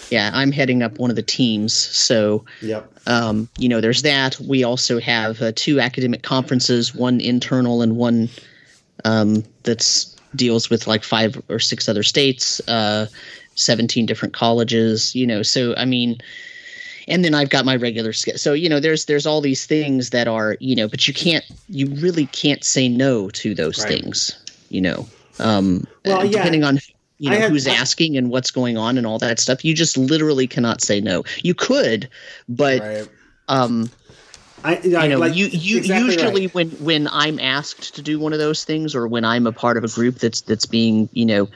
Yeah 0.10 0.32
i'm 0.34 0.52
heading 0.52 0.82
up 0.84 0.98
one 1.00 1.10
of 1.10 1.16
the 1.16 1.22
teams 1.24 1.74
so 1.74 2.44
Yep. 2.62 2.92
um, 3.08 3.50
you 3.58 3.68
know, 3.70 3.82
there's 3.82 4.04
that. 4.04 4.40
We 4.40 4.64
also 4.64 5.00
have 5.00 5.42
uh, 5.42 5.52
two 5.56 5.80
academic 5.80 6.22
conferences, 6.22 6.94
one 6.94 7.20
internal 7.20 7.82
and 7.82 7.96
one 7.98 8.30
um, 9.04 9.44
that's 9.64 10.16
deals 10.36 10.70
with 10.70 10.86
like 10.86 11.04
five 11.04 11.42
or 11.50 11.58
six 11.60 11.90
other 11.90 12.04
states, 12.04 12.62
uh, 12.68 13.08
17 13.56 14.06
different 14.06 14.34
colleges, 14.36 15.16
you 15.16 15.26
know. 15.26 15.42
So, 15.42 15.74
I 15.76 15.86
mean, 15.86 16.18
and 17.08 17.26
then 17.26 17.34
I've 17.34 17.50
got 17.50 17.66
my 17.66 17.76
regular 17.78 18.14
schedule. 18.14 18.38
So, 18.38 18.54
you 18.54 18.70
know, 18.70 18.80
there's 18.80 19.06
there's 19.06 19.26
all 19.26 19.42
these 19.42 19.66
things 19.66 20.12
that 20.12 20.28
are, 20.28 20.56
you 20.60 20.76
know, 20.76 20.88
but 20.88 21.08
you 21.08 21.14
can't, 21.14 21.46
you 21.70 21.88
really 21.96 22.28
can't 22.28 22.64
say 22.64 22.88
no 22.88 23.30
to 23.32 23.56
those 23.56 23.80
Right. 23.80 24.02
things, 24.02 24.38
you 24.70 24.82
know. 24.82 25.08
Um, 25.40 25.88
Well, 26.06 26.26
yeah. 26.26 26.38
depending 26.38 26.64
on 26.64 26.78
you 27.20 27.30
know 27.30 27.40
had- 27.40 27.52
who's 27.52 27.68
asking 27.68 28.18
and 28.18 28.30
what's 28.30 28.52
going 28.52 28.78
on 28.78 28.98
and 28.98 29.06
all 29.06 29.20
that 29.20 29.40
stuff, 29.40 29.64
you 29.64 29.74
just 29.74 29.98
literally 29.98 30.48
cannot 30.48 30.82
say 30.82 31.00
no. 31.00 31.24
You 31.44 31.54
could, 31.54 32.10
but 32.48 32.82
Right. 32.82 33.08
um, 33.48 33.92
I, 34.64 34.76
I 34.76 35.04
you 35.04 35.10
know, 35.10 35.20
like, 35.20 35.36
you, 35.36 35.48
you 35.48 35.78
exactly 35.78 36.16
usually 36.18 36.48
right. 36.48 36.54
when 36.54 36.72
when 36.72 37.08
I'm 37.12 37.40
asked 37.40 37.96
to 37.96 38.02
do 38.02 38.20
one 38.20 38.34
of 38.34 38.40
those 38.40 38.66
things, 38.66 38.94
or 38.96 39.08
when 39.08 39.24
I'm 39.24 39.48
a 39.48 39.54
part 39.54 39.78
of 39.78 39.84
a 39.84 39.88
group 39.88 40.20
that's 40.20 40.42
that's 40.42 40.66
being, 40.66 41.08
you 41.14 41.26
know, 41.26 41.50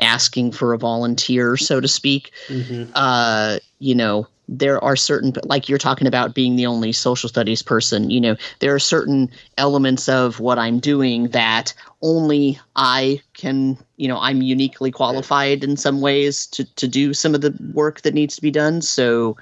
asking 0.00 0.52
for 0.52 0.72
a 0.72 0.78
volunteer, 0.78 1.56
so 1.56 1.80
to 1.80 1.88
speak, 1.88 2.32
Mhm. 2.48 2.90
uh, 2.94 3.58
you 3.78 3.94
know, 3.94 4.26
there 4.48 4.82
are 4.82 4.96
certain 4.96 5.32
like 5.44 5.68
you're 5.68 5.78
talking 5.78 6.06
about 6.06 6.34
being 6.34 6.56
the 6.56 6.66
only 6.66 6.92
social 6.92 7.28
studies 7.28 7.62
person. 7.62 8.10
You 8.10 8.20
know, 8.20 8.36
there 8.60 8.74
are 8.74 8.78
certain 8.78 9.30
elements 9.58 10.08
of 10.08 10.40
what 10.40 10.58
I'm 10.58 10.78
doing 10.78 11.28
that 11.28 11.74
only 12.02 12.58
I 12.76 13.20
can. 13.34 13.78
You 13.96 14.08
know, 14.08 14.18
I'm 14.18 14.42
uniquely 14.42 14.90
qualified 14.90 15.64
in 15.64 15.76
some 15.76 16.00
ways 16.00 16.46
to 16.48 16.64
to 16.76 16.86
do 16.86 17.14
some 17.14 17.34
of 17.34 17.40
the 17.40 17.56
work 17.72 18.02
that 18.02 18.14
needs 18.14 18.36
to 18.36 18.42
be 18.42 18.50
done. 18.50 18.82
So 18.82 19.36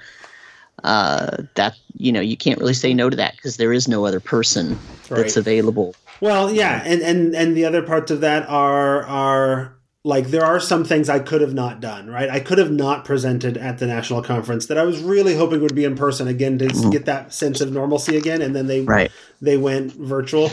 uh, 0.83 1.43
that 1.55 1.75
you 1.93 2.11
know 2.11 2.21
you 2.21 2.37
can't 2.37 2.59
really 2.59 2.73
say 2.73 2.93
no 2.93 3.09
to 3.09 3.15
that 3.15 3.35
because 3.35 3.57
there 3.57 3.73
is 3.73 3.87
no 3.87 4.05
other 4.05 4.19
person 4.19 4.77
that's 5.09 5.37
available. 5.37 5.95
Well, 6.21 6.51
yeah, 6.51 6.81
and 6.85 7.01
and 7.01 7.35
and 7.35 7.55
the 7.55 7.65
other 7.65 7.81
parts 7.81 8.11
of 8.11 8.21
that 8.21 8.47
are 8.49 9.03
are 9.03 9.74
like 10.05 10.27
there 10.27 10.45
are 10.45 10.59
some 10.59 10.83
things 10.85 11.09
I 11.09 11.17
could 11.17 11.41
have 11.41 11.55
not 11.55 11.81
done, 11.81 12.07
right? 12.07 12.29
I 12.29 12.39
could 12.39 12.59
have 12.59 12.69
not 12.71 13.05
presented 13.05 13.57
at 13.57 13.79
the 13.79 13.87
national 13.87 14.21
conference 14.21 14.67
that 14.67 14.77
I 14.77 14.83
was 14.83 14.99
really 15.01 15.35
hoping 15.35 15.61
would 15.61 15.73
be 15.73 15.83
in 15.83 15.95
person 15.95 16.27
again 16.27 16.59
to 16.59 16.67
Mhm. 16.67 16.91
get 16.91 17.05
that 17.05 17.33
sense 17.33 17.59
of 17.59 17.73
normalcy 17.73 18.15
again, 18.15 18.43
and 18.43 18.55
then 18.55 18.67
they 18.67 18.81
Right. 18.81 19.11
they 19.41 19.57
went 19.57 19.93
virtual. 19.93 20.51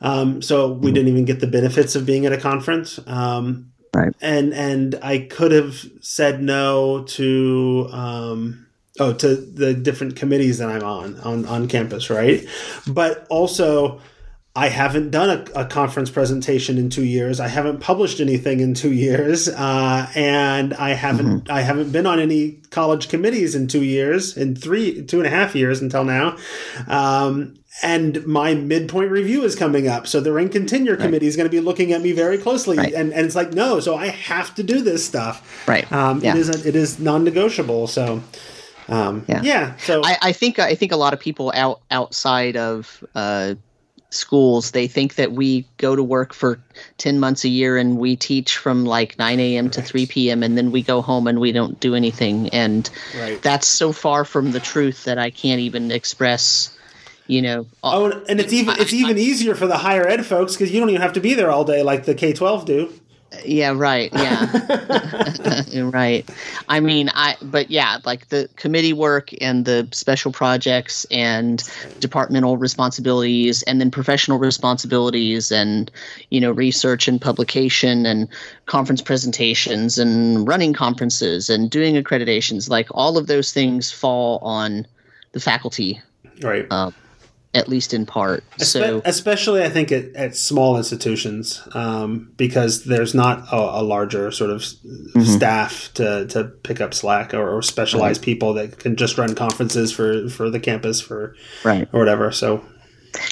Um, 0.00 0.40
so 0.40 0.68
we 0.72 0.92
didn't 0.92 1.08
even 1.08 1.24
get 1.24 1.40
the 1.40 1.46
benefits 1.48 1.96
of 1.96 2.06
being 2.06 2.26
at 2.26 2.32
a 2.32 2.36
conference. 2.36 3.00
Um, 3.06 3.66
Right. 3.94 4.14
And 4.22 4.54
and 4.54 4.98
I 5.02 5.18
could 5.18 5.52
have 5.52 5.84
said 6.00 6.40
no 6.42 7.02
to 7.08 7.88
um, 7.92 8.66
oh 9.00 9.12
to 9.14 9.34
the 9.36 9.74
different 9.74 10.14
committees 10.16 10.58
that 10.58 10.68
I'm 10.70 10.82
on 10.84 11.16
on 11.24 11.44
on 11.44 11.66
campus, 11.68 12.08
right? 12.08 12.46
But 12.86 13.26
also. 13.28 14.00
I 14.54 14.68
haven't 14.68 15.10
done 15.10 15.30
a, 15.54 15.60
a 15.60 15.64
conference 15.64 16.10
presentation 16.10 16.76
in 16.76 16.90
two 16.90 17.04
years. 17.04 17.40
I 17.40 17.48
haven't 17.48 17.80
published 17.80 18.20
anything 18.20 18.60
in 18.60 18.74
two 18.74 18.92
years, 18.92 19.48
uh, 19.48 20.06
and 20.14 20.74
I 20.74 20.90
haven't 20.90 21.48
I 21.50 21.62
haven't 21.62 21.90
been 21.90 22.06
on 22.06 22.20
any 22.20 22.60
college 22.70 23.08
committees 23.08 23.54
in 23.54 23.66
two 23.66 23.82
years, 23.82 24.36
in 24.36 24.54
three 24.54 25.02
two 25.04 25.18
and 25.18 25.26
a 25.26 25.30
half 25.30 25.54
years 25.54 25.80
until 25.80 26.04
now. 26.04 26.36
Um, 26.86 27.54
and 27.82 28.26
my 28.26 28.54
midpoint 28.54 29.10
review 29.10 29.42
is 29.44 29.56
coming 29.56 29.88
up, 29.88 30.06
so 30.06 30.20
the 30.20 30.30
rank 30.32 30.54
and 30.54 30.68
tenure 30.68 30.96
committee 30.98 31.26
is 31.26 31.36
going 31.36 31.46
to 31.48 31.50
be 31.50 31.60
looking 31.60 31.92
at 31.92 32.02
me 32.02 32.12
very 32.12 32.36
closely, 32.36 32.76
Right. 32.76 32.92
and, 32.92 33.10
and 33.14 33.24
it's 33.24 33.34
like 33.34 33.54
no, 33.54 33.80
so 33.80 33.96
I 33.96 34.08
have 34.08 34.54
to 34.56 34.62
do 34.62 34.82
this 34.82 35.02
stuff. 35.02 35.66
Right. 35.66 35.90
Um, 35.90 36.20
Yeah. 36.20 36.34
It 36.34 36.38
is 36.40 36.48
a, 36.50 36.68
it 36.68 36.76
is 36.76 36.98
non 37.00 37.24
negotiable. 37.24 37.86
So 37.86 38.22
um, 38.90 39.24
Yeah. 39.26 39.40
yeah. 39.42 39.76
So 39.78 40.02
I, 40.04 40.18
I 40.20 40.32
think 40.32 40.58
I 40.58 40.74
think 40.74 40.92
a 40.92 40.96
lot 40.96 41.14
of 41.14 41.20
people 41.20 41.50
out 41.56 41.80
outside 41.90 42.58
of 42.58 43.02
uh, 43.14 43.54
schools 44.12 44.72
they 44.72 44.86
think 44.86 45.14
that 45.14 45.32
we 45.32 45.66
go 45.78 45.96
to 45.96 46.02
work 46.02 46.32
for 46.34 46.60
ten 46.98 47.18
months 47.18 47.44
a 47.44 47.48
year 47.48 47.76
and 47.76 47.98
we 47.98 48.14
teach 48.14 48.56
from 48.58 48.84
like 48.84 49.18
nine 49.18 49.40
a.m. 49.40 49.70
to 49.70 49.80
three 49.82 50.06
p.m. 50.06 50.42
and 50.42 50.56
then 50.56 50.70
we 50.70 50.82
go 50.82 51.00
home 51.02 51.26
and 51.26 51.40
we 51.40 51.50
don't 51.52 51.80
do 51.80 51.94
anything 51.94 52.48
and 52.50 52.90
right. 53.18 53.40
that's 53.42 53.66
so 53.66 53.92
far 53.92 54.24
from 54.24 54.52
the 54.52 54.60
truth 54.60 55.04
that 55.04 55.18
I 55.18 55.30
can't 55.30 55.60
even 55.60 55.90
express. 55.90 56.76
You 57.28 57.40
know, 57.40 57.66
Oh, 57.84 58.06
and- 58.10 58.28
and 58.28 58.40
it's 58.40 58.52
even 58.52 58.74
it's 58.78 58.92
even 58.92 59.16
easier 59.16 59.54
for 59.54 59.66
the 59.66 59.78
higher 59.78 60.06
ed 60.06 60.26
folks 60.26 60.52
because 60.54 60.72
you 60.72 60.80
don't 60.80 60.90
even 60.90 61.00
have 61.00 61.12
to 61.14 61.20
be 61.20 61.34
there 61.34 61.50
all 61.50 61.64
day 61.64 61.82
like 61.82 62.04
the 62.04 62.14
K 62.14 62.32
twelve 62.32 62.66
do. 62.66 62.92
Yeah, 63.44 63.72
right, 63.74 64.10
yeah. 64.12 65.62
right. 65.82 66.28
I 66.68 66.80
mean, 66.80 67.10
I 67.14 67.36
but 67.42 67.70
yeah, 67.70 67.98
like 68.04 68.28
the 68.28 68.48
committee 68.56 68.92
work 68.92 69.30
and 69.40 69.64
the 69.64 69.88
special 69.92 70.32
projects 70.32 71.06
and 71.10 71.62
departmental 72.00 72.56
responsibilities 72.56 73.62
and 73.64 73.80
then 73.80 73.90
professional 73.90 74.38
responsibilities 74.38 75.52
and 75.52 75.90
you 76.30 76.40
know 76.40 76.50
research 76.50 77.08
and 77.08 77.20
publication 77.20 78.06
and 78.06 78.28
conference 78.66 79.02
presentations 79.02 79.98
and 79.98 80.46
running 80.46 80.72
conferences 80.72 81.50
and 81.50 81.70
doing 81.70 81.94
accreditations 81.94 82.68
like 82.68 82.88
all 82.92 83.18
of 83.18 83.26
those 83.26 83.52
things 83.52 83.90
fall 83.90 84.38
on 84.38 84.86
the 85.32 85.40
faculty 85.40 86.00
Right. 86.42 86.70
Um, 86.70 86.94
at 87.54 87.68
least 87.68 87.92
in 87.92 88.06
part 88.06 88.42
Espe- 88.58 88.64
so 88.64 89.02
especially, 89.04 89.62
I 89.62 89.68
think 89.68 89.92
at, 89.92 90.14
at 90.14 90.34
small 90.36 90.76
institutions, 90.78 91.60
um, 91.74 92.32
because 92.36 92.84
there's 92.84 93.14
not 93.14 93.46
a, 93.52 93.80
a 93.80 93.82
larger 93.82 94.30
sort 94.30 94.50
of 94.50 94.62
Mm-hmm. 94.62 95.22
staff 95.24 95.92
to, 95.94 96.26
to 96.28 96.44
pick 96.44 96.80
up 96.80 96.94
slack 96.94 97.34
or, 97.34 97.56
or 97.56 97.60
specialized 97.60 98.22
people 98.22 98.54
that 98.54 98.78
can 98.78 98.96
just 98.96 99.18
run 99.18 99.34
conferences 99.34 99.92
for, 99.92 100.28
for 100.30 100.48
the 100.48 100.58
campus 100.58 101.02
for 101.02 101.36
right 101.64 101.86
or 101.92 102.00
whatever. 102.00 102.32
So 102.32 102.64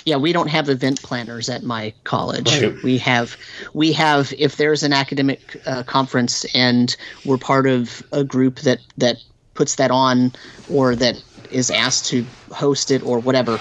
Yeah, 0.05 0.17
we 0.17 0.35
don't 0.35 0.49
have 0.49 0.69
event 0.69 1.03
planners 1.03 1.49
at 1.49 1.63
my 1.63 1.95
college. 2.05 2.61
Right. 2.61 2.83
We 2.83 2.99
have, 2.99 3.35
we 3.73 3.93
have. 3.95 4.35
If 4.39 4.57
there's 4.57 4.83
an 4.83 4.93
academic 4.93 5.41
uh, 5.67 5.83
conference 5.85 6.45
and 6.55 6.95
we're 7.25 7.39
part 7.39 7.67
of 7.67 8.03
a 8.13 8.25
group 8.25 8.61
that 8.61 8.81
that 8.99 9.17
puts 9.55 9.77
that 9.77 9.91
on, 9.91 10.33
or 10.71 10.95
that 10.97 11.23
is 11.51 11.71
asked 11.71 12.07
to 12.11 12.27
host 12.53 12.91
it, 12.91 13.03
or 13.03 13.19
whatever, 13.21 13.59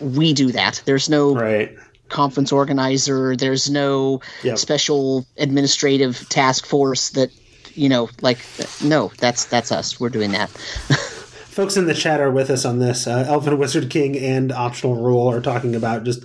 we 0.00 0.32
do 0.32 0.52
that. 0.52 0.82
There's 0.84 1.08
no 1.08 1.34
right, 1.34 1.76
conference 2.08 2.52
organizer. 2.52 3.36
There's 3.36 3.70
no 3.70 4.20
Yep. 4.42 4.58
special 4.58 5.26
administrative 5.38 6.28
task 6.28 6.66
force 6.66 7.10
that, 7.10 7.30
you 7.74 7.88
know, 7.88 8.08
like 8.20 8.38
no, 8.82 9.12
that's 9.18 9.44
that's 9.46 9.70
us. 9.72 10.00
We're 10.00 10.08
doing 10.08 10.32
that. 10.32 10.50
folks 11.50 11.76
in 11.76 11.86
the 11.86 11.94
chat 11.94 12.20
are 12.20 12.30
with 12.30 12.48
us 12.48 12.64
on 12.64 12.78
this. 12.78 13.06
Uh, 13.06 13.24
Elven 13.26 13.58
Wizard 13.58 13.90
King 13.90 14.16
and 14.16 14.52
Optional 14.52 14.96
Rule 14.96 15.30
are 15.30 15.40
talking 15.40 15.74
about 15.74 16.04
just 16.04 16.22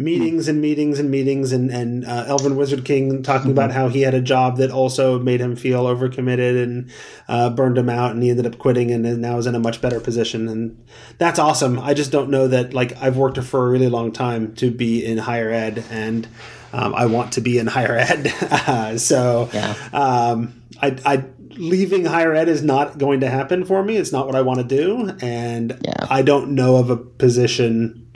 meetings 0.00 0.48
and 0.48 0.60
meetings 0.60 0.98
and 0.98 1.10
meetings, 1.10 1.52
and 1.52 1.70
and 1.70 2.04
uh, 2.04 2.24
Elven 2.26 2.56
Wizard 2.56 2.84
King 2.84 3.22
talking 3.22 3.50
about 3.50 3.70
how 3.70 3.88
he 3.88 4.00
had 4.00 4.14
a 4.14 4.20
job 4.20 4.56
that 4.56 4.70
also 4.70 5.18
made 5.18 5.40
him 5.40 5.54
feel 5.54 5.84
overcommitted 5.84 6.62
and 6.62 6.90
uh, 7.28 7.50
burned 7.50 7.76
him 7.78 7.88
out, 7.90 8.12
and 8.12 8.22
he 8.22 8.30
ended 8.30 8.46
up 8.46 8.58
quitting, 8.58 8.90
and 8.90 9.20
now 9.20 9.36
is 9.38 9.46
in 9.46 9.54
a 9.54 9.60
much 9.60 9.80
better 9.80 10.00
position, 10.00 10.48
and 10.48 10.82
that's 11.18 11.38
awesome. 11.38 11.78
I 11.78 11.94
just 11.94 12.10
don't 12.10 12.30
know 12.30 12.48
that 12.48 12.72
like 12.74 12.96
I've 13.00 13.16
worked 13.16 13.38
for 13.42 13.66
a 13.66 13.70
really 13.70 13.88
long 13.88 14.10
time 14.12 14.54
to 14.56 14.70
be 14.70 15.04
in 15.04 15.18
higher 15.18 15.50
ed, 15.50 15.84
and 15.90 16.26
um, 16.72 16.94
I 16.94 17.06
want 17.06 17.32
to 17.34 17.40
be 17.40 17.58
in 17.58 17.66
higher 17.66 17.96
ed, 17.98 18.32
uh, 18.50 18.96
so 19.10 19.48
Yeah. 19.52 19.74
um, 19.92 20.62
I, 20.80 20.96
I 21.04 21.24
leaving 21.56 22.06
higher 22.06 22.32
ed 22.32 22.48
is 22.48 22.62
not 22.62 22.96
going 22.96 23.20
to 23.20 23.28
happen 23.28 23.64
for 23.66 23.82
me. 23.84 23.96
It's 23.96 24.12
not 24.12 24.24
what 24.26 24.34
I 24.34 24.40
want 24.40 24.60
to 24.60 24.64
do, 24.64 25.10
and 25.20 25.78
Yeah. 25.84 26.06
I 26.08 26.22
don't 26.22 26.54
know 26.54 26.76
of 26.76 26.88
a 26.90 26.96
position 26.96 28.06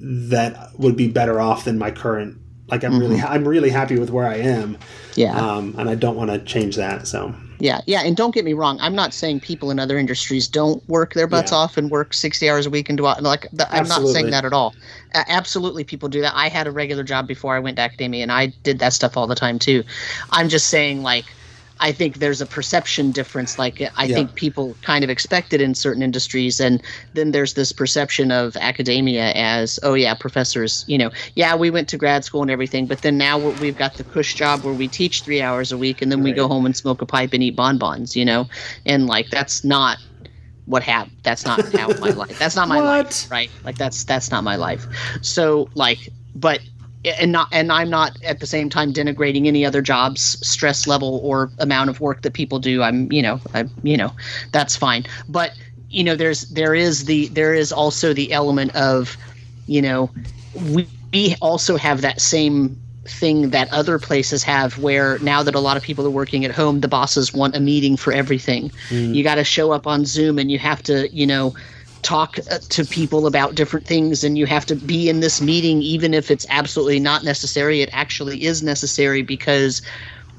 that 0.00 0.70
would 0.78 0.96
be 0.96 1.08
better 1.08 1.40
off 1.40 1.64
than 1.64 1.78
my 1.78 1.90
current 1.90 2.36
like 2.70 2.84
I'm 2.84 2.98
really 2.98 3.20
I'm 3.20 3.46
really 3.48 3.70
happy 3.70 3.98
with 3.98 4.10
where 4.10 4.26
I 4.26 4.36
am. 4.36 4.76
Yeah. 5.14 5.34
Um, 5.34 5.74
and 5.78 5.88
I 5.88 5.94
don't 5.94 6.16
want 6.16 6.30
to 6.30 6.38
change 6.38 6.76
that. 6.76 7.06
So 7.08 7.34
Yeah, 7.60 7.80
yeah, 7.86 8.02
and 8.02 8.14
don't 8.16 8.32
get 8.34 8.44
me 8.44 8.52
wrong. 8.52 8.78
I'm 8.80 8.94
not 8.94 9.12
saying 9.14 9.40
people 9.40 9.70
in 9.70 9.78
other 9.80 9.96
industries 9.98 10.46
don't 10.46 10.86
work 10.88 11.14
their 11.14 11.26
butts 11.26 11.50
Yeah. 11.50 11.58
off 11.58 11.76
and 11.78 11.90
work 11.90 12.12
60 12.14 12.48
hours 12.48 12.66
a 12.66 12.70
week 12.70 12.88
and 12.90 12.96
do 12.98 13.06
all- 13.06 13.16
like. 13.20 13.48
th- 13.50 13.68
I'm 13.70 13.88
not 13.88 14.06
saying 14.06 14.30
that 14.30 14.44
at 14.44 14.52
all. 14.52 14.74
A- 15.14 15.28
absolutely, 15.30 15.82
people 15.82 16.08
do 16.10 16.20
that. 16.20 16.34
I 16.36 16.48
had 16.48 16.66
a 16.66 16.70
regular 16.70 17.02
job 17.02 17.26
before 17.26 17.56
I 17.56 17.58
went 17.58 17.76
to 17.78 17.82
academia, 17.82 18.22
and 18.22 18.30
I 18.30 18.52
did 18.62 18.78
that 18.80 18.92
stuff 18.92 19.16
all 19.16 19.26
the 19.26 19.34
time 19.34 19.58
too. 19.58 19.82
I'm 20.30 20.48
just 20.50 20.66
saying, 20.68 21.02
like, 21.02 21.24
I 21.80 21.92
think 21.92 22.18
there's 22.18 22.40
a 22.40 22.46
perception 22.46 23.12
difference. 23.12 23.58
Like, 23.58 23.80
I 23.96 24.06
Yeah. 24.06 24.14
think 24.14 24.34
people 24.34 24.76
kind 24.82 25.04
of 25.04 25.10
expect 25.10 25.52
it 25.52 25.60
in 25.60 25.74
certain 25.74 26.02
industries, 26.02 26.60
and 26.60 26.82
then 27.14 27.32
there's 27.32 27.54
this 27.54 27.72
perception 27.72 28.30
of 28.32 28.56
academia 28.56 29.32
as, 29.34 29.78
oh 29.82 29.94
yeah, 29.94 30.14
professors. 30.14 30.84
You 30.88 30.98
know, 30.98 31.10
yeah, 31.34 31.54
we 31.54 31.70
went 31.70 31.88
to 31.88 31.96
grad 31.98 32.24
school 32.24 32.42
and 32.42 32.50
everything, 32.50 32.86
but 32.86 33.02
then 33.02 33.16
now 33.18 33.38
we've 33.38 33.76
got 33.76 33.96
the 33.96 34.04
cush 34.04 34.34
job 34.34 34.64
where 34.64 34.74
we 34.74 34.88
teach 34.88 35.22
three 35.22 35.40
hours 35.40 35.70
a 35.72 35.78
week, 35.78 36.02
and 36.02 36.10
then 36.10 36.22
we 36.22 36.32
go 36.32 36.48
home 36.48 36.66
and 36.66 36.76
smoke 36.76 37.02
a 37.02 37.06
pipe 37.06 37.32
and 37.32 37.42
eat 37.42 37.56
bonbons. 37.56 38.16
You 38.16 38.24
know, 38.24 38.48
and 38.84 39.06
like 39.06 39.30
that's 39.30 39.64
not 39.64 39.98
what 40.66 40.82
happened. 40.82 41.16
That's 41.22 41.44
not 41.46 41.62
how 41.74 41.88
my 41.98 42.10
life. 42.10 42.36
That's 42.38 42.56
not 42.56 42.68
my 42.68 42.80
life, 42.80 43.30
right? 43.30 43.50
Like 43.64 43.78
that's 43.78 44.04
that's 44.04 44.30
not 44.30 44.44
my 44.44 44.56
life. 44.56 44.86
So 45.22 45.70
like, 45.74 46.10
but 46.34 46.60
and 47.04 47.32
not 47.32 47.48
and 47.52 47.70
I'm 47.70 47.90
not 47.90 48.20
at 48.24 48.40
the 48.40 48.46
same 48.46 48.68
time 48.68 48.92
denigrating 48.92 49.46
any 49.46 49.64
other 49.64 49.80
jobs 49.82 50.20
stress 50.46 50.86
level 50.86 51.20
or 51.22 51.50
amount 51.58 51.90
of 51.90 52.00
work 52.00 52.22
that 52.22 52.32
people 52.32 52.58
do. 52.58 52.82
I'm 52.82 53.10
you 53.12 53.22
know 53.22 53.40
I 53.54 53.64
you 53.82 53.96
know 53.96 54.12
that's 54.52 54.76
fine. 54.76 55.04
But 55.28 55.52
you 55.90 56.04
know 56.04 56.16
there's 56.16 56.42
there 56.50 56.74
is 56.74 57.04
the 57.04 57.28
there 57.28 57.54
is 57.54 57.72
also 57.72 58.12
the 58.12 58.32
element 58.32 58.74
of 58.74 59.16
you 59.66 59.82
know 59.82 60.10
we, 60.70 60.88
we 61.12 61.36
also 61.40 61.76
have 61.76 62.00
that 62.00 62.20
same 62.20 62.78
thing 63.04 63.50
that 63.50 63.72
other 63.72 63.98
places 63.98 64.42
have 64.42 64.76
where 64.78 65.18
now 65.20 65.42
that 65.42 65.54
a 65.54 65.60
lot 65.60 65.78
of 65.78 65.82
people 65.82 66.06
are 66.06 66.10
working 66.10 66.44
at 66.44 66.50
home 66.50 66.80
the 66.80 66.88
bosses 66.88 67.32
want 67.32 67.56
a 67.56 67.60
meeting 67.60 67.96
for 67.96 68.12
everything 68.12 68.68
mm. 68.90 69.14
you 69.14 69.24
got 69.24 69.36
to 69.36 69.44
show 69.44 69.72
up 69.72 69.86
on 69.86 70.04
zoom 70.04 70.38
and 70.38 70.50
you 70.50 70.58
have 70.58 70.82
to 70.82 71.08
you 71.08 71.26
know 71.26 71.54
talk 72.02 72.38
uh, 72.50 72.58
to 72.68 72.84
people 72.84 73.26
about 73.26 73.54
different 73.54 73.86
things 73.86 74.22
and 74.24 74.38
you 74.38 74.46
have 74.46 74.66
to 74.66 74.76
be 74.76 75.08
in 75.08 75.20
this 75.20 75.40
meeting 75.40 75.82
even 75.82 76.14
if 76.14 76.30
it's 76.30 76.46
absolutely 76.48 77.00
not 77.00 77.24
necessary 77.24 77.80
it 77.80 77.90
actually 77.92 78.44
is 78.44 78.62
necessary 78.62 79.22
because 79.22 79.82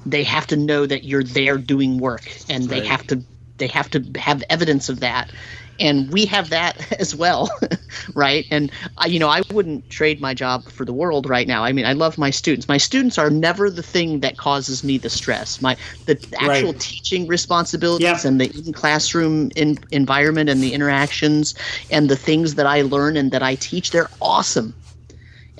they 0.06 0.24
have 0.24 0.48
to 0.48 0.56
know 0.56 0.86
that 0.86 1.04
you're 1.04 1.24
there 1.24 1.58
doing 1.58 1.98
work 1.98 2.32
and 2.48 2.70
they 2.70 2.86
have 2.86 3.06
to 3.06 3.24
they 3.58 3.68
have 3.68 3.90
to 3.90 4.04
have 4.18 4.44
evidence 4.50 4.90
of 4.90 5.02
that 5.02 5.32
and 5.80 6.12
we 6.12 6.26
have 6.26 6.50
that 6.50 6.92
as 7.00 7.16
well 7.16 7.50
right? 8.16 8.46
And 8.52 8.72
I, 8.98 9.08
you 9.08 9.20
know 9.20 9.30
i 9.30 9.42
wouldn't 9.52 9.90
trade 9.90 10.22
my 10.22 10.34
job 10.34 10.70
for 10.70 10.86
the 10.86 10.94
world 10.94 11.28
right 11.28 11.48
now. 11.48 11.64
I 11.64 11.72
mean 11.74 11.86
i 11.86 11.94
love 11.94 12.18
my 12.18 12.30
students. 12.30 12.68
My 12.68 12.78
students 12.78 13.18
are 13.18 13.30
never 13.30 13.70
the 13.70 13.84
thing 13.84 14.20
that 14.22 14.38
causes 14.38 14.84
me 14.84 14.98
the 14.98 15.10
stress. 15.10 15.62
My 15.62 15.78
the 16.06 16.20
actual 16.40 16.74
Right. 16.74 16.80
teaching 16.80 17.28
responsibilities 17.28 18.26
Yep. 18.26 18.26
and 18.26 18.40
the 18.42 18.48
in 18.66 18.74
classroom 18.74 19.52
in, 19.56 19.80
environment 19.92 20.50
and 20.50 20.64
the 20.64 20.74
interactions 20.74 21.54
and 21.90 22.10
the 22.10 22.16
things 22.18 22.56
that 22.56 22.66
i 22.68 22.82
learn 22.82 23.18
and 23.18 23.32
that 23.32 23.44
i 23.44 23.56
teach 23.56 23.92
they're 23.92 24.10
awesome 24.22 24.76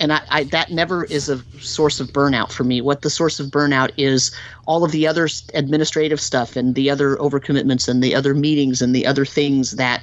and 0.00 0.12
I, 0.14 0.22
I 0.30 0.44
that 0.44 0.70
never 0.70 1.04
is 1.04 1.28
a 1.28 1.38
source 1.60 2.00
of 2.00 2.08
burnout 2.08 2.50
for 2.50 2.64
me. 2.64 2.80
What 2.80 3.02
the 3.02 3.10
source 3.10 3.38
of 3.38 3.48
burnout 3.48 3.92
is 3.96 4.32
all 4.66 4.82
of 4.82 4.92
the 4.92 5.06
other 5.06 5.28
administrative 5.54 6.20
stuff 6.20 6.56
and 6.56 6.74
the 6.74 6.90
other 6.90 7.16
overcommitments 7.16 7.88
and 7.88 8.02
the 8.02 8.14
other 8.14 8.34
meetings 8.34 8.82
and 8.82 8.94
the 8.94 9.06
other 9.06 9.24
things 9.24 9.72
that 9.72 10.02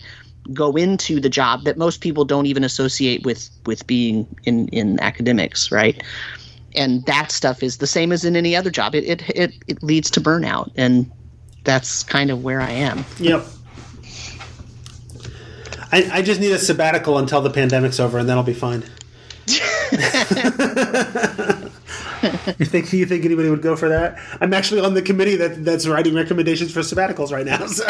go 0.54 0.78
into 0.78 1.20
the 1.20 1.30
job 1.30 1.66
that 1.66 1.78
most 1.78 2.00
people 2.00 2.24
don't 2.24 2.46
even 2.46 2.64
associate 2.64 3.26
with 3.26 3.50
with 3.66 3.86
being 3.88 4.28
in 4.44 4.68
in 4.70 5.00
academics, 5.02 5.72
right? 5.72 6.02
And 6.76 7.04
that 7.06 7.32
stuff 7.32 7.64
is 7.64 7.78
the 7.78 7.88
same 7.88 8.12
as 8.12 8.24
in 8.24 8.36
any 8.36 8.56
other 8.56 8.70
job. 8.70 8.94
It 8.94 9.04
it 9.04 9.30
it, 9.36 9.54
it 9.68 9.84
leads 9.84 10.12
to 10.12 10.22
burnout, 10.22 10.72
and 10.78 11.12
that's 11.64 12.04
kind 12.04 12.30
of 12.30 12.44
where 12.44 12.62
I 12.62 12.70
am. 12.70 13.04
Yep. 13.20 13.46
I, 15.90 16.10
I 16.12 16.22
just 16.22 16.42
need 16.42 16.52
a 16.52 16.60
sabbatical 16.60 17.18
until 17.18 17.42
the 17.42 17.50
pandemic's 17.50 18.00
over, 18.00 18.18
and 18.18 18.28
then 18.28 18.38
I'll 18.38 18.44
be 18.44 18.54
fine. 18.54 18.84
You 22.60 22.66
think 22.66 22.92
you 22.94 23.06
think 23.06 23.26
anybody 23.26 23.50
would 23.50 23.62
go 23.62 23.76
for 23.76 23.90
that? 23.90 24.18
I'm 24.42 24.54
actually 24.54 24.82
on 24.82 24.94
the 24.94 25.02
committee 25.02 25.36
that 25.38 25.64
that's 25.64 25.88
writing 25.88 26.14
recommendations 26.16 26.72
for 26.72 26.82
sabbaticals 26.82 27.32
right 27.32 27.46
now. 27.46 27.66
So 27.68 27.84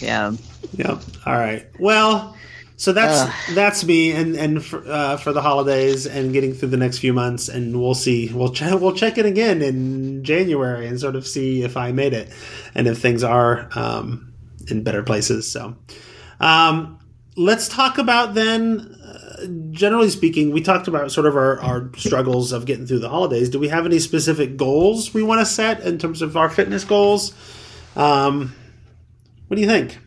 Yeah. 0.06 0.32
yeah. 0.72 1.00
All 1.26 1.34
right. 1.36 1.66
Well, 1.78 2.36
so 2.76 2.92
that's 2.92 3.28
that's 3.54 3.84
me, 3.84 4.12
and 4.12 4.36
and 4.36 4.64
for, 4.64 4.84
uh, 4.86 5.16
for 5.16 5.32
the 5.32 5.42
holidays 5.42 6.06
and 6.06 6.32
getting 6.32 6.54
through 6.54 6.68
the 6.68 6.76
next 6.76 6.98
few 6.98 7.12
months, 7.12 7.48
and 7.48 7.80
we'll 7.80 7.94
see. 7.94 8.32
We'll 8.32 8.52
ch- 8.52 8.60
we'll 8.62 8.94
check 8.94 9.18
it 9.18 9.26
again 9.26 9.62
in 9.62 10.22
January 10.22 10.86
and 10.86 11.00
sort 11.00 11.16
of 11.16 11.26
see 11.26 11.62
if 11.64 11.76
I 11.76 11.90
made 11.90 12.12
it, 12.12 12.30
and 12.76 12.86
if 12.86 12.98
things 12.98 13.24
are 13.24 13.68
um, 13.74 14.32
in 14.68 14.84
better 14.84 15.02
places. 15.02 15.50
So, 15.50 15.74
um, 16.38 16.97
let's 17.38 17.68
talk 17.68 17.98
about 17.98 18.34
then. 18.34 18.80
Uh, 18.80 19.46
generally 19.70 20.10
speaking, 20.10 20.50
we 20.50 20.60
talked 20.60 20.88
about 20.88 21.12
sort 21.12 21.26
of 21.26 21.36
our, 21.36 21.60
our 21.60 21.90
struggles 21.96 22.52
of 22.52 22.66
getting 22.66 22.86
through 22.86 22.98
the 22.98 23.08
holidays. 23.08 23.48
Do 23.48 23.58
we 23.58 23.68
have 23.68 23.86
any 23.86 24.00
specific 24.00 24.56
goals 24.56 25.14
we 25.14 25.22
want 25.22 25.40
to 25.40 25.46
set 25.46 25.80
in 25.80 25.98
terms 25.98 26.20
of 26.20 26.36
our 26.36 26.50
fitness 26.50 26.84
goals? 26.84 27.32
Um, 27.96 28.54
what 29.46 29.54
do 29.54 29.62
you 29.62 29.68
think? 29.68 29.98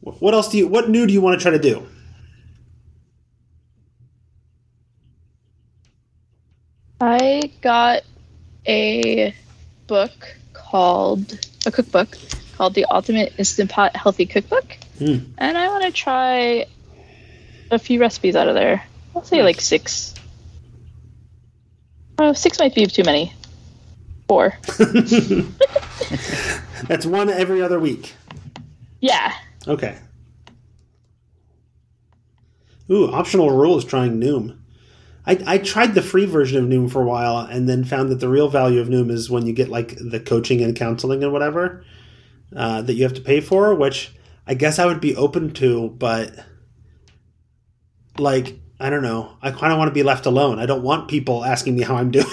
What 0.00 0.34
else 0.34 0.48
do 0.48 0.58
you? 0.58 0.66
What 0.66 0.88
new 0.88 1.06
do 1.06 1.12
you 1.12 1.20
want 1.20 1.38
to 1.38 1.42
try 1.42 1.52
to 1.52 1.58
do? 1.58 1.86
I 7.00 7.52
got 7.60 8.02
a 8.66 9.34
book 9.86 10.36
called 10.52 11.38
a 11.66 11.70
cookbook 11.70 12.16
called 12.58 12.74
the 12.74 12.84
Ultimate 12.90 13.32
Instant 13.38 13.70
Pot 13.70 13.94
Healthy 13.94 14.26
Cookbook, 14.26 14.76
Hmm. 14.98 15.18
and 15.38 15.56
I 15.56 15.68
want 15.68 15.84
to 15.84 15.92
try 15.92 16.66
a 17.70 17.78
few 17.78 18.00
recipes 18.00 18.34
out 18.34 18.48
of 18.48 18.56
there. 18.56 18.82
I'll 19.14 19.22
say 19.22 19.44
like 19.44 19.60
six. 19.60 20.12
Oh, 22.18 22.32
six 22.32 22.58
might 22.58 22.74
be 22.74 22.84
too 22.86 23.04
many. 23.04 23.32
Four. 24.26 24.54
That's 26.88 27.06
one 27.06 27.30
every 27.30 27.62
other 27.62 27.78
week. 27.78 28.14
Yeah. 29.00 29.32
Okay. 29.68 29.96
Ooh, 32.90 33.08
optional 33.12 33.50
rule 33.52 33.78
is 33.78 33.84
trying 33.84 34.20
Noom. 34.20 34.58
I, 35.24 35.38
I 35.46 35.58
tried 35.58 35.94
the 35.94 36.02
free 36.02 36.24
version 36.24 36.58
of 36.64 36.68
Noom 36.68 36.90
for 36.90 37.02
a 37.02 37.06
while 37.06 37.38
and 37.38 37.68
then 37.68 37.84
found 37.84 38.10
that 38.10 38.18
the 38.18 38.28
real 38.28 38.48
value 38.48 38.80
of 38.80 38.88
Noom 38.88 39.12
is 39.12 39.30
when 39.30 39.46
you 39.46 39.52
get 39.52 39.68
like 39.68 39.94
the 40.00 40.18
coaching 40.18 40.60
and 40.60 40.74
counseling 40.74 41.22
and 41.22 41.32
whatever 41.32 41.84
uh, 42.54 42.82
that 42.82 42.94
you 42.94 43.02
have 43.04 43.14
to 43.14 43.20
pay 43.20 43.40
for, 43.40 43.74
which 43.74 44.12
I 44.46 44.54
guess 44.54 44.78
I 44.78 44.86
would 44.86 45.00
be 45.00 45.16
open 45.16 45.52
to, 45.54 45.90
but 45.90 46.34
like 48.18 48.58
I 48.80 48.90
don't 48.90 49.02
know. 49.02 49.36
I 49.42 49.50
kind 49.50 49.72
of 49.72 49.78
want 49.78 49.88
to 49.88 49.94
be 49.94 50.04
left 50.04 50.24
alone. 50.26 50.60
I 50.60 50.66
don't 50.66 50.84
want 50.84 51.08
people 51.08 51.44
asking 51.44 51.74
me 51.74 51.82
how 51.82 51.96
I'm 51.96 52.10
doing, 52.12 52.26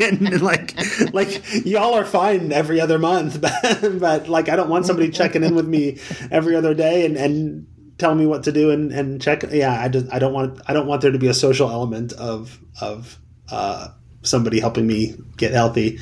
and 0.00 0.40
like, 0.40 0.76
like 1.12 1.42
y'all 1.66 1.94
are 1.94 2.04
fine 2.04 2.52
every 2.52 2.80
other 2.80 2.98
month, 2.98 3.40
but, 3.40 3.52
but 3.98 4.28
like 4.28 4.48
I 4.48 4.56
don't 4.56 4.68
want 4.68 4.86
somebody 4.86 5.10
checking 5.10 5.42
in 5.42 5.54
with 5.54 5.66
me 5.66 5.98
every 6.30 6.54
other 6.54 6.72
day 6.72 7.04
and 7.04 7.16
and 7.16 7.66
tell 7.98 8.14
me 8.14 8.26
what 8.26 8.44
to 8.44 8.52
do 8.52 8.70
and 8.70 8.92
and 8.92 9.20
check. 9.20 9.42
Yeah, 9.50 9.72
I 9.72 9.88
just 9.88 10.06
I 10.12 10.20
don't 10.20 10.32
want 10.32 10.60
I 10.68 10.72
don't 10.72 10.86
want 10.86 11.02
there 11.02 11.10
to 11.12 11.18
be 11.18 11.28
a 11.28 11.34
social 11.34 11.68
element 11.68 12.12
of 12.12 12.60
of 12.80 13.18
uh, 13.50 13.88
somebody 14.22 14.60
helping 14.60 14.86
me 14.86 15.16
get 15.36 15.52
healthy. 15.52 15.98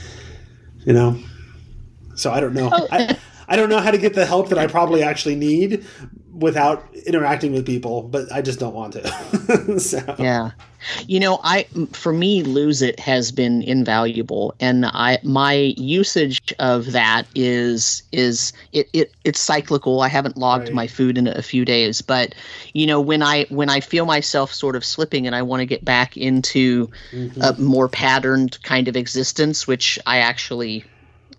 You 0.85 0.93
know, 0.93 1.19
so 2.17 2.33
I 2.33 2.41
don't 2.41 2.55
know. 2.55 2.69
Oh. 2.71 2.87
I, 2.93 3.17
I 3.49 3.57
don't 3.57 3.68
know 3.68 3.80
how 3.80 3.90
to 3.90 3.99
get 3.99 4.14
the 4.14 4.26
help 4.26 4.49
that 4.49 4.59
I 4.59 4.66
probably 4.66 5.03
actually 5.03 5.36
need 5.36 5.84
without 6.32 6.84
interacting 7.07 7.53
with 7.53 7.64
people, 7.64 8.03
but 8.03 8.30
I 8.30 8.42
just 8.42 8.59
don't 8.59 8.74
want 8.74 8.92
to. 8.94 9.80
so 9.80 10.16
Yeah. 10.18 10.51
You 11.09 11.18
know, 11.18 11.40
I 11.42 11.64
for 11.92 12.12
me 12.12 12.42
lose 12.42 12.82
it 12.82 13.01
has 13.01 13.32
been 13.32 13.62
invaluable 13.62 14.55
and 14.61 14.86
I 14.86 15.18
my 15.24 15.74
usage 15.76 16.55
of 16.59 16.92
that 16.92 17.26
is 17.34 18.03
is 18.12 18.53
it, 18.72 18.88
it 18.92 19.12
it's 19.24 19.40
cyclical. 19.40 20.03
I 20.03 20.09
haven't 20.09 20.36
logged 20.36 20.68
Right. 20.68 20.74
my 20.74 20.86
food 20.86 21.16
in 21.18 21.26
a 21.26 21.42
few 21.42 21.64
days, 21.64 22.03
but 22.03 22.34
you 22.74 22.86
know, 22.86 23.01
when 23.01 23.22
I 23.22 23.47
when 23.49 23.70
I 23.70 23.80
feel 23.80 24.05
myself 24.07 24.53
sort 24.53 24.76
of 24.76 24.84
slipping 24.84 25.26
and 25.26 25.34
I 25.34 25.42
want 25.42 25.61
to 25.61 25.66
get 25.66 25.84
back 25.84 26.16
into 26.16 26.88
Mhm. 27.12 27.32
a 27.40 27.61
more 27.61 27.88
patterned 27.88 28.62
kind 28.62 28.86
of 28.86 28.97
existence, 28.97 29.66
which 29.66 29.99
I 30.07 30.18
actually 30.18 30.84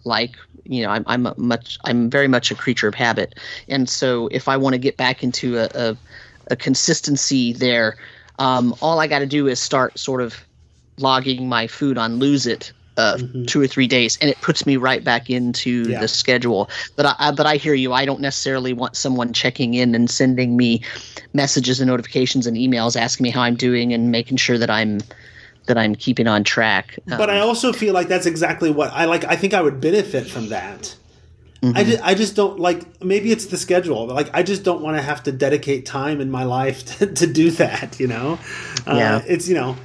like. 0.03 0.36
You 0.70 0.84
know, 0.84 0.89
I'm 0.89 1.03
I'm 1.07 1.26
a 1.26 1.34
much 1.38 1.78
I'm 1.86 2.09
very 2.09 2.28
much 2.28 2.51
a 2.51 2.55
creature 2.55 2.88
of 2.88 2.95
habit, 2.95 3.36
and 3.68 3.89
so 3.89 4.28
if 4.32 4.47
I 4.47 4.57
want 4.57 4.74
to 4.74 4.80
get 4.80 4.97
back 4.97 5.24
into 5.24 5.57
a, 5.57 5.70
a, 5.74 5.97
a 6.51 6.55
consistency 6.55 7.53
there, 7.53 7.97
um, 8.39 8.76
all 8.82 8.99
I 8.99 9.07
got 9.07 9.20
to 9.20 9.26
do 9.26 9.47
is 9.47 9.59
start 9.59 9.97
sort 9.97 10.22
of 10.22 10.45
logging 10.99 11.47
my 11.47 11.68
food 11.68 11.97
on 11.97 12.18
Lose 12.20 12.47
It 12.47 12.74
uh, 12.97 13.18
two 13.45 13.61
or 13.61 13.68
three 13.68 13.88
days, 13.88 14.18
and 14.22 14.30
it 14.30 14.41
puts 14.41 14.65
me 14.65 14.76
right 14.76 15.03
back 15.03 15.30
into 15.30 15.91
Yeah. 15.91 15.99
the 15.99 16.07
schedule. 16.07 16.70
But 16.95 17.05
I, 17.05 17.15
I 17.20 17.32
but 17.32 17.45
I 17.45 17.57
hear 17.57 17.76
you. 17.76 17.93
I 17.93 18.05
don't 18.05 18.22
necessarily 18.22 18.74
want 18.74 18.95
someone 18.97 19.34
checking 19.34 19.76
in 19.76 19.93
and 19.95 20.09
sending 20.09 20.57
me 20.57 20.82
messages 21.34 21.80
and 21.80 21.88
notifications 21.88 22.47
and 22.47 22.57
emails 22.57 22.99
asking 22.99 23.24
me 23.24 23.30
how 23.30 23.41
I'm 23.41 23.55
doing 23.55 23.93
and 23.93 24.11
making 24.11 24.38
sure 24.38 24.57
that 24.57 24.70
I'm 24.70 24.99
that 25.68 25.78
I'm 25.78 25.95
keeping 25.95 26.28
on 26.28 26.43
track. 26.43 26.97
but 27.05 27.30
I 27.30 27.39
also 27.39 27.72
feel 27.72 27.93
like 27.93 28.07
that's 28.07 28.26
exactly 28.26 28.72
what 28.72 28.91
I 28.91 29.05
like. 29.05 29.24
I 29.26 29.36
think 29.36 29.53
I 29.53 29.61
would 29.61 29.80
benefit 29.80 30.28
from 30.28 30.49
that. 30.49 30.95
I, 31.63 31.84
just, 31.84 32.03
I 32.03 32.13
just 32.13 32.36
don't 32.36 32.59
like 32.59 33.03
maybe 33.03 33.32
it's 33.32 33.47
the 33.47 33.57
schedule 33.57 34.05
but 34.05 34.13
like 34.15 34.30
i 34.34 34.43
just 34.43 34.63
don't 34.63 34.80
want 34.82 34.95
to 34.95 35.01
have 35.01 35.24
to 35.24 35.32
dedicate 35.32 35.88
time 35.88 36.22
in 36.22 36.30
my 36.30 36.43
life 36.43 36.86
to, 36.99 37.07
to 37.07 37.26
do 37.26 37.49
that 37.51 37.99
you 37.99 38.05
know 38.07 38.38
uh, 38.86 38.93
Yeah. 38.95 39.22
it's 39.28 39.49
you 39.49 39.55
know 39.55 39.76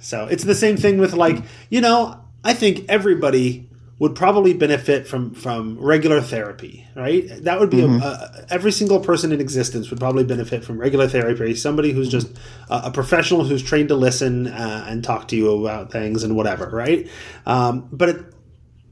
so 0.00 0.26
it's 0.26 0.42
the 0.42 0.56
same 0.56 0.76
thing 0.76 0.98
with 0.98 1.14
like 1.14 1.38
you 1.70 1.80
know 1.80 2.20
i 2.44 2.54
think 2.54 2.84
everybody 2.88 3.67
would 3.98 4.14
probably 4.14 4.52
benefit 4.52 5.06
from 5.06 5.34
from 5.34 5.78
regular 5.78 6.20
therapy 6.20 6.88
right? 6.98 7.28
That 7.44 7.60
would 7.60 7.70
be 7.70 7.80
a, 7.80 7.86
a, 7.86 8.46
every 8.50 8.72
single 8.72 8.98
person 8.98 9.30
in 9.30 9.40
existence 9.40 9.88
would 9.90 10.00
probably 10.00 10.24
benefit 10.24 10.64
from 10.64 10.78
regular 10.78 11.08
therapy. 11.08 11.54
Somebody 11.54 11.92
who's 11.92 12.08
just 12.08 12.26
a, 12.68 12.86
a 12.86 12.90
professional 12.90 13.44
who's 13.44 13.62
trained 13.62 13.88
to 13.90 13.94
listen 13.94 14.48
uh, 14.48 14.84
and 14.88 15.04
talk 15.04 15.28
to 15.28 15.36
you 15.36 15.64
about 15.64 15.92
things 15.92 16.24
and 16.24 16.34
whatever 16.34 16.68
right? 16.68 17.08
Um, 17.46 17.88
but 17.92 18.08
it, 18.08 18.34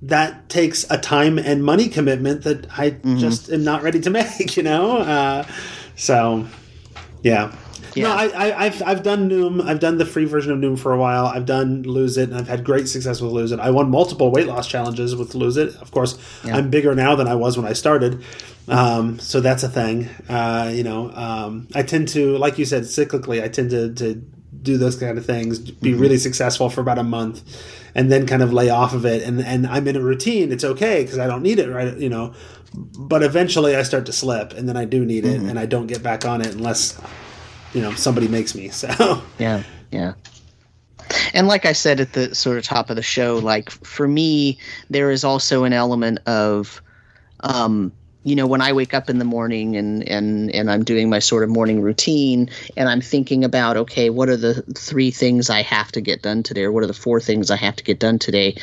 that 0.02 0.48
takes 0.48 0.88
a 0.88 0.98
time 0.98 1.38
and 1.38 1.64
money 1.64 1.88
commitment 1.88 2.44
that 2.44 2.66
I 2.78 2.90
just 3.16 3.50
am 3.50 3.64
not 3.64 3.82
ready 3.82 4.00
to 4.00 4.10
make, 4.20 4.56
you 4.56 4.62
know? 4.62 4.98
Uh, 4.98 5.46
so, 5.96 6.46
yeah. 7.22 7.54
No, 7.96 8.02
Yeah. 8.02 8.14
I, 8.14 8.26
I, 8.50 8.64
I've, 8.66 8.82
I've 8.82 9.02
done 9.02 9.28
Noom. 9.28 9.62
I've 9.64 9.80
done 9.80 9.98
the 9.98 10.06
free 10.06 10.24
version 10.24 10.52
of 10.52 10.58
Noom 10.58 10.78
for 10.78 10.92
a 10.92 10.98
while. 10.98 11.26
I've 11.26 11.46
done 11.46 11.82
Lose 11.82 12.16
It, 12.18 12.28
and 12.28 12.38
I've 12.38 12.48
had 12.48 12.64
great 12.64 12.88
success 12.88 13.20
with 13.20 13.32
Lose 13.32 13.52
It. 13.52 13.60
I 13.60 13.70
won 13.70 13.90
multiple 13.90 14.30
weight 14.30 14.46
loss 14.46 14.68
challenges 14.68 15.16
with 15.16 15.34
Lose 15.34 15.56
It. 15.56 15.74
Of 15.76 15.90
course, 15.90 16.18
I'm 16.44 16.70
bigger 16.70 16.94
now 16.94 17.16
than 17.16 17.26
I 17.28 17.34
was 17.34 17.56
when 17.56 17.66
I 17.66 17.72
started. 17.72 18.22
Um, 18.68 19.18
so 19.20 19.40
that's 19.40 19.62
a 19.62 19.68
thing. 19.68 20.08
Uh, 20.28 20.70
you 20.74 20.82
know, 20.82 21.10
um, 21.12 21.68
I 21.74 21.82
tend 21.82 22.08
to, 22.08 22.36
like 22.38 22.58
you 22.58 22.64
said, 22.64 22.82
cyclically, 22.82 23.42
I 23.42 23.48
tend 23.48 23.70
to, 23.70 23.92
to 23.94 24.14
do 24.62 24.76
those 24.76 24.96
kind 24.96 25.16
of 25.18 25.24
things, 25.24 25.58
be 25.58 25.94
really 25.94 26.18
successful 26.18 26.68
for 26.68 26.80
about 26.80 26.98
a 26.98 27.04
month, 27.04 27.42
and 27.94 28.10
then 28.10 28.26
kind 28.26 28.42
of 28.42 28.52
lay 28.52 28.68
off 28.68 28.92
of 28.94 29.06
it. 29.06 29.22
And 29.22 29.40
and 29.40 29.66
I'm 29.66 29.86
in 29.86 29.94
a 29.96 30.00
routine. 30.00 30.50
It's 30.52 30.64
okay 30.64 31.02
because 31.04 31.18
I 31.18 31.26
don't 31.28 31.42
need 31.42 31.58
it, 31.60 31.68
right? 31.70 31.96
You 31.96 32.08
know. 32.08 32.34
But 32.74 33.22
eventually, 33.22 33.76
I 33.76 33.84
start 33.84 34.04
to 34.06 34.12
slip, 34.12 34.52
and 34.52 34.68
then 34.68 34.76
I 34.76 34.84
do 34.84 35.04
need 35.04 35.24
it, 35.24 35.40
and 35.40 35.58
I 35.58 35.64
don't 35.66 35.86
get 35.86 36.02
back 36.02 36.26
on 36.26 36.40
it 36.42 36.48
unless 36.54 37.00
you 37.72 37.80
know 37.80 37.92
somebody 37.94 38.28
makes 38.28 38.54
me. 38.54 38.68
So 38.68 39.22
Yeah, 39.38 39.62
yeah. 39.90 40.14
And 41.34 41.46
like 41.46 41.66
I 41.66 41.72
said 41.72 42.00
at 42.00 42.12
the 42.12 42.34
sort 42.34 42.58
of 42.58 42.64
top 42.64 42.90
of 42.90 42.96
the 42.96 43.02
show, 43.02 43.36
like 43.36 43.70
for 43.70 44.08
me, 44.08 44.58
there 44.90 45.10
is 45.10 45.24
also 45.24 45.64
an 45.64 45.72
element 45.72 46.18
of, 46.26 46.82
um, 47.40 47.92
you 48.24 48.34
know, 48.34 48.46
when 48.46 48.60
I 48.60 48.72
wake 48.72 48.92
up 48.92 49.08
in 49.08 49.18
the 49.20 49.24
morning 49.24 49.76
and 49.76 50.06
and 50.08 50.52
and 50.52 50.68
I'm 50.68 50.82
doing 50.82 51.08
my 51.08 51.20
sort 51.20 51.44
of 51.44 51.48
morning 51.48 51.80
routine, 51.80 52.50
and 52.76 52.88
I'm 52.88 53.00
thinking 53.00 53.44
about, 53.44 53.76
okay, 53.76 54.10
what 54.10 54.28
are 54.28 54.36
the 54.36 54.62
three 54.76 55.12
things 55.12 55.48
I 55.48 55.62
have 55.62 55.92
to 55.92 56.00
get 56.00 56.22
done 56.22 56.42
today, 56.42 56.64
or 56.64 56.72
what 56.72 56.82
are 56.82 56.88
the 56.88 56.92
four 56.92 57.20
things 57.20 57.52
I 57.52 57.56
have 57.56 57.76
to 57.76 57.84
get 57.84 58.00
done 58.00 58.18
today? 58.18 58.56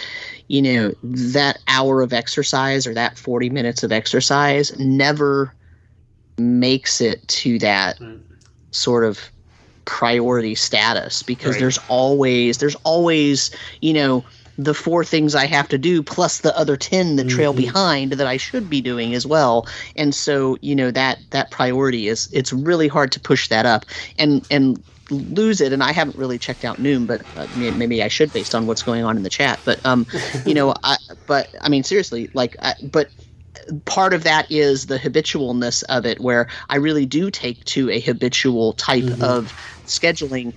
You 0.50 0.62
know, 0.62 0.94
that 1.04 1.60
hour 1.70 2.02
of 2.02 2.12
exercise 2.12 2.86
or 2.86 2.94
that 2.94 3.18
40 3.18 3.50
minutes 3.52 3.84
of 3.84 3.94
exercise 3.94 4.78
never 4.78 5.54
makes 6.38 7.00
it 7.00 7.26
to 7.30 7.58
that 7.60 7.98
sort 8.74 9.06
of 9.06 9.32
priority 9.86 10.56
status 10.56 11.24
because 11.24 11.56
Right. 11.56 11.60
there's 11.60 11.78
always 11.90 12.58
there's 12.60 12.76
always 12.84 13.52
you 13.82 13.94
know 13.94 14.26
the 14.58 14.74
four 14.74 15.04
things 15.04 15.36
I 15.36 15.48
have 15.48 15.68
to 15.70 15.80
do 15.80 16.04
plus 16.04 16.42
the 16.42 16.56
other 16.58 16.78
10 16.78 17.16
that 17.18 17.28
trail 17.28 17.54
behind 17.54 18.14
that 18.14 18.28
I 18.28 18.38
should 18.38 18.70
be 18.70 18.82
doing 18.82 19.16
as 19.16 19.26
well. 19.26 19.68
And 19.96 20.14
so 20.16 20.58
you 20.62 20.76
know 20.76 20.92
that 20.92 21.20
that 21.32 21.52
priority 21.52 22.08
is 22.08 22.30
it's 22.32 22.54
really 22.54 22.88
hard 22.88 23.12
to 23.14 23.20
push 23.20 23.50
that 23.50 23.66
up 23.66 23.86
and 24.18 24.46
and 24.52 24.84
lose 25.10 25.60
it. 25.60 25.74
And 25.74 25.84
I 25.84 25.92
haven't 25.92 26.16
really 26.18 26.40
checked 26.40 26.64
out 26.66 26.80
Noom 26.80 27.08
but 27.08 27.24
uh, 27.36 27.48
maybe 27.52 28.02
I 28.04 28.08
should 28.08 28.32
based 28.32 28.56
on 28.56 28.68
what's 28.68 28.84
going 28.84 29.04
on 29.04 29.18
in 29.18 29.24
the 29.24 29.30
chat. 29.30 29.62
But 29.66 29.82
um 29.86 30.08
you 30.46 30.54
know 30.54 30.74
I 30.84 30.98
but 31.26 31.50
I 31.62 31.70
mean 31.70 31.84
seriously 31.84 32.30
like 32.34 32.56
I, 32.62 32.76
but 32.82 33.12
part 33.86 34.14
of 34.14 34.24
that 34.24 34.52
is 34.52 34.88
the 34.88 34.98
habitualness 34.98 35.84
of 35.90 36.06
it 36.06 36.20
where 36.20 36.48
i 36.70 36.76
really 36.76 37.06
do 37.06 37.30
take 37.30 37.64
to 37.66 37.90
a 37.90 38.00
habitual 38.00 38.74
type 38.74 39.04
mm-hmm. 39.04 39.24
of 39.24 39.54
scheduling. 39.86 40.54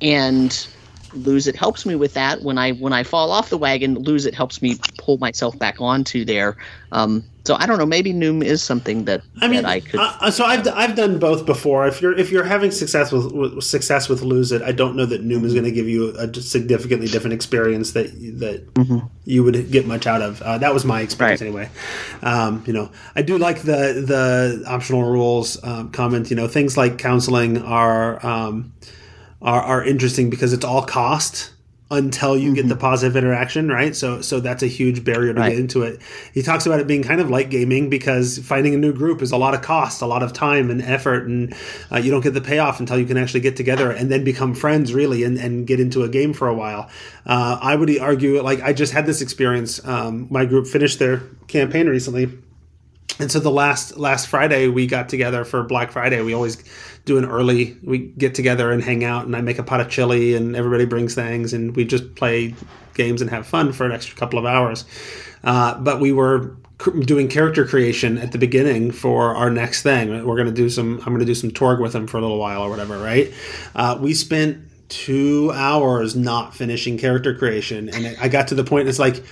And 0.00 0.66
lose 1.14 1.46
it 1.46 1.56
helps 1.56 1.84
me 1.86 1.94
with 1.94 2.14
that 2.14 2.42
when 2.42 2.58
i 2.58 2.72
when 2.72 2.92
i 2.92 3.02
fall 3.02 3.30
off 3.30 3.50
the 3.50 3.58
wagon 3.58 3.94
lose 4.00 4.26
it 4.26 4.34
helps 4.34 4.62
me 4.62 4.76
pull 4.98 5.18
myself 5.18 5.58
back 5.58 5.80
onto 5.80 6.24
there 6.24 6.56
um, 6.92 7.24
so 7.44 7.54
i 7.56 7.66
don't 7.66 7.78
know 7.78 7.86
maybe 7.86 8.12
noom 8.12 8.44
is 8.44 8.62
something 8.62 9.04
that 9.04 9.22
I 9.40 9.48
mean, 9.48 9.62
that 9.62 9.68
i 9.68 9.80
could 9.80 10.00
uh, 10.00 10.30
so 10.30 10.44
I've 10.44 10.66
I've 10.68 10.94
done 10.96 11.18
both 11.18 11.46
before. 11.46 11.86
If 11.86 12.00
you're 12.00 12.16
if 12.16 12.30
you're 12.30 12.44
having 12.44 12.70
success 12.70 13.12
with, 13.12 13.32
with 13.32 13.62
success 13.62 14.08
with 14.08 14.22
lose 14.22 14.52
it, 14.52 14.62
I 14.62 14.72
don't 14.72 14.96
know 14.96 15.06
that 15.06 15.24
Noom 15.24 15.44
is 15.44 15.52
going 15.52 15.64
to 15.64 15.72
give 15.72 15.88
you 15.88 16.14
a 16.16 16.32
significantly 16.34 17.08
different 17.08 17.34
experience 17.34 17.92
that 17.92 18.06
that 18.38 18.66
you 19.24 19.44
would 19.44 19.70
get 19.70 19.86
much 19.86 20.06
out 20.06 20.22
of. 20.22 20.42
Uh, 20.42 20.58
that 20.58 20.72
was 20.72 20.84
my 20.84 21.00
experience 21.00 21.40
Right. 21.40 21.46
anyway. 21.46 21.70
Um, 22.22 22.62
you 22.66 22.72
know, 22.72 22.90
I 23.14 23.22
do 23.22 23.38
like 23.38 23.60
the 23.60 24.04
the 24.06 24.64
optional 24.66 25.04
rules 25.04 25.62
um, 25.64 25.90
comment. 25.90 26.30
You 26.30 26.36
know, 26.36 26.48
things 26.48 26.76
like 26.76 26.98
counseling 26.98 27.62
are 27.62 28.24
um, 28.24 28.72
are 29.42 29.60
are 29.60 29.84
interesting 29.84 30.30
because 30.30 30.52
it's 30.52 30.64
all 30.64 30.82
cost 30.82 31.50
until 31.90 32.38
you 32.38 32.54
get 32.54 32.66
the 32.68 32.76
positive 32.76 33.16
interaction, 33.16 33.68
right? 33.68 33.94
So 33.94 34.22
so 34.22 34.40
that's 34.40 34.62
a 34.62 34.66
huge 34.66 35.04
barrier 35.04 35.34
to 35.34 35.40
Right. 35.40 35.50
get 35.50 35.58
into 35.58 35.82
it. 35.82 36.00
He 36.32 36.40
talks 36.40 36.64
about 36.64 36.80
it 36.80 36.86
being 36.86 37.02
kind 37.02 37.20
of 37.20 37.28
like 37.28 37.50
gaming 37.50 37.90
because 37.90 38.38
finding 38.38 38.72
a 38.74 38.78
new 38.78 38.94
group 38.94 39.20
is 39.20 39.30
a 39.30 39.36
lot 39.36 39.52
of 39.52 39.60
cost, 39.60 40.00
a 40.00 40.06
lot 40.06 40.22
of 40.22 40.32
time 40.32 40.70
and 40.70 40.80
effort, 40.80 41.26
and 41.26 41.54
uh, 41.92 41.98
you 41.98 42.10
don't 42.10 42.22
get 42.22 42.32
the 42.32 42.40
payoff 42.40 42.80
until 42.80 42.96
you 42.98 43.04
can 43.04 43.18
actually 43.18 43.40
get 43.40 43.56
together 43.56 43.90
and 43.90 44.10
then 44.10 44.24
become 44.24 44.54
friends, 44.54 44.94
really, 44.94 45.22
and, 45.22 45.36
and 45.36 45.66
get 45.66 45.80
into 45.80 46.02
a 46.02 46.08
game 46.08 46.32
for 46.32 46.48
a 46.48 46.54
while. 46.54 46.88
Uh, 47.26 47.58
I 47.60 47.76
would 47.76 47.98
argue, 47.98 48.40
like 48.40 48.62
I 48.62 48.72
just 48.72 48.94
had 48.94 49.04
this 49.04 49.20
experience. 49.20 49.86
Um, 49.86 50.28
my 50.30 50.46
group 50.46 50.66
finished 50.66 50.98
their 50.98 51.20
campaign 51.46 51.88
recently, 51.88 52.30
and 53.18 53.30
so 53.30 53.40
the 53.40 53.50
last 53.50 53.96
last 53.96 54.28
Friday 54.28 54.68
we 54.68 54.86
got 54.86 55.08
together 55.08 55.44
for 55.44 55.62
Black 55.62 55.90
Friday. 55.90 56.20
We 56.22 56.34
always 56.34 56.62
do 57.04 57.18
an 57.18 57.24
early. 57.24 57.76
We 57.82 57.98
get 57.98 58.34
together 58.34 58.70
and 58.72 58.82
hang 58.82 59.04
out, 59.04 59.26
and 59.26 59.34
I 59.36 59.40
make 59.40 59.58
a 59.58 59.62
pot 59.62 59.80
of 59.80 59.88
chili, 59.88 60.34
and 60.34 60.56
everybody 60.56 60.84
brings 60.84 61.14
things, 61.14 61.52
and 61.52 61.74
we 61.74 61.84
just 61.84 62.14
play 62.14 62.54
games 62.94 63.20
and 63.20 63.30
have 63.30 63.46
fun 63.46 63.72
for 63.72 63.84
an 63.84 63.92
extra 63.92 64.16
couple 64.16 64.38
of 64.38 64.44
hours. 64.44 64.84
Uh, 65.44 65.78
but 65.78 66.00
we 66.00 66.12
were 66.12 66.56
doing 67.00 67.28
character 67.28 67.64
creation 67.64 68.18
at 68.18 68.32
the 68.32 68.38
beginning 68.38 68.90
for 68.90 69.34
our 69.34 69.50
next 69.50 69.82
thing. 69.82 70.24
We're 70.26 70.36
to 70.44 70.52
do 70.52 70.68
some. 70.68 71.02
I'm 71.04 71.18
to 71.18 71.24
do 71.24 71.34
some 71.34 71.50
Torg 71.50 71.80
with 71.80 71.94
him 71.94 72.06
for 72.06 72.18
a 72.18 72.20
little 72.20 72.38
while 72.38 72.62
or 72.62 72.70
whatever. 72.70 72.98
Right? 72.98 73.32
Uh, 73.74 73.98
we 74.00 74.14
spent 74.14 74.68
two 74.88 75.50
hours 75.54 76.14
not 76.14 76.54
finishing 76.54 76.98
character 76.98 77.34
creation, 77.34 77.88
and 77.88 78.16
I 78.20 78.28
got 78.28 78.48
to 78.48 78.54
the 78.54 78.64
point. 78.64 78.88
It's 78.88 78.98
like 78.98 79.24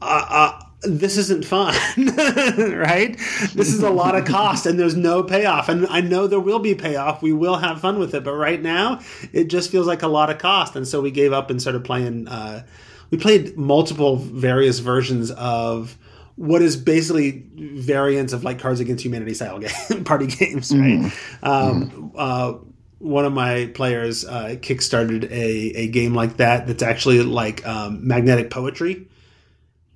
uh, 0.00 0.26
uh, 0.28 0.64
this 0.82 1.16
isn't 1.16 1.44
fun, 1.44 1.74
right? 1.96 3.16
This 3.54 3.72
is 3.72 3.82
a 3.82 3.90
lot 3.90 4.14
of 4.14 4.24
cost 4.24 4.66
and 4.66 4.78
there's 4.78 4.96
no 4.96 5.22
payoff. 5.22 5.68
And 5.68 5.86
I 5.86 6.00
know 6.00 6.26
there 6.26 6.40
will 6.40 6.58
be 6.58 6.74
payoff. 6.74 7.22
We 7.22 7.32
will 7.32 7.56
have 7.56 7.80
fun 7.80 7.98
with 7.98 8.14
it. 8.14 8.24
But 8.24 8.34
right 8.34 8.60
now, 8.60 9.00
it 9.32 9.44
just 9.44 9.70
feels 9.70 9.86
like 9.86 10.02
a 10.02 10.08
lot 10.08 10.30
of 10.30 10.38
cost. 10.38 10.74
And 10.76 10.86
so 10.86 11.00
we 11.00 11.10
gave 11.10 11.32
up 11.32 11.50
and 11.50 11.60
started 11.60 11.84
playing. 11.84 12.28
Uh, 12.28 12.64
we 13.10 13.18
played 13.18 13.56
multiple 13.56 14.16
various 14.16 14.78
versions 14.80 15.30
of 15.30 15.98
what 16.36 16.62
is 16.62 16.76
basically 16.76 17.44
variants 17.54 18.32
of 18.32 18.42
like 18.42 18.58
Cards 18.58 18.80
Against 18.80 19.04
Humanity 19.04 19.34
style 19.34 19.58
game, 19.90 20.04
party 20.04 20.26
games, 20.26 20.74
right? 20.74 21.12
Um, 21.42 22.12
uh, 22.16 22.54
one 22.98 23.24
of 23.24 23.32
my 23.32 23.66
players 23.74 24.24
uh, 24.24 24.56
kickstarted 24.60 25.24
a, 25.24 25.78
a 25.78 25.88
game 25.88 26.14
like 26.14 26.38
that 26.38 26.66
that's 26.66 26.82
actually 26.82 27.22
like 27.22 27.66
um, 27.66 28.06
magnetic 28.06 28.48
poetry. 28.50 29.08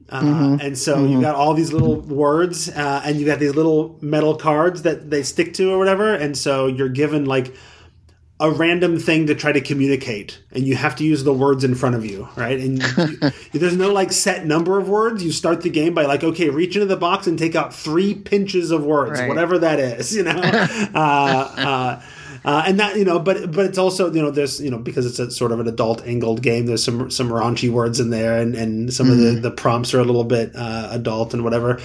Uh, 0.08 0.56
And 0.60 0.78
so 0.78 1.04
you've 1.04 1.20
got 1.22 1.34
all 1.34 1.54
these 1.54 1.72
little 1.72 2.00
words, 2.00 2.68
uh, 2.68 3.02
and 3.04 3.18
you 3.18 3.26
got 3.26 3.38
these 3.40 3.54
little 3.54 3.98
metal 4.00 4.36
cards 4.36 4.82
that 4.82 5.10
they 5.10 5.22
stick 5.22 5.52
to 5.54 5.72
or 5.72 5.78
whatever. 5.78 6.14
And 6.14 6.36
so 6.36 6.66
you're 6.66 6.88
given 6.88 7.24
like 7.24 7.54
a 8.38 8.50
random 8.50 8.98
thing 8.98 9.26
to 9.26 9.34
try 9.34 9.50
to 9.50 9.62
communicate, 9.62 10.42
and 10.52 10.64
you 10.64 10.76
have 10.76 10.94
to 10.96 11.04
use 11.04 11.24
the 11.24 11.32
words 11.32 11.64
in 11.64 11.74
front 11.74 11.94
of 11.96 12.04
you, 12.04 12.28
right? 12.36 12.60
And 12.60 12.82
you, 13.52 13.58
there's 13.60 13.76
no 13.78 13.90
like 13.92 14.12
set 14.12 14.44
number 14.44 14.78
of 14.78 14.88
words. 14.90 15.24
You 15.24 15.32
start 15.32 15.62
the 15.62 15.70
game 15.70 15.94
by 15.94 16.04
like, 16.04 16.22
okay, 16.22 16.50
reach 16.50 16.76
into 16.76 16.84
the 16.86 16.98
box 16.98 17.26
and 17.26 17.38
take 17.38 17.54
out 17.54 17.72
three 17.74 18.14
pinches 18.14 18.70
of 18.70 18.84
words, 18.84 19.18
Right. 19.18 19.28
whatever 19.28 19.58
that 19.60 19.80
is, 19.80 20.14
you 20.16 20.22
know. 20.22 20.32
uh, 20.94 22.00
uh, 22.46 22.62
and 22.64 22.78
that 22.78 22.96
you 22.96 23.04
know, 23.04 23.18
but 23.18 23.50
but 23.50 23.64
it's 23.64 23.76
also 23.76 24.12
you 24.12 24.22
know 24.22 24.30
there's 24.30 24.60
you 24.60 24.70
know 24.70 24.78
because 24.78 25.04
it's 25.04 25.18
a 25.18 25.28
sort 25.32 25.50
of 25.50 25.58
an 25.58 25.66
adult 25.66 26.06
angled 26.06 26.42
game. 26.42 26.66
There's 26.66 26.84
some 26.84 27.10
some 27.10 27.28
raunchy 27.28 27.68
words 27.68 27.98
in 27.98 28.10
there, 28.10 28.38
and 28.38 28.54
and 28.54 28.94
some 28.94 29.10
of 29.10 29.18
the 29.18 29.32
the 29.32 29.50
prompts 29.50 29.92
are 29.94 29.98
a 29.98 30.04
little 30.04 30.22
bit 30.22 30.54
uh, 30.54 30.90
adult 30.92 31.34
and 31.34 31.42
whatever, 31.42 31.80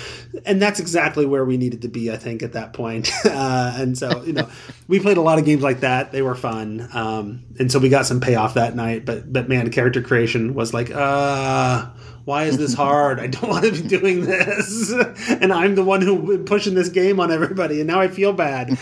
and 0.45 0.61
that's 0.61 0.79
exactly 0.79 1.25
where 1.25 1.43
we 1.43 1.57
needed 1.57 1.81
to 1.81 1.87
be, 1.87 2.11
I 2.11 2.17
think, 2.17 2.43
at 2.43 2.53
that 2.53 2.73
point. 2.73 3.11
uh, 3.25 3.73
and 3.75 3.97
so 3.97 4.23
you 4.23 4.33
know, 4.33 4.47
we 4.87 4.99
played 4.99 5.17
a 5.17 5.21
lot 5.21 5.39
of 5.39 5.45
games 5.45 5.63
like 5.63 5.79
that. 5.79 6.11
They 6.11 6.21
were 6.21 6.35
fun, 6.35 6.87
um, 6.93 7.41
and 7.57 7.71
so 7.71 7.79
we 7.79 7.89
got 7.89 8.05
some 8.05 8.21
payoff 8.21 8.53
that 8.53 8.75
night. 8.75 9.03
But 9.03 9.33
but 9.33 9.49
man, 9.49 9.71
character 9.71 10.03
creation 10.03 10.53
was 10.53 10.75
like 10.75 10.91
uh 10.91 11.89
why 12.23 12.43
is 12.43 12.59
this 12.59 12.73
hard? 12.75 13.19
I 13.19 13.25
don't 13.25 13.49
want 13.49 13.65
to 13.65 13.71
be 13.71 13.87
doing 13.87 14.25
this, 14.25 14.91
and 15.27 15.51
I'm 15.51 15.73
the 15.73 15.83
one 15.83 16.03
who 16.03 16.43
pushing 16.43 16.75
this 16.75 16.89
game 16.89 17.19
on 17.19 17.31
everybody, 17.31 17.79
and 17.79 17.87
now 17.87 17.99
I 17.99 18.09
feel 18.09 18.31
bad. 18.31 18.77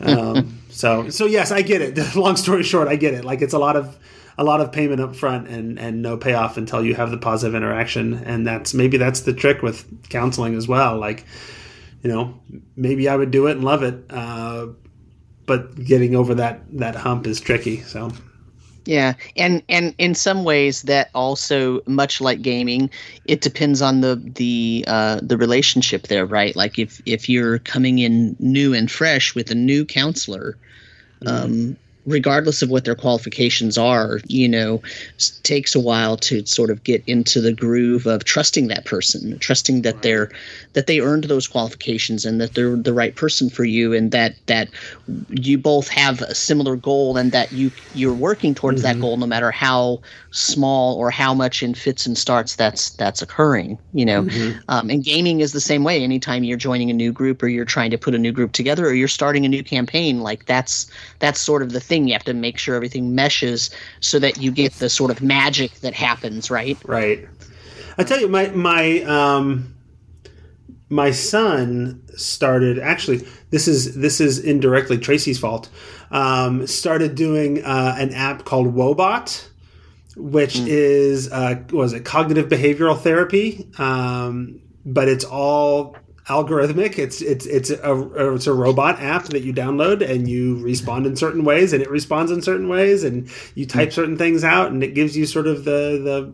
Um, 0.00 0.57
so, 0.78 1.08
so 1.08 1.26
yes, 1.26 1.50
I 1.50 1.62
get 1.62 1.82
it. 1.82 2.14
Long 2.14 2.36
story 2.36 2.62
short, 2.62 2.86
I 2.86 2.94
get 2.94 3.12
it. 3.12 3.24
Like 3.24 3.42
it's 3.42 3.52
a 3.52 3.58
lot 3.58 3.74
of 3.74 3.98
a 4.38 4.44
lot 4.44 4.60
of 4.60 4.70
payment 4.70 5.00
up 5.00 5.16
front 5.16 5.48
and 5.48 5.76
and 5.76 6.02
no 6.02 6.16
payoff 6.16 6.56
until 6.56 6.84
you 6.84 6.94
have 6.94 7.10
the 7.10 7.18
positive 7.18 7.56
interaction, 7.56 8.14
and 8.14 8.46
that's 8.46 8.74
maybe 8.74 8.96
that's 8.96 9.22
the 9.22 9.32
trick 9.32 9.60
with 9.60 10.08
counseling 10.08 10.54
as 10.54 10.68
well. 10.68 10.96
Like, 10.96 11.24
you 12.04 12.10
know, 12.10 12.38
maybe 12.76 13.08
I 13.08 13.16
would 13.16 13.32
do 13.32 13.48
it 13.48 13.56
and 13.56 13.64
love 13.64 13.82
it, 13.82 14.04
uh, 14.08 14.68
but 15.46 15.74
getting 15.84 16.14
over 16.14 16.36
that 16.36 16.60
that 16.78 16.94
hump 16.94 17.26
is 17.26 17.40
tricky. 17.40 17.80
So. 17.80 18.12
Yeah, 18.84 19.14
and 19.36 19.64
and 19.68 19.96
in 19.98 20.14
some 20.14 20.44
ways 20.44 20.82
that 20.82 21.10
also 21.12 21.80
much 21.86 22.20
like 22.20 22.40
gaming, 22.40 22.88
it 23.26 23.40
depends 23.40 23.82
on 23.82 24.00
the 24.00 24.14
the 24.36 24.84
uh, 24.86 25.18
the 25.24 25.36
relationship 25.36 26.06
there, 26.06 26.24
right? 26.24 26.54
Like 26.54 26.78
if 26.78 27.02
if 27.04 27.28
you're 27.28 27.58
coming 27.58 27.98
in 27.98 28.36
new 28.38 28.72
and 28.72 28.88
fresh 28.88 29.34
with 29.34 29.50
a 29.50 29.56
new 29.56 29.84
counselor, 29.84 30.56
mm-hmm. 31.24 31.44
um, 31.44 31.76
regardless 32.08 32.62
of 32.62 32.70
what 32.70 32.84
their 32.84 32.94
qualifications 32.94 33.76
are, 33.76 34.20
you 34.26 34.48
know, 34.48 34.82
takes 35.42 35.74
a 35.74 35.80
while 35.80 36.16
to 36.16 36.44
sort 36.46 36.70
of 36.70 36.82
get 36.82 37.02
into 37.06 37.40
the 37.40 37.52
groove 37.52 38.06
of 38.06 38.24
trusting 38.24 38.68
that 38.68 38.84
person, 38.84 39.38
trusting 39.38 39.82
that 39.82 40.02
they're 40.02 40.30
that 40.72 40.86
they 40.86 41.00
earned 41.00 41.24
those 41.24 41.46
qualifications 41.46 42.24
and 42.24 42.40
that 42.40 42.54
they're 42.54 42.76
the 42.76 42.94
right 42.94 43.14
person 43.14 43.50
for 43.50 43.64
you, 43.64 43.92
and 43.92 44.10
that 44.10 44.34
that 44.46 44.68
you 45.28 45.58
both 45.58 45.88
have 45.88 46.22
a 46.22 46.34
similar 46.34 46.76
goal 46.76 47.16
and 47.16 47.32
that 47.32 47.52
you 47.52 47.70
you're 47.94 48.14
working 48.14 48.54
towards 48.54 48.82
mm-hmm. 48.82 48.98
that 48.98 49.00
goal, 49.00 49.16
no 49.16 49.26
matter 49.26 49.50
how 49.50 50.00
small 50.30 50.96
or 50.96 51.10
how 51.10 51.34
much 51.34 51.62
in 51.62 51.74
fits 51.74 52.06
and 52.06 52.16
starts 52.16 52.56
that's 52.56 52.90
that's 52.90 53.22
occurring. 53.22 53.78
You 53.92 54.06
know, 54.06 54.22
mm-hmm. 54.24 54.58
um, 54.68 54.90
and 54.90 55.04
gaming 55.04 55.40
is 55.40 55.52
the 55.52 55.60
same 55.60 55.84
way. 55.84 56.02
Anytime 56.02 56.44
you're 56.44 56.56
joining 56.56 56.90
a 56.90 56.94
new 56.94 57.12
group 57.12 57.42
or 57.42 57.48
you're 57.48 57.64
trying 57.64 57.90
to 57.90 57.98
put 57.98 58.14
a 58.14 58.18
new 58.18 58.32
group 58.32 58.52
together 58.52 58.86
or 58.86 58.92
you're 58.92 59.08
starting 59.08 59.44
a 59.44 59.48
new 59.48 59.62
campaign, 59.62 60.20
like 60.20 60.46
that's 60.46 60.90
that's 61.18 61.40
sort 61.40 61.62
of 61.62 61.72
the 61.72 61.80
thing 61.80 61.97
thing. 61.98 62.08
You 62.08 62.14
have 62.14 62.24
to 62.24 62.34
make 62.34 62.58
sure 62.58 62.74
everything 62.74 63.14
meshes 63.14 63.70
so 64.00 64.18
that 64.18 64.38
you 64.38 64.50
get 64.50 64.72
the 64.74 64.88
sort 64.88 65.10
of 65.10 65.22
magic 65.22 65.72
that 65.80 65.94
happens, 65.94 66.50
right? 66.50 66.78
Right. 66.84 67.28
I 67.96 68.04
tell 68.04 68.20
you, 68.20 68.28
my 68.28 68.48
my 68.48 69.02
um, 69.02 69.74
my 70.88 71.10
son 71.10 72.02
started 72.16 72.78
actually. 72.78 73.26
This 73.50 73.66
is 73.66 73.96
this 73.96 74.20
is 74.20 74.38
indirectly 74.38 74.98
Tracy's 74.98 75.38
fault. 75.38 75.68
Um, 76.10 76.66
started 76.66 77.14
doing 77.14 77.64
uh, 77.64 77.94
an 77.98 78.14
app 78.14 78.44
called 78.44 78.74
Woebot 78.74 79.46
which 80.16 80.54
mm. 80.54 80.66
is 80.66 81.30
uh, 81.30 81.62
was 81.70 81.92
it 81.92 82.04
cognitive 82.04 82.48
behavioral 82.48 82.98
therapy, 82.98 83.70
um, 83.78 84.60
but 84.84 85.06
it's 85.06 85.24
all 85.24 85.96
algorithmic. 86.28 86.98
It's 86.98 87.20
it's 87.20 87.46
it's 87.46 87.70
a 87.70 88.34
it's 88.34 88.46
a 88.46 88.52
robot 88.52 89.00
app 89.00 89.24
that 89.26 89.42
you 89.42 89.52
download 89.52 90.08
and 90.08 90.28
you 90.28 90.56
respond 90.62 91.06
in 91.06 91.16
certain 91.16 91.44
ways, 91.44 91.72
and 91.72 91.82
it 91.82 91.90
responds 91.90 92.30
in 92.30 92.42
certain 92.42 92.68
ways, 92.68 93.04
and 93.04 93.28
you 93.54 93.66
type 93.66 93.92
certain 93.92 94.16
things 94.16 94.44
out, 94.44 94.70
and 94.70 94.82
it 94.82 94.94
gives 94.94 95.16
you 95.16 95.26
sort 95.26 95.46
of 95.46 95.64
the 95.64 96.00
the 96.02 96.32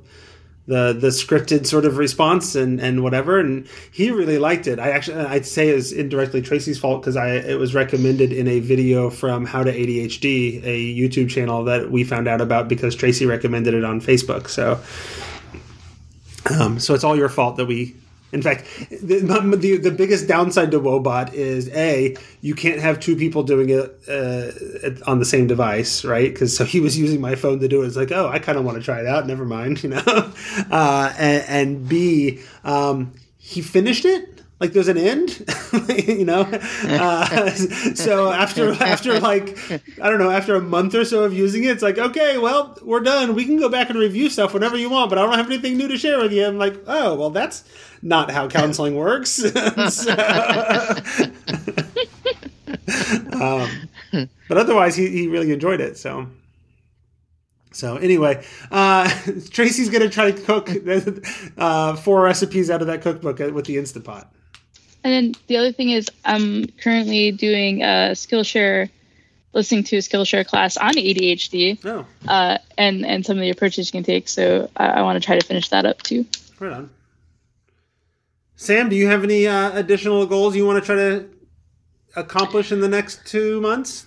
the 0.66 0.94
the 0.94 1.08
scripted 1.08 1.66
sort 1.66 1.84
of 1.84 1.98
response 1.98 2.54
and 2.54 2.80
and 2.80 3.02
whatever 3.02 3.38
and 3.38 3.68
he 3.92 4.10
really 4.10 4.38
liked 4.38 4.66
it. 4.66 4.78
I 4.78 4.92
actually 4.92 5.16
i'd 5.26 5.44
say 5.44 5.68
is 5.68 5.92
indirectly 5.92 6.40
tracy's 6.40 6.78
fault 6.78 7.02
because 7.02 7.16
i 7.16 7.32
it 7.32 7.58
was 7.58 7.74
recommended 7.74 8.32
in 8.32 8.48
a 8.48 8.60
video 8.60 9.10
from 9.10 9.44
how 9.44 9.62
to 9.62 9.70
adhd 9.70 10.24
a 10.64 10.94
youtube 10.94 11.28
channel 11.28 11.64
that 11.64 11.90
we 11.90 12.02
found 12.02 12.28
out 12.28 12.40
about 12.40 12.68
because 12.68 12.94
tracy 12.94 13.26
recommended 13.26 13.74
it 13.74 13.84
on 13.84 14.00
facebook. 14.00 14.48
So 14.48 14.80
um, 16.58 16.78
so 16.78 16.94
it's 16.94 17.04
all 17.04 17.16
your 17.16 17.28
fault 17.28 17.56
that 17.56 17.66
we 17.66 17.94
in 18.34 18.42
fact, 18.42 18.64
the, 18.90 19.20
the, 19.20 19.76
the 19.76 19.90
biggest 19.92 20.26
downside 20.26 20.72
to 20.72 20.80
Woebot 20.80 21.32
is 21.32 21.68
a 21.68 22.16
you 22.40 22.54
can't 22.56 22.80
have 22.80 22.98
two 22.98 23.14
people 23.14 23.44
doing 23.44 23.70
it 23.70 23.96
uh, 24.08 25.10
on 25.10 25.20
the 25.20 25.24
same 25.24 25.46
device, 25.46 26.04
right? 26.04 26.32
Because 26.32 26.54
so 26.54 26.64
he 26.64 26.80
was 26.80 26.98
using 26.98 27.20
my 27.20 27.36
phone 27.36 27.60
to 27.60 27.68
do 27.68 27.82
it. 27.82 27.86
It's 27.86 27.96
like, 27.96 28.10
oh, 28.10 28.28
I 28.28 28.40
kind 28.40 28.58
of 28.58 28.64
want 28.64 28.76
to 28.76 28.82
try 28.82 28.98
it 28.98 29.06
out. 29.06 29.28
Never 29.28 29.44
mind, 29.44 29.82
you 29.84 29.90
know. 29.90 30.02
Uh, 30.04 31.14
and, 31.16 31.44
and, 31.48 31.88
B, 31.88 32.40
um, 32.64 33.12
he 33.38 33.62
finished 33.62 34.04
it 34.04 34.33
like 34.64 34.72
there's 34.72 34.88
an 34.88 34.96
end 34.96 35.44
you 36.08 36.24
know? 36.24 36.40
Uh, 36.40 37.50
so 37.94 38.32
after 38.32 38.72
after 38.72 39.20
like 39.20 39.58
i 40.00 40.08
don't 40.08 40.18
know 40.18 40.30
after 40.30 40.54
a 40.54 40.60
month 40.60 40.94
or 40.94 41.04
so 41.04 41.24
of 41.24 41.34
using 41.34 41.64
it 41.64 41.68
it's 41.68 41.82
like 41.82 41.98
okay 41.98 42.38
well 42.38 42.78
we're 42.82 43.00
done. 43.00 43.34
We 43.34 43.44
can 43.44 43.58
go 43.58 43.68
back 43.68 43.90
and 43.90 43.98
review 43.98 44.30
stuff 44.30 44.54
whenever 44.54 44.76
you 44.76 44.88
want 44.88 45.10
but 45.10 45.18
i 45.18 45.22
don't 45.22 45.34
have 45.34 45.46
anything 45.46 45.76
new 45.76 45.88
to 45.88 45.98
share 45.98 46.18
with 46.18 46.32
you. 46.32 46.46
I'm 46.46 46.56
like 46.58 46.82
oh 46.86 47.14
well 47.14 47.30
that's 47.30 47.64
not 48.02 48.30
how 48.30 48.48
counseling 48.48 48.96
works. 48.96 49.42
So, 49.90 50.12
um, 53.40 54.28
but 54.48 54.58
otherwise 54.58 54.96
he, 54.96 55.08
he 55.08 55.28
really 55.28 55.52
enjoyed 55.52 55.80
it 55.80 55.96
so. 55.98 56.28
So 57.72 57.96
anyway, 57.96 58.44
uh, 58.70 59.08
Tracy's 59.50 59.90
gonna 59.90 60.08
try 60.08 60.30
to 60.30 60.42
cook 60.42 60.70
uh, 61.58 61.96
four 61.96 62.22
recipes 62.22 62.70
out 62.70 62.80
of 62.82 62.86
that 62.86 63.02
cookbook 63.02 63.38
with 63.38 63.66
the 63.66 63.76
Instapot. 63.76 64.28
And 65.04 65.12
then 65.12 65.42
the 65.48 65.58
other 65.58 65.70
thing 65.70 65.90
is, 65.90 66.10
I'm 66.24 66.66
currently 66.82 67.30
doing 67.30 67.82
a 67.82 68.12
Skillshare, 68.12 68.88
listening 69.52 69.84
to 69.84 69.96
a 69.96 70.00
Skillshare 70.00 70.46
class 70.46 70.78
on 70.78 70.94
ADHD. 70.94 71.78
Oh. 71.84 72.06
Uh, 72.26 72.56
and 72.78 73.04
and 73.04 73.24
some 73.24 73.36
of 73.36 73.42
the 73.42 73.50
approaches 73.50 73.88
you 73.88 73.92
can 73.92 74.02
take. 74.02 74.28
So 74.28 74.70
I, 74.76 74.86
I 74.86 75.02
want 75.02 75.22
to 75.22 75.24
try 75.24 75.38
to 75.38 75.46
finish 75.46 75.68
that 75.68 75.84
up 75.84 76.02
too. 76.02 76.24
Right 76.58 76.72
on. 76.72 76.90
Sam, 78.56 78.88
do 78.88 78.96
you 78.96 79.06
have 79.08 79.24
any 79.24 79.46
uh, 79.46 79.76
additional 79.76 80.24
goals 80.26 80.56
you 80.56 80.64
want 80.64 80.82
to 80.82 80.86
try 80.86 80.94
to 80.94 81.28
accomplish 82.16 82.72
in 82.72 82.80
the 82.80 82.88
next 82.88 83.26
two 83.26 83.60
months? 83.60 84.06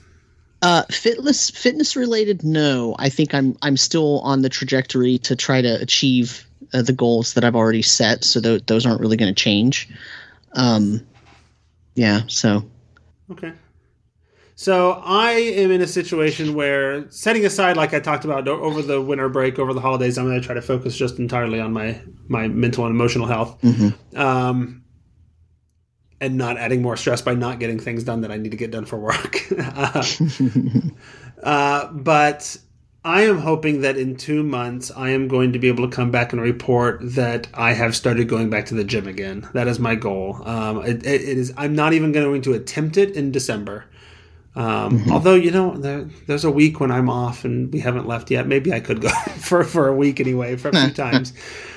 Uh, 0.64 0.82
fitness 0.89 1.52
fitness 1.52 1.95
related, 1.95 2.43
no. 2.43 2.95
I 2.98 3.10
think 3.10 3.36
I'm 3.36 3.56
I'm 3.62 3.78
still 3.78 4.22
on 4.22 4.41
the 4.41 4.50
trajectory 4.50 5.20
to 5.20 5.36
try 5.36 5.62
to 5.62 5.80
achieve 5.80 6.43
uh, 6.74 6.82
the 6.82 6.93
goals 6.93 7.36
that 7.36 7.43
I've 7.43 7.56
already 7.56 7.84
set. 7.84 8.24
So 8.24 8.41
th- 8.41 8.66
those 8.66 8.84
aren't 8.84 9.00
really 9.00 9.18
going 9.18 9.34
to 9.34 9.39
change. 9.39 9.88
Um, 10.58 11.08
yeah. 11.95 12.22
So. 12.28 12.70
Okay. 13.32 13.53
So 14.55 15.03
I 15.05 15.34
am 15.34 15.70
in 15.70 15.82
a 15.82 15.88
situation 15.88 16.55
where, 16.55 17.10
setting 17.12 17.45
aside, 17.45 17.78
like 17.78 17.93
I 17.93 17.99
talked 17.99 18.26
about 18.26 18.47
over 18.47 18.82
the 18.82 18.99
winter 18.99 19.30
break, 19.30 19.60
over 19.60 19.72
the 19.72 19.80
holidays, 19.80 20.18
I'm 20.18 20.26
going 20.26 20.41
to 20.41 20.45
try 20.45 20.55
to 20.55 20.64
focus 20.64 20.97
just 20.97 21.20
entirely 21.20 21.60
on 21.60 21.74
my 21.74 22.01
my 22.28 22.47
mental 22.47 22.86
and 22.88 22.95
emotional 22.95 23.28
health, 23.28 23.62
mm-hmm. 23.62 24.20
um, 24.20 24.84
and 26.20 26.39
not 26.39 26.58
adding 26.58 26.82
more 26.82 26.97
stress 26.97 27.22
by 27.22 27.36
not 27.36 27.60
getting 27.60 27.80
things 27.80 28.03
done 28.03 28.22
that 28.22 28.32
I 28.32 28.38
need 28.38 28.49
to 28.49 28.58
get 28.58 28.72
done 28.72 28.86
for 28.86 28.97
work. 28.97 29.45
uh, 29.60 30.03
uh, 31.43 31.88
but 31.91 32.58
I 33.08 33.22
am 33.22 33.38
hoping 33.38 33.82
that 33.82 33.95
in 33.95 34.18
two 34.18 34.43
months 34.43 34.91
I 34.91 35.12
am 35.12 35.30
going 35.30 35.53
to 35.53 35.60
be 35.60 35.70
able 35.70 35.89
to 35.89 35.95
come 35.95 36.12
back 36.12 36.34
and 36.34 36.41
report 36.41 36.99
that 37.01 37.47
I 37.53 37.72
have 37.72 37.95
started 37.95 38.28
going 38.28 38.49
back 38.49 38.66
to 38.66 38.76
the 38.76 38.84
gym 38.84 39.08
again. 39.08 39.47
That 39.53 39.70
is 39.70 39.80
my 39.80 39.95
goal. 39.95 40.41
Um, 40.43 40.80
it, 40.84 41.05
it 41.05 41.22
is. 41.22 41.53
I'm 41.55 41.74
not 41.74 41.93
even 41.93 42.12
going 42.12 42.41
to 42.41 42.53
attempt 42.53 42.97
it 42.97 43.16
in 43.16 43.32
December. 43.32 43.86
Um, 44.58 44.99
mm-hmm. 44.99 45.12
Although 45.14 45.36
you 45.36 45.51
know, 45.51 45.78
there, 45.78 46.10
there's 46.26 46.43
a 46.43 46.51
week 46.51 46.82
when 46.82 46.91
I'm 46.91 47.10
off 47.10 47.45
and 47.45 47.72
we 47.72 47.80
haven't 47.80 48.08
left 48.08 48.30
yet. 48.30 48.45
Maybe 48.45 48.74
I 48.74 48.82
could 48.82 48.99
go 48.99 49.10
for 49.38 49.64
for 49.64 49.88
a 49.88 49.95
week 49.95 50.20
anyway, 50.20 50.58
for 50.58 50.68
a 50.68 50.74
few 50.74 50.91
times, 50.91 51.32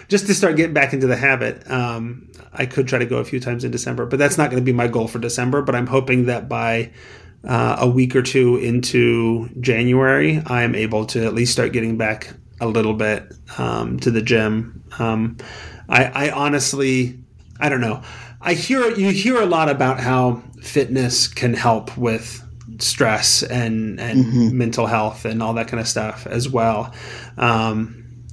just 0.09 0.27
to 0.27 0.35
start 0.35 0.57
getting 0.57 0.75
back 0.75 0.93
into 0.93 1.07
the 1.07 1.17
habit. 1.17 1.71
Um, 1.71 2.29
I 2.53 2.67
could 2.67 2.89
try 2.89 2.99
to 2.99 3.07
go 3.07 3.19
a 3.19 3.25
few 3.25 3.39
times 3.39 3.63
in 3.63 3.71
December, 3.71 4.05
but 4.05 4.19
that's 4.19 4.37
not 4.37 4.51
going 4.51 4.61
to 4.61 4.67
be 4.67 4.73
my 4.73 4.89
goal 4.89 5.07
for 5.07 5.21
December. 5.21 5.63
But 5.63 5.77
I'm 5.77 5.87
hoping 5.87 6.27
that 6.27 6.49
by 6.49 6.91
uh, 7.45 7.77
a 7.81 7.89
week 7.89 8.15
or 8.15 8.23
two 8.23 8.57
into 8.57 9.49
January, 9.61 10.43
I 10.47 10.63
am 10.63 10.75
able 10.75 11.07
to 11.07 11.25
at 11.25 11.35
least 11.35 11.53
start 11.53 11.73
getting 11.73 11.97
back 11.97 12.35
a 12.61 12.67
little 12.67 12.95
bit 12.95 13.33
um, 13.59 13.99
to 14.01 14.11
the 14.11 14.21
gym. 14.21 14.85
Um, 14.99 15.39
I, 15.89 16.05
I, 16.05 16.31
honestly, 16.31 17.19
I 17.59 17.69
don't 17.69 17.81
know. 17.81 18.03
I 18.41 18.55
hear 18.55 18.91
you 18.97 19.11
hear 19.11 19.41
a 19.41 19.47
lot 19.47 19.69
about 19.69 20.01
how 20.01 20.43
fitness 20.63 21.29
can 21.29 21.55
help 21.55 21.97
with 21.97 22.43
stress 22.79 23.43
and 23.43 24.01
and 24.01 24.25
mm-hmm. 24.25 24.57
mental 24.57 24.87
health 24.87 25.25
and 25.25 25.43
all 25.43 25.55
that 25.55 25.69
kind 25.69 25.81
of 25.81 25.89
stuff 25.89 26.27
as 26.27 26.49
well. 26.49 26.95
Um, 27.37 28.25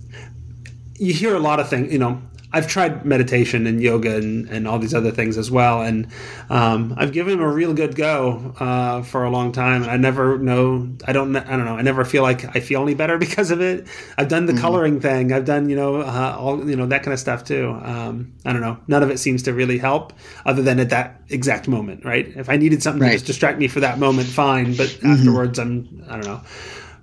you 0.96 1.14
hear 1.14 1.36
a 1.36 1.40
lot 1.40 1.60
of 1.60 1.70
things. 1.70 1.92
You 1.92 2.00
know, 2.00 2.22
I've 2.58 2.68
tried 2.68 3.06
meditation 3.06 3.68
and 3.68 3.80
yoga 3.80 4.16
and, 4.16 4.50
and 4.50 4.68
all 4.68 4.80
these 4.80 4.96
other 4.96 5.12
things 5.12 5.38
as 5.38 5.52
well, 5.52 5.84
and 5.84 6.08
um, 6.50 6.96
I've 6.98 7.12
given 7.12 7.38
them 7.38 7.48
a 7.48 7.52
real 7.52 7.72
good 7.76 7.96
go 7.96 8.56
uh, 8.60 9.04
for 9.04 9.24
a 9.26 9.30
long 9.30 9.52
time. 9.52 9.84
And 9.84 9.92
I 9.92 9.98
never 9.98 10.40
know, 10.40 10.90
I 11.06 11.14
don't, 11.14 11.36
I 11.36 11.56
don't 11.56 11.66
know, 11.66 11.76
I 11.76 11.84
never 11.84 12.04
feel 12.04 12.24
like 12.24 12.56
I 12.56 12.60
feel 12.60 12.82
any 12.82 12.96
better 12.96 13.18
because 13.28 13.52
of 13.52 13.62
it. 13.62 13.88
I've 14.18 14.28
done 14.28 14.48
the 14.48 14.54
mm-hmm. 14.54 14.62
coloring 14.62 15.00
thing, 15.00 15.32
I've 15.32 15.46
done 15.46 15.70
you 15.70 15.76
know 15.76 16.02
uh, 16.02 16.36
all 16.40 16.68
you 16.68 16.76
know 16.76 16.88
that 16.88 17.04
kind 17.04 17.14
of 17.14 17.20
stuff 17.20 17.44
too. 17.44 17.80
Um, 17.84 18.34
I 18.44 18.54
don't 18.54 18.62
know, 18.62 18.80
none 18.88 19.04
of 19.04 19.12
it 19.12 19.20
seems 19.20 19.44
to 19.44 19.54
really 19.54 19.78
help, 19.78 20.14
other 20.44 20.64
than 20.64 20.80
at 20.80 20.90
that 20.90 21.22
exact 21.30 21.68
moment, 21.68 22.06
right? 22.06 22.28
If 22.28 22.50
I 22.50 22.58
needed 22.58 22.82
something 22.82 23.04
right. 23.04 23.10
to 23.10 23.16
just 23.18 23.28
distract 23.28 23.60
me 23.60 23.68
for 23.68 23.82
that 23.82 24.00
moment, 24.00 24.28
fine, 24.28 24.76
but 24.76 24.88
mm-hmm. 24.88 25.12
afterwards, 25.12 25.60
I'm, 25.60 26.04
I 26.10 26.14
don't 26.14 26.26
know 26.26 26.42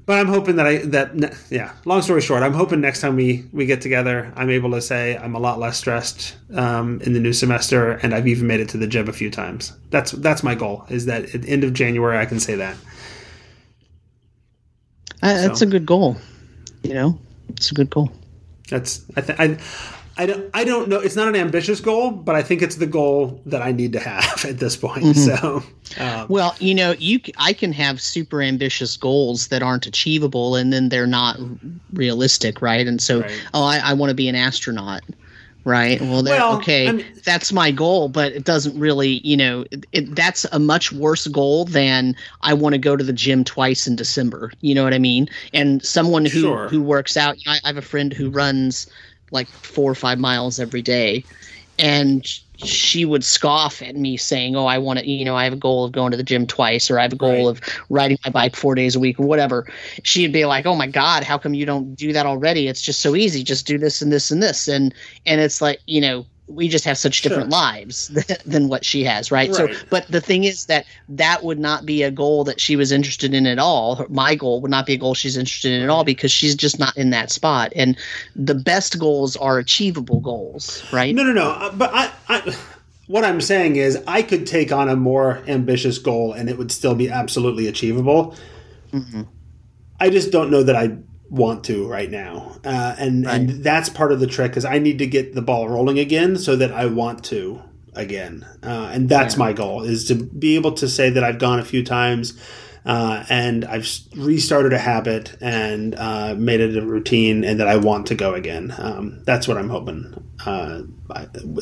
but 0.06 0.18
I'm 0.18 0.26
hoping 0.26 0.56
that 0.56 0.66
I 0.66 0.78
that 0.78 1.34
yeah. 1.50 1.72
Long 1.84 2.02
story 2.02 2.20
short, 2.20 2.42
I'm 2.42 2.52
hoping 2.52 2.80
next 2.80 3.00
time 3.00 3.16
we 3.16 3.44
we 3.52 3.66
get 3.66 3.80
together, 3.80 4.32
I'm 4.36 4.50
able 4.50 4.70
to 4.72 4.80
say 4.80 5.16
I'm 5.16 5.34
a 5.34 5.38
lot 5.38 5.58
less 5.58 5.78
stressed 5.78 6.36
um, 6.54 7.00
in 7.02 7.14
the 7.14 7.20
new 7.20 7.32
semester, 7.32 7.92
and 7.92 8.14
I've 8.14 8.28
even 8.28 8.46
made 8.46 8.60
it 8.60 8.68
to 8.70 8.76
the 8.76 8.86
gym 8.86 9.08
a 9.08 9.12
few 9.12 9.30
times. 9.30 9.72
That's 9.90 10.12
that's 10.12 10.42
my 10.42 10.54
goal. 10.54 10.84
Is 10.90 11.06
that 11.06 11.34
at 11.34 11.42
the 11.42 11.48
end 11.48 11.64
of 11.64 11.72
January 11.72 12.18
I 12.18 12.26
can 12.26 12.40
say 12.40 12.54
that. 12.56 12.76
Uh, 15.22 15.34
that's 15.40 15.60
so, 15.60 15.66
a 15.66 15.70
good 15.70 15.86
goal. 15.86 16.16
You 16.82 16.92
know, 16.92 17.18
it's 17.48 17.70
a 17.70 17.74
good 17.74 17.88
goal. 17.88 18.12
That's 18.68 19.04
I 19.16 19.20
think 19.22 19.40
I 19.40 19.58
I 20.16 20.26
don't, 20.26 20.50
I 20.54 20.64
don't 20.64 20.88
know. 20.88 21.00
It's 21.00 21.16
not 21.16 21.28
an 21.28 21.36
ambitious 21.36 21.80
goal, 21.80 22.10
but 22.10 22.34
I 22.34 22.42
think 22.42 22.62
it's 22.62 22.76
the 22.76 22.86
goal 22.86 23.40
that 23.46 23.62
I 23.62 23.72
need 23.72 23.92
to 23.94 24.00
have 24.00 24.44
at 24.48 24.58
this 24.58 24.76
point. 24.76 25.04
Mm-hmm. 25.04 25.36
So, 25.36 25.62
um, 26.02 26.26
well, 26.28 26.54
you 26.60 26.74
know, 26.74 26.92
you 26.98 27.20
I 27.38 27.52
can 27.52 27.72
have 27.72 28.00
super 28.00 28.40
ambitious 28.40 28.96
goals 28.96 29.48
that 29.48 29.62
aren't 29.62 29.86
achievable, 29.86 30.56
and 30.56 30.72
then 30.72 30.88
they're 30.88 31.06
not 31.06 31.38
realistic, 31.92 32.62
right? 32.62 32.86
And 32.86 33.02
so, 33.02 33.20
right. 33.20 33.42
oh, 33.54 33.64
I, 33.64 33.78
I 33.78 33.92
want 33.94 34.10
to 34.10 34.14
be 34.14 34.28
an 34.28 34.36
astronaut, 34.36 35.02
right? 35.64 36.00
Well, 36.00 36.22
well 36.22 36.56
okay, 36.58 36.88
I 36.88 36.92
mean, 36.92 37.06
that's 37.24 37.52
my 37.52 37.72
goal, 37.72 38.08
but 38.08 38.32
it 38.32 38.44
doesn't 38.44 38.78
really, 38.78 39.20
you 39.24 39.36
know, 39.36 39.64
it, 39.72 39.84
it, 39.92 40.14
that's 40.14 40.44
a 40.52 40.60
much 40.60 40.92
worse 40.92 41.26
goal 41.26 41.64
than 41.64 42.14
I 42.42 42.54
want 42.54 42.74
to 42.74 42.78
go 42.78 42.96
to 42.96 43.04
the 43.04 43.12
gym 43.12 43.42
twice 43.42 43.86
in 43.88 43.96
December. 43.96 44.52
You 44.60 44.76
know 44.76 44.84
what 44.84 44.94
I 44.94 44.98
mean? 44.98 45.28
And 45.52 45.84
someone 45.84 46.24
who 46.24 46.40
sure. 46.40 46.68
who 46.68 46.82
works 46.82 47.16
out, 47.16 47.36
I, 47.48 47.58
I 47.64 47.68
have 47.68 47.76
a 47.76 47.82
friend 47.82 48.12
who 48.12 48.30
runs 48.30 48.86
like 49.30 49.48
four 49.48 49.90
or 49.90 49.94
five 49.94 50.18
miles 50.18 50.60
every 50.60 50.82
day. 50.82 51.24
And 51.78 52.24
she 52.56 53.04
would 53.04 53.24
scoff 53.24 53.82
at 53.82 53.96
me 53.96 54.16
saying, 54.16 54.54
Oh, 54.54 54.66
I 54.66 54.78
want 54.78 55.00
to, 55.00 55.10
you 55.10 55.24
know, 55.24 55.36
I 55.36 55.44
have 55.44 55.52
a 55.52 55.56
goal 55.56 55.84
of 55.84 55.92
going 55.92 56.12
to 56.12 56.16
the 56.16 56.22
gym 56.22 56.46
twice, 56.46 56.90
or 56.90 56.98
I 56.98 57.02
have 57.02 57.12
a 57.12 57.16
goal 57.16 57.48
right. 57.48 57.58
of 57.58 57.60
riding 57.90 58.18
my 58.24 58.30
bike 58.30 58.56
four 58.56 58.74
days 58.74 58.94
a 58.94 59.00
week, 59.00 59.18
or 59.18 59.26
whatever. 59.26 59.66
She'd 60.04 60.32
be 60.32 60.44
like, 60.44 60.66
Oh 60.66 60.76
my 60.76 60.86
God, 60.86 61.24
how 61.24 61.36
come 61.36 61.54
you 61.54 61.66
don't 61.66 61.94
do 61.94 62.12
that 62.12 62.26
already? 62.26 62.68
It's 62.68 62.82
just 62.82 63.00
so 63.00 63.16
easy. 63.16 63.42
Just 63.42 63.66
do 63.66 63.78
this 63.78 64.00
and 64.00 64.12
this 64.12 64.30
and 64.30 64.42
this. 64.42 64.68
And, 64.68 64.94
and 65.26 65.40
it's 65.40 65.60
like, 65.60 65.80
you 65.86 66.00
know, 66.00 66.26
we 66.46 66.68
just 66.68 66.84
have 66.84 66.98
such 66.98 67.22
different 67.22 67.50
sure. 67.50 67.60
lives 67.60 68.08
than 68.46 68.68
what 68.68 68.84
she 68.84 69.02
has 69.04 69.30
right? 69.30 69.48
right? 69.50 69.56
so 69.56 69.86
but 69.90 70.06
the 70.08 70.20
thing 70.20 70.44
is 70.44 70.66
that 70.66 70.84
that 71.08 71.42
would 71.42 71.58
not 71.58 71.86
be 71.86 72.02
a 72.02 72.10
goal 72.10 72.44
that 72.44 72.60
she 72.60 72.76
was 72.76 72.92
interested 72.92 73.32
in 73.32 73.46
at 73.46 73.58
all 73.58 74.04
my 74.08 74.34
goal 74.34 74.60
would 74.60 74.70
not 74.70 74.86
be 74.86 74.94
a 74.94 74.96
goal 74.96 75.14
she's 75.14 75.36
interested 75.36 75.72
in 75.72 75.82
at 75.82 75.88
all 75.88 76.04
because 76.04 76.30
she's 76.30 76.54
just 76.54 76.78
not 76.78 76.96
in 76.96 77.10
that 77.10 77.30
spot 77.30 77.72
and 77.74 77.96
the 78.36 78.54
best 78.54 78.98
goals 78.98 79.36
are 79.36 79.58
achievable 79.58 80.20
goals 80.20 80.84
right 80.92 81.14
no 81.14 81.22
no 81.22 81.32
no 81.32 81.50
uh, 81.50 81.72
but 81.74 81.90
i, 81.94 82.10
I 82.28 82.54
what 83.06 83.24
i'm 83.24 83.40
saying 83.40 83.76
is 83.76 84.02
i 84.06 84.22
could 84.22 84.46
take 84.46 84.70
on 84.70 84.88
a 84.88 84.96
more 84.96 85.42
ambitious 85.46 85.98
goal 85.98 86.32
and 86.32 86.48
it 86.48 86.58
would 86.58 86.70
still 86.70 86.94
be 86.94 87.10
absolutely 87.10 87.66
achievable 87.66 88.36
mm-hmm. 88.92 89.22
i 89.98 90.10
just 90.10 90.30
don't 90.30 90.50
know 90.50 90.62
that 90.62 90.76
i 90.76 90.96
want 91.30 91.64
to 91.64 91.86
right 91.88 92.10
now, 92.10 92.56
uh, 92.64 92.94
and 92.98 93.26
right. 93.26 93.34
and 93.34 93.64
that's 93.64 93.88
part 93.88 94.12
of 94.12 94.20
the 94.20 94.26
trick 94.26 94.50
because 94.52 94.64
I 94.64 94.78
need 94.78 94.98
to 94.98 95.06
get 95.06 95.34
the 95.34 95.42
ball 95.42 95.68
rolling 95.68 95.98
again 95.98 96.36
so 96.36 96.56
that 96.56 96.72
I 96.72 96.86
want 96.86 97.24
to 97.24 97.62
again, 97.94 98.46
uh, 98.62 98.90
and 98.92 99.08
that's 99.08 99.34
yeah. 99.34 99.40
my 99.40 99.52
goal 99.52 99.82
is 99.82 100.04
to 100.06 100.14
be 100.14 100.56
able 100.56 100.72
to 100.72 100.88
say 100.88 101.10
that 101.10 101.24
I've 101.24 101.38
gone 101.38 101.58
a 101.58 101.64
few 101.64 101.84
times. 101.84 102.38
Uh, 102.86 103.24
and 103.30 103.64
I've 103.64 103.88
restarted 104.14 104.74
a 104.74 104.78
habit 104.78 105.38
and 105.40 105.94
uh, 105.94 106.34
made 106.34 106.60
it 106.60 106.76
a 106.76 106.84
routine, 106.84 107.42
and 107.42 107.58
that 107.58 107.66
I 107.66 107.76
want 107.76 108.08
to 108.08 108.14
go 108.14 108.34
again. 108.34 108.74
Um, 108.76 109.22
that's 109.24 109.48
what 109.48 109.56
I'm 109.56 109.70
hoping 109.70 110.22
uh, 110.44 110.82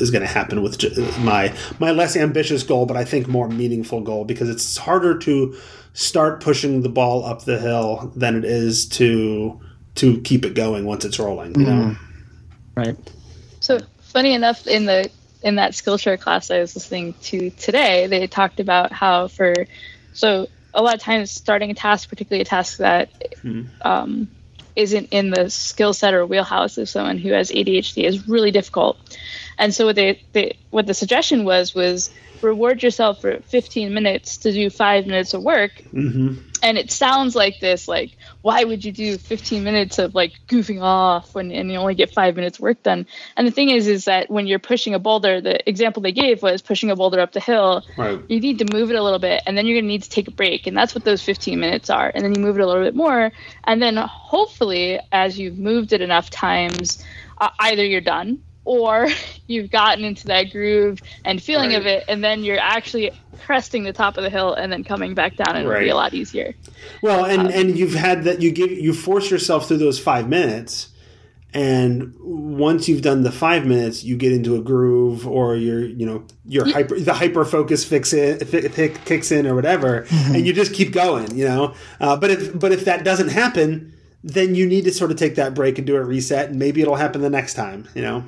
is 0.01 0.11
going 0.11 0.23
to 0.23 0.29
happen 0.29 0.63
with 0.63 1.19
my 1.21 1.55
my 1.79 1.91
less 1.91 2.17
ambitious 2.17 2.63
goal, 2.63 2.87
but 2.87 2.97
I 2.97 3.05
think 3.05 3.29
more 3.29 3.49
meaningful 3.49 4.01
goal 4.01 4.25
because 4.25 4.49
it's 4.49 4.77
harder 4.77 5.17
to 5.19 5.57
start 5.95 6.41
pushing 6.41 6.83
the 6.83 6.89
ball 6.89 7.25
up 7.25 7.45
the 7.45 7.59
hill 7.59 8.13
than 8.17 8.37
it 8.37 8.45
is 8.45 8.87
to 8.89 9.61
to 9.95 10.21
keep 10.23 10.45
it 10.45 10.55
going 10.55 10.85
once 10.85 11.05
it's 11.05 11.19
rolling. 11.19 11.59
You 11.59 11.67
know, 11.67 11.73
mm-hmm. 11.73 12.81
right? 12.81 12.97
So 13.61 13.81
funny 14.01 14.35
enough, 14.35 14.67
in 14.67 14.87
the 14.87 15.11
in 15.43 15.57
that 15.57 15.73
Skillshare 15.73 16.21
class 16.21 16.51
I 16.51 16.61
was 16.61 16.75
listening 16.75 17.15
to 17.23 17.51
today, 17.51 18.07
they 18.07 18.27
talked 18.27 18.61
about 18.61 18.93
how 18.93 19.29
for 19.29 19.55
so 20.13 20.49
a 20.75 20.83
lot 20.83 20.95
of 20.95 21.01
times 21.01 21.31
starting 21.31 21.71
a 21.71 21.75
task, 21.75 22.09
particularly 22.09 22.43
a 22.43 22.47
task 22.47 22.79
that 22.79 23.35
hmm. 23.43 23.65
um, 23.83 24.29
not 24.75 25.09
in 25.11 25.31
the 25.31 25.51
skill 25.51 25.93
set 25.93 26.15
or 26.15 26.25
wheelhouse 26.25 26.79
of 26.79 26.89
someone 26.89 27.19
who 27.19 27.31
has 27.33 27.51
ADHD, 27.51 28.05
is 28.05 28.29
really 28.29 28.51
difficult. 28.51 28.97
And 29.59 29.75
so 29.75 29.87
what 29.87 29.97
they, 29.97 30.23
they 30.33 30.57
what 30.71 30.87
the 30.87 30.95
suggestion 30.95 31.45
was 31.45 31.75
was 31.75 32.11
reward 32.43 32.83
yourself 32.83 33.21
for 33.21 33.41
15 33.41 33.93
minutes 33.93 34.39
to 34.39 34.53
do 34.53 34.71
five 34.71 35.07
minutes 35.07 35.35
of 35.35 35.43
work. 35.43 35.73
Mm-hmm. 35.93 36.49
And 36.63 36.79
it 36.79 36.93
sounds 36.93 37.35
like 37.35 37.59
this, 37.59 37.89
like, 37.89 38.17
why 38.41 38.63
would 38.63 38.85
you 38.85 38.93
do 38.93 39.19
15 39.19 39.65
minutes 39.65 39.99
of 39.99 40.15
like 40.15 40.33
goofing 40.47 40.81
off 40.81 41.35
when 41.35 41.51
and 41.51 41.71
you 41.71 41.77
only 41.77 41.97
get 41.97 42.13
five 42.13 42.37
minutes 42.37 42.61
work 42.61 42.83
done? 42.85 43.07
And 43.37 43.47
the 43.47 43.51
thing 43.51 43.71
is, 43.71 43.89
is 43.89 44.05
that 44.05 44.31
when 44.31 44.47
you're 44.47 44.61
pushing 44.61 44.95
a 44.95 45.01
boulder, 45.01 45.41
the 45.41 45.69
example 45.69 46.03
they 46.03 46.13
gave 46.13 46.41
was 46.41 46.63
pushing 46.63 46.91
a 46.91 46.97
boulder 46.97 47.19
up 47.21 47.33
the 47.33 47.41
hill. 47.41 47.85
Right. 47.97 48.21
You 48.29 48.39
need 48.39 48.59
to 48.59 48.73
move 48.73 48.91
it 48.91 48.97
a 48.97 49.03
little 49.03 49.19
bit, 49.19 49.43
and 49.45 49.59
then 49.59 49.67
you're 49.67 49.81
gonna 49.81 49.89
need 49.89 50.05
to 50.05 50.11
take 50.11 50.29
a 50.29 50.33
break, 50.33 50.69
and 50.69 50.77
that's 50.77 50.95
what 50.95 51.05
those 51.05 51.23
15 51.23 51.59
minutes 51.59 51.91
are. 51.91 52.13
And 52.15 52.25
then 52.25 52.35
you 52.35 52.41
move 52.41 52.59
it 52.59 52.63
a 52.63 52.67
little 52.67 52.85
bit 52.85 52.95
more, 52.95 53.33
and 53.65 53.83
then 53.83 53.97
hopefully, 53.97 55.01
as 55.11 55.39
you've 55.39 55.59
moved 55.59 55.93
it 55.93 56.01
enough 56.01 56.31
times, 56.31 57.03
uh, 57.41 57.51
either 57.59 57.85
you're 57.85 58.01
done 58.01 58.41
or 58.65 59.09
you've 59.47 59.71
gotten 59.71 60.05
into 60.05 60.27
that 60.27 60.45
groove 60.51 61.01
and 61.25 61.43
feeling 61.43 61.71
right. 61.71 61.79
of 61.79 61.87
it 61.87 62.05
and 62.09 62.23
then 62.23 62.43
you're 62.45 62.59
actually 62.59 63.11
cresting 63.45 63.85
the 63.85 63.93
top 63.93 64.17
of 64.17 64.23
the 64.23 64.31
hill 64.31 64.55
and 64.55 64.73
then 64.73 64.85
coming 64.85 65.15
back 65.15 65.37
down 65.37 65.57
and 65.57 65.69
right. 65.69 65.77
it'll 65.77 65.87
be 65.87 65.91
a 65.91 65.97
lot 65.97 66.15
easier 66.15 66.55
well 67.03 67.25
and 67.25 67.43
um, 67.43 67.47
and 67.49 67.79
you've 67.79 67.95
had 67.95 68.25
that 68.25 68.41
you 68.41 68.51
give 68.51 68.71
you 68.71 68.93
force 68.93 69.31
yourself 69.31 69.69
through 69.69 69.79
those 69.79 69.99
five 69.99 70.29
minutes 70.29 70.89
and 71.55 72.15
once 72.21 72.89
you've 72.89 73.03
done 73.03 73.23
the 73.23 73.33
five 73.33 73.67
minutes 73.67 74.03
you 74.05 74.17
get 74.17 74.33
into 74.33 74.57
a 74.57 74.61
groove 74.61 75.27
or 75.27 75.55
you're 75.55 75.85
you 75.85 76.07
know 76.07 76.25
your 76.47 76.67
yeah. 76.67 76.73
hyper 76.73 76.99
the 76.99 77.13
hyper 77.13 77.45
focus 77.45 77.85
fix 77.85 78.13
it, 78.13 78.55
it, 78.55 79.05
kicks 79.05 79.31
in 79.31 79.47
or 79.47 79.55
whatever 79.55 80.03
mm-hmm. 80.03 80.35
and 80.35 80.47
you 80.47 80.53
just 80.53 80.73
keep 80.73 80.93
going 80.93 81.37
you 81.37 81.45
know 81.45 81.75
uh, 82.01 82.17
but 82.17 82.31
if 82.31 82.59
but 82.59 82.73
if 82.73 82.85
that 82.85 83.05
doesn't 83.05 83.29
happen 83.29 83.93
then 84.25 84.55
you 84.55 84.67
need 84.67 84.85
to 84.85 84.93
sort 84.93 85.11
of 85.11 85.17
take 85.17 85.35
that 85.35 85.53
break 85.53 85.79
and 85.79 85.87
do 85.87 85.97
a 85.97 86.03
reset 86.03 86.51
and 86.51 86.59
maybe 86.59 86.81
it'll 86.81 86.97
happen 86.97 87.21
the 87.21 87.31
next 87.31 87.55
time 87.55 87.87
you 87.95 88.01
know 88.03 88.25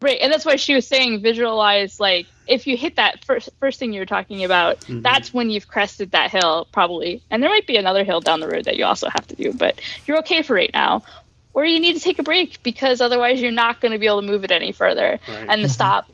Right, 0.00 0.18
and 0.20 0.32
that's 0.32 0.44
why 0.44 0.56
she 0.56 0.74
was 0.74 0.86
saying 0.86 1.22
visualize 1.22 1.98
like 1.98 2.26
if 2.46 2.66
you 2.66 2.76
hit 2.76 2.96
that 2.96 3.24
first 3.24 3.50
first 3.58 3.78
thing 3.78 3.92
you 3.92 4.00
were 4.00 4.06
talking 4.06 4.44
about, 4.44 4.80
mm-hmm. 4.80 5.02
that's 5.02 5.34
when 5.34 5.50
you've 5.50 5.68
crested 5.68 6.12
that 6.12 6.30
hill 6.30 6.68
probably. 6.72 7.22
And 7.30 7.42
there 7.42 7.50
might 7.50 7.66
be 7.66 7.76
another 7.76 8.04
hill 8.04 8.20
down 8.20 8.40
the 8.40 8.48
road 8.48 8.64
that 8.66 8.76
you 8.76 8.84
also 8.84 9.08
have 9.08 9.26
to 9.28 9.36
do, 9.36 9.52
but 9.52 9.80
you're 10.06 10.18
okay 10.18 10.42
for 10.42 10.54
right 10.54 10.70
now. 10.72 11.02
Or 11.52 11.64
you 11.64 11.80
need 11.80 11.94
to 11.94 12.00
take 12.00 12.20
a 12.20 12.22
break 12.22 12.62
because 12.62 13.00
otherwise 13.00 13.40
you're 13.40 13.50
not 13.50 13.80
going 13.80 13.90
to 13.90 13.98
be 13.98 14.06
able 14.06 14.20
to 14.20 14.26
move 14.26 14.44
it 14.44 14.52
any 14.52 14.70
further 14.70 15.18
right. 15.26 15.36
and 15.36 15.50
mm-hmm. 15.50 15.66
stop 15.66 16.08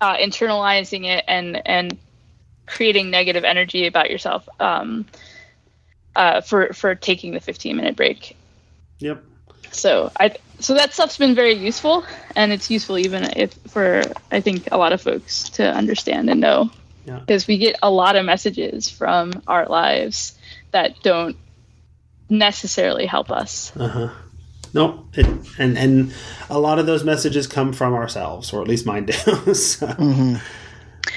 uh, 0.00 0.16
internalizing 0.16 1.06
it 1.06 1.24
and 1.26 1.66
and 1.66 1.98
creating 2.66 3.10
negative 3.10 3.44
energy 3.44 3.86
about 3.86 4.10
yourself 4.10 4.48
um, 4.60 5.06
uh, 6.14 6.40
for 6.40 6.72
for 6.72 6.94
taking 6.94 7.32
the 7.32 7.40
15 7.40 7.76
minute 7.76 7.96
break. 7.96 8.36
Yep. 8.98 9.24
So 9.70 10.12
I 10.18 10.36
so 10.60 10.74
that 10.74 10.92
stuff's 10.92 11.18
been 11.18 11.34
very 11.34 11.54
useful, 11.54 12.04
and 12.36 12.52
it's 12.52 12.70
useful 12.70 12.98
even 12.98 13.24
if 13.36 13.52
for 13.68 14.02
I 14.30 14.40
think 14.40 14.68
a 14.70 14.78
lot 14.78 14.92
of 14.92 15.00
folks 15.00 15.48
to 15.50 15.64
understand 15.64 16.30
and 16.30 16.40
know, 16.40 16.70
because 17.04 17.48
yeah. 17.48 17.54
we 17.54 17.58
get 17.58 17.78
a 17.82 17.90
lot 17.90 18.16
of 18.16 18.24
messages 18.24 18.88
from 18.88 19.42
our 19.46 19.66
lives 19.66 20.38
that 20.70 21.02
don't 21.02 21.36
necessarily 22.28 23.06
help 23.06 23.30
us. 23.30 23.76
Uh 23.76 23.88
huh. 23.88 24.10
No, 24.72 25.06
it, 25.14 25.26
and 25.58 25.76
and 25.76 26.14
a 26.48 26.58
lot 26.58 26.78
of 26.78 26.86
those 26.86 27.04
messages 27.04 27.46
come 27.46 27.72
from 27.72 27.92
ourselves, 27.94 28.52
or 28.52 28.62
at 28.62 28.68
least 28.68 28.86
mine 28.86 29.06
do. 29.06 29.12
so. 29.54 29.86
mm-hmm. 29.86 30.36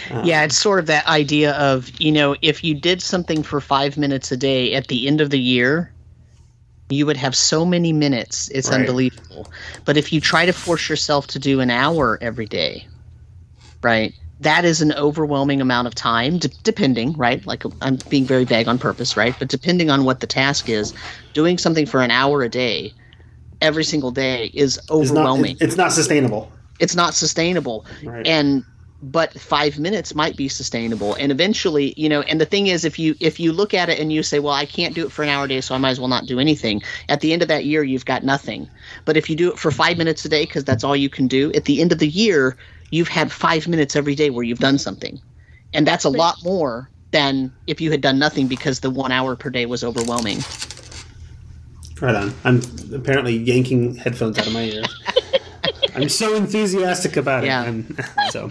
Um, 0.09 0.25
yeah, 0.25 0.43
it's 0.43 0.57
sort 0.57 0.79
of 0.79 0.87
that 0.87 1.07
idea 1.07 1.53
of, 1.53 1.89
you 1.99 2.11
know, 2.11 2.35
if 2.41 2.63
you 2.63 2.73
did 2.73 3.01
something 3.01 3.43
for 3.43 3.61
five 3.61 3.97
minutes 3.97 4.31
a 4.31 4.37
day 4.37 4.73
at 4.73 4.87
the 4.87 5.07
end 5.07 5.21
of 5.21 5.29
the 5.29 5.39
year, 5.39 5.92
you 6.89 7.05
would 7.05 7.17
have 7.17 7.35
so 7.35 7.65
many 7.65 7.93
minutes. 7.93 8.49
It's 8.49 8.69
right. 8.69 8.81
unbelievable. 8.81 9.51
But 9.85 9.97
if 9.97 10.13
you 10.13 10.21
try 10.21 10.45
to 10.45 10.53
force 10.53 10.89
yourself 10.89 11.27
to 11.27 11.39
do 11.39 11.59
an 11.59 11.69
hour 11.69 12.17
every 12.21 12.45
day 12.45 12.87
right 13.83 14.13
that 14.39 14.65
is 14.65 14.81
an 14.81 14.93
overwhelming 14.93 15.61
amount 15.61 15.87
of 15.87 15.93
time 15.93 16.37
d- 16.37 16.49
depending 16.63 17.13
right 17.13 17.45
like 17.45 17.63
i'm 17.81 17.97
being 18.09 18.25
very 18.25 18.45
vague 18.45 18.67
on 18.67 18.79
purpose 18.79 19.15
right 19.15 19.35
but 19.37 19.49
depending 19.49 19.91
on 19.91 20.05
what 20.05 20.21
the 20.21 20.27
task 20.27 20.69
is 20.69 20.93
doing 21.33 21.57
something 21.57 21.85
for 21.85 22.01
an 22.01 22.09
hour 22.09 22.41
a 22.41 22.49
day 22.49 22.91
every 23.61 23.83
single 23.83 24.11
day 24.11 24.49
is 24.53 24.79
overwhelming 24.89 25.51
it's 25.51 25.61
not, 25.61 25.67
it's 25.67 25.77
not 25.77 25.91
sustainable. 25.91 26.51
It's 26.79 26.95
not 26.95 27.13
sustainable. 27.13 27.85
Right. 28.03 28.25
and 28.25 28.65
but 29.11 29.33
five 29.33 29.77
minutes 29.77 30.15
might 30.15 30.37
be 30.37 30.47
sustainable. 30.47 31.13
And 31.15 31.31
eventually 31.31 31.93
you 31.97 32.07
know 32.09 32.21
and 32.21 32.39
the 32.39 32.45
thing 32.45 32.67
is 32.67 32.85
if 32.85 32.97
you 32.97 33.15
if 33.19 33.39
you 33.39 33.51
look 33.51 33.73
at 33.73 33.89
it 33.89 33.99
and 33.99 34.11
you 34.11 34.23
say 34.23 34.39
well 34.39 34.53
i 34.53 34.65
can't 34.65 34.95
do 34.95 35.05
it 35.05 35.11
for 35.11 35.23
an 35.23 35.29
hour 35.29 35.45
a 35.45 35.47
day 35.47 35.61
so 35.61 35.75
i 35.75 35.77
might 35.77 35.91
as 35.91 35.99
well 35.99 36.09
not 36.09 36.25
do 36.25 36.39
anything. 36.39 36.81
At 37.09 37.19
the 37.21 37.33
end 37.33 37.41
of 37.41 37.47
that 37.49 37.65
year 37.65 37.83
you've 37.83 38.05
got 38.05 38.23
nothing. 38.23 38.69
But 39.05 39.17
if 39.17 39.29
you 39.29 39.35
do 39.35 39.51
it 39.51 39.59
for 39.59 39.71
five 39.71 39.97
minutes 39.97 40.23
a 40.25 40.29
day 40.29 40.45
because 40.45 40.63
that's 40.63 40.83
all 40.83 40.95
you 40.95 41.09
can 41.09 41.27
do 41.27 41.51
at 41.53 41.65
the 41.65 41.81
end 41.81 41.91
of 41.91 41.99
the 41.99 42.07
year 42.07 42.57
you've 42.91 43.07
had 43.07 43.31
five 43.31 43.67
minutes 43.67 43.95
every 43.95 44.15
day 44.15 44.29
where 44.29 44.43
you've 44.43 44.59
done 44.59 44.77
something. 44.77 45.19
And 45.73 45.87
that's 45.87 46.05
a 46.05 46.09
lot 46.09 46.37
more 46.43 46.89
than 47.09 47.51
if 47.67 47.81
you 47.81 47.89
had 47.89 48.01
done 48.01 48.19
nothing 48.19 48.47
because 48.47 48.81
the 48.81 48.89
one 48.89 49.11
hour 49.11 49.35
per 49.35 49.49
day 49.49 49.65
was 49.65 49.83
overwhelming. 49.83 50.39
Right 51.99 52.15
on. 52.15 52.33
I'm 52.43 52.61
apparently 52.93 53.37
yanking 53.37 53.95
headphones 53.95 54.37
out 54.37 54.47
of 54.47 54.53
my 54.53 54.63
ears. 54.63 55.01
I'm 55.95 56.09
so 56.09 56.35
enthusiastic 56.35 57.17
about 57.17 57.43
it. 57.43 57.47
Yeah. 57.47 57.61
I'm- 57.63 57.97
so, 58.31 58.49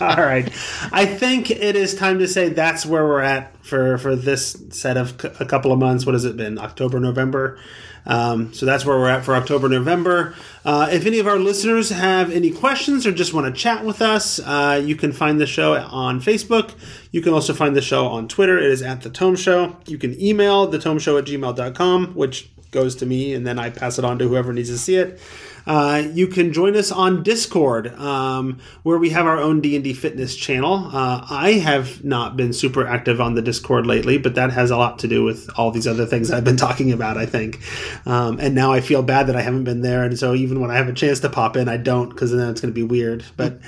all 0.00 0.16
right. 0.16 0.48
I 0.92 1.06
think 1.06 1.50
it 1.50 1.76
is 1.76 1.94
time 1.94 2.18
to 2.20 2.28
say 2.28 2.48
that's 2.50 2.84
where 2.86 3.04
we're 3.04 3.20
at 3.22 3.56
for 3.64 3.98
for 3.98 4.16
this 4.16 4.56
set 4.70 4.96
of 4.96 5.20
c- 5.20 5.28
a 5.40 5.44
couple 5.46 5.72
of 5.72 5.78
months. 5.78 6.04
What 6.06 6.14
has 6.14 6.24
it 6.24 6.36
been? 6.36 6.58
October, 6.58 6.98
November. 7.00 7.58
Um, 8.04 8.52
so 8.52 8.66
that's 8.66 8.84
where 8.84 8.98
we're 8.98 9.08
at 9.10 9.24
for 9.24 9.36
October, 9.36 9.68
November. 9.68 10.34
Uh, 10.64 10.88
if 10.90 11.06
any 11.06 11.20
of 11.20 11.28
our 11.28 11.38
listeners 11.38 11.90
have 11.90 12.32
any 12.32 12.50
questions 12.50 13.06
or 13.06 13.12
just 13.12 13.32
want 13.32 13.46
to 13.46 13.52
chat 13.52 13.84
with 13.84 14.02
us, 14.02 14.40
uh, 14.40 14.82
you 14.84 14.96
can 14.96 15.12
find 15.12 15.40
the 15.40 15.46
show 15.46 15.74
on 15.74 16.20
Facebook. 16.20 16.72
You 17.12 17.22
can 17.22 17.32
also 17.32 17.54
find 17.54 17.76
the 17.76 17.80
show 17.80 18.08
on 18.08 18.26
Twitter. 18.26 18.58
It 18.58 18.72
is 18.72 18.82
at 18.82 19.02
The 19.02 19.10
Tome 19.10 19.36
Show. 19.36 19.76
You 19.86 19.98
can 19.98 20.20
email 20.20 20.66
thetomeshow 20.72 21.16
at 21.16 21.26
gmail.com, 21.26 22.14
which 22.16 22.50
goes 22.72 22.96
to 22.96 23.06
me, 23.06 23.34
and 23.34 23.46
then 23.46 23.60
I 23.60 23.70
pass 23.70 24.00
it 24.00 24.04
on 24.04 24.18
to 24.18 24.26
whoever 24.26 24.52
needs 24.52 24.70
to 24.70 24.78
see 24.78 24.96
it. 24.96 25.20
Uh, 25.66 26.04
you 26.12 26.26
can 26.26 26.52
join 26.52 26.76
us 26.76 26.90
on 26.90 27.22
Discord, 27.22 27.88
um, 27.98 28.58
where 28.82 28.98
we 28.98 29.10
have 29.10 29.26
our 29.26 29.38
own 29.38 29.60
D 29.60 29.74
and 29.74 29.84
D 29.84 29.92
fitness 29.92 30.36
channel. 30.36 30.90
Uh, 30.92 31.26
I 31.28 31.52
have 31.52 32.04
not 32.04 32.36
been 32.36 32.52
super 32.52 32.86
active 32.86 33.20
on 33.20 33.34
the 33.34 33.42
Discord 33.42 33.86
lately, 33.86 34.18
but 34.18 34.34
that 34.34 34.52
has 34.52 34.70
a 34.70 34.76
lot 34.76 34.98
to 35.00 35.08
do 35.08 35.22
with 35.22 35.48
all 35.56 35.70
these 35.70 35.86
other 35.86 36.06
things 36.06 36.30
I've 36.30 36.44
been 36.44 36.56
talking 36.68 36.92
about. 36.92 37.16
I 37.16 37.26
think, 37.26 37.60
um, 38.06 38.38
and 38.40 38.54
now 38.54 38.72
I 38.72 38.80
feel 38.80 39.02
bad 39.02 39.28
that 39.28 39.36
I 39.36 39.42
haven't 39.42 39.64
been 39.64 39.82
there, 39.82 40.02
and 40.04 40.18
so 40.18 40.34
even 40.34 40.60
when 40.60 40.70
I 40.70 40.74
have 40.76 40.88
a 40.88 40.92
chance 40.92 41.20
to 41.20 41.28
pop 41.28 41.56
in, 41.56 41.68
I 41.68 41.76
don't 41.76 42.08
because 42.08 42.32
then 42.32 42.50
it's 42.50 42.60
going 42.60 42.72
to 42.72 42.74
be 42.74 42.82
weird. 42.82 43.24
But 43.36 43.60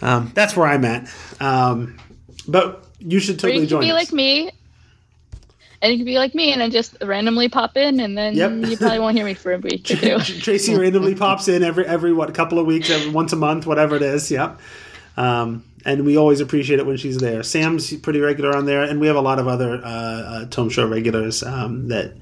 um, 0.00 0.32
that's 0.34 0.56
where 0.56 0.66
I'm 0.66 0.84
at. 0.84 1.08
Um, 1.40 1.98
but 2.46 2.86
you 2.98 3.20
should 3.20 3.38
totally 3.38 3.62
you 3.62 3.66
join 3.66 3.80
be 3.80 3.90
us. 3.90 3.94
like 3.94 4.12
me, 4.12 4.50
and 5.82 5.92
you 5.92 5.98
can 5.98 6.06
be 6.06 6.16
like 6.16 6.34
me, 6.34 6.52
and 6.52 6.60
then 6.62 6.70
just 6.70 6.96
randomly 7.02 7.48
pop 7.48 7.76
in, 7.76 8.00
and 8.00 8.16
then 8.16 8.34
Yep. 8.34 8.70
you 8.70 8.76
probably 8.78 9.00
won't 9.00 9.16
hear 9.16 9.26
me 9.26 9.34
for 9.34 9.52
a 9.52 9.58
week 9.68 9.90
or 9.90 9.96
two. 9.96 10.18
Tracy 10.40 10.74
randomly 10.74 11.14
pops 11.14 11.48
in 11.48 11.62
every 11.62 11.84
every 11.86 12.12
what 12.12 12.32
couple 12.32 12.58
of 12.58 12.66
weeks, 12.66 12.88
every 12.88 13.10
once 13.10 13.32
a 13.32 13.36
month, 13.36 13.66
whatever 13.66 13.96
it 13.96 14.02
is. 14.02 14.30
Yep. 14.30 14.60
Um, 15.16 15.64
and 15.84 16.06
we 16.06 16.16
always 16.16 16.40
appreciate 16.40 16.78
it 16.78 16.86
when 16.86 16.96
she's 16.96 17.18
there. 17.18 17.42
Sam's 17.42 17.92
pretty 17.98 18.20
regular 18.20 18.56
on 18.56 18.64
there, 18.66 18.82
and 18.84 19.00
we 19.00 19.08
have 19.08 19.16
a 19.16 19.20
lot 19.20 19.38
of 19.38 19.48
other 19.48 19.74
uh, 19.84 19.88
uh, 19.88 20.44
Tome 20.46 20.70
Show 20.70 20.86
regulars 20.88 21.42
um, 21.42 21.88
that 21.88 22.14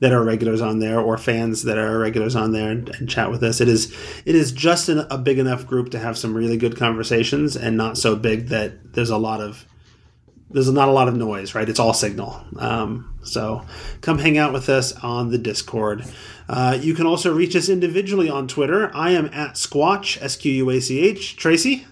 that 0.00 0.12
are 0.12 0.24
regulars 0.24 0.60
on 0.60 0.80
there, 0.80 0.98
or 0.98 1.16
fans 1.16 1.62
that 1.62 1.78
are 1.78 1.96
regulars 1.98 2.34
on 2.34 2.50
there, 2.52 2.70
and, 2.70 2.88
and 2.96 3.08
chat 3.08 3.30
with 3.30 3.42
us. 3.44 3.60
It 3.60 3.68
is 3.68 3.92
it 4.24 4.34
is 4.34 4.50
just 4.50 4.88
an, 4.88 5.06
a 5.10 5.18
big 5.18 5.38
enough 5.38 5.66
group 5.66 5.90
to 5.90 5.98
have 5.98 6.16
some 6.18 6.34
really 6.34 6.56
good 6.56 6.76
conversations, 6.76 7.56
and 7.56 7.76
not 7.76 7.98
so 7.98 8.16
big 8.16 8.48
that 8.48 8.94
there's 8.94 9.10
a 9.10 9.18
lot 9.18 9.40
of 9.40 9.66
there's 10.52 10.70
not 10.70 10.88
a 10.88 10.92
lot 10.92 11.08
of 11.08 11.16
noise, 11.16 11.54
right? 11.54 11.68
It's 11.68 11.80
all 11.80 11.94
signal. 11.94 12.44
Um, 12.58 13.18
so 13.22 13.64
come 14.00 14.18
hang 14.18 14.38
out 14.38 14.52
with 14.52 14.68
us 14.68 14.92
on 15.02 15.30
the 15.30 15.38
Discord. 15.38 16.04
Uh, 16.48 16.78
you 16.80 16.94
can 16.94 17.06
also 17.06 17.32
reach 17.32 17.56
us 17.56 17.68
individually 17.68 18.28
on 18.28 18.48
Twitter. 18.48 18.90
I 18.94 19.10
am 19.10 19.26
at 19.26 19.54
Squach, 19.54 20.20
S 20.22 20.36
Q 20.36 20.52
U 20.52 20.70
A 20.70 20.80
C 20.80 21.00
H. 21.00 21.36
Tracy 21.36 21.86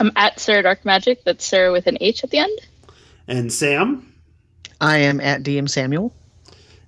I'm 0.00 0.10
at 0.16 0.40
Sarah 0.40 0.62
Dark 0.62 0.84
Magic. 0.84 1.22
That's 1.24 1.44
Sarah 1.44 1.70
with 1.72 1.86
an 1.86 1.98
H 2.00 2.24
at 2.24 2.30
the 2.30 2.38
end. 2.38 2.58
and 3.28 3.52
Sam. 3.52 4.12
i 4.80 4.98
am 4.98 5.20
at 5.20 5.42
dm 5.42 5.68
samuel 5.68 6.12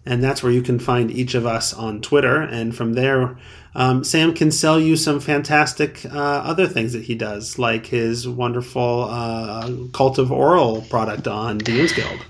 And 0.06 0.22
that's 0.22 0.42
where 0.42 0.52
you 0.52 0.62
can 0.62 0.78
find 0.78 1.10
each 1.10 1.34
of 1.34 1.44
us 1.44 1.74
on 1.74 2.00
Twitter. 2.00 2.40
And 2.40 2.74
from 2.74 2.92
there, 2.92 3.36
um, 3.74 4.04
Sam 4.04 4.32
can 4.32 4.52
sell 4.52 4.78
you 4.78 4.96
some 4.96 5.20
fantastic 5.20 6.06
uh, 6.06 6.16
other 6.16 6.66
things 6.66 6.92
that 6.92 7.02
he 7.02 7.14
does, 7.14 7.58
like 7.58 7.86
his 7.86 8.28
wonderful 8.28 9.08
uh, 9.10 9.70
Cult 9.92 10.18
of 10.18 10.30
Oral 10.30 10.82
product 10.82 11.26
on 11.26 11.58
DM's 11.58 11.92
Guild. 11.92 12.24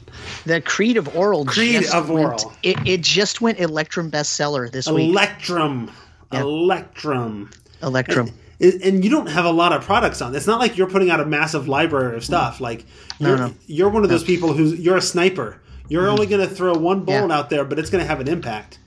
the 0.46 0.60
creed 0.60 0.96
of 0.96 1.14
oral 1.14 1.44
Creed 1.44 1.82
just 1.82 1.94
of 1.94 2.08
went, 2.08 2.44
Oral. 2.44 2.52
It, 2.62 2.78
it 2.86 3.02
just 3.02 3.40
went 3.40 3.60
electrum 3.60 4.10
bestseller 4.10 4.70
this 4.72 4.88
week 4.88 5.10
Electrum. 5.10 5.90
Yeah. 6.32 6.40
Electrum. 6.40 7.50
electrum 7.82 8.32
and 8.60 9.04
you 9.04 9.10
don't 9.10 9.28
have 9.28 9.44
a 9.44 9.50
lot 9.50 9.72
of 9.72 9.82
products 9.82 10.22
on. 10.22 10.34
It's 10.34 10.46
not 10.46 10.60
like 10.60 10.76
you're 10.76 10.88
putting 10.88 11.10
out 11.10 11.20
a 11.20 11.26
massive 11.26 11.68
library 11.68 12.16
of 12.16 12.24
stuff. 12.24 12.60
Like 12.60 12.84
you're, 13.18 13.36
no. 13.36 13.54
you're 13.66 13.90
one 13.90 14.02
of 14.02 14.08
those 14.08 14.24
people 14.24 14.52
who's 14.52 14.78
you're 14.78 14.96
a 14.96 15.02
sniper. 15.02 15.60
You're 15.88 16.08
only 16.08 16.26
going 16.26 16.46
to 16.46 16.52
throw 16.52 16.74
one 16.74 17.00
bone 17.04 17.30
Yeah. 17.30 17.38
out 17.38 17.50
there, 17.50 17.64
but 17.64 17.78
it's 17.78 17.90
going 17.90 18.02
to 18.02 18.08
have 18.08 18.20
an 18.20 18.28
impact. 18.28 18.78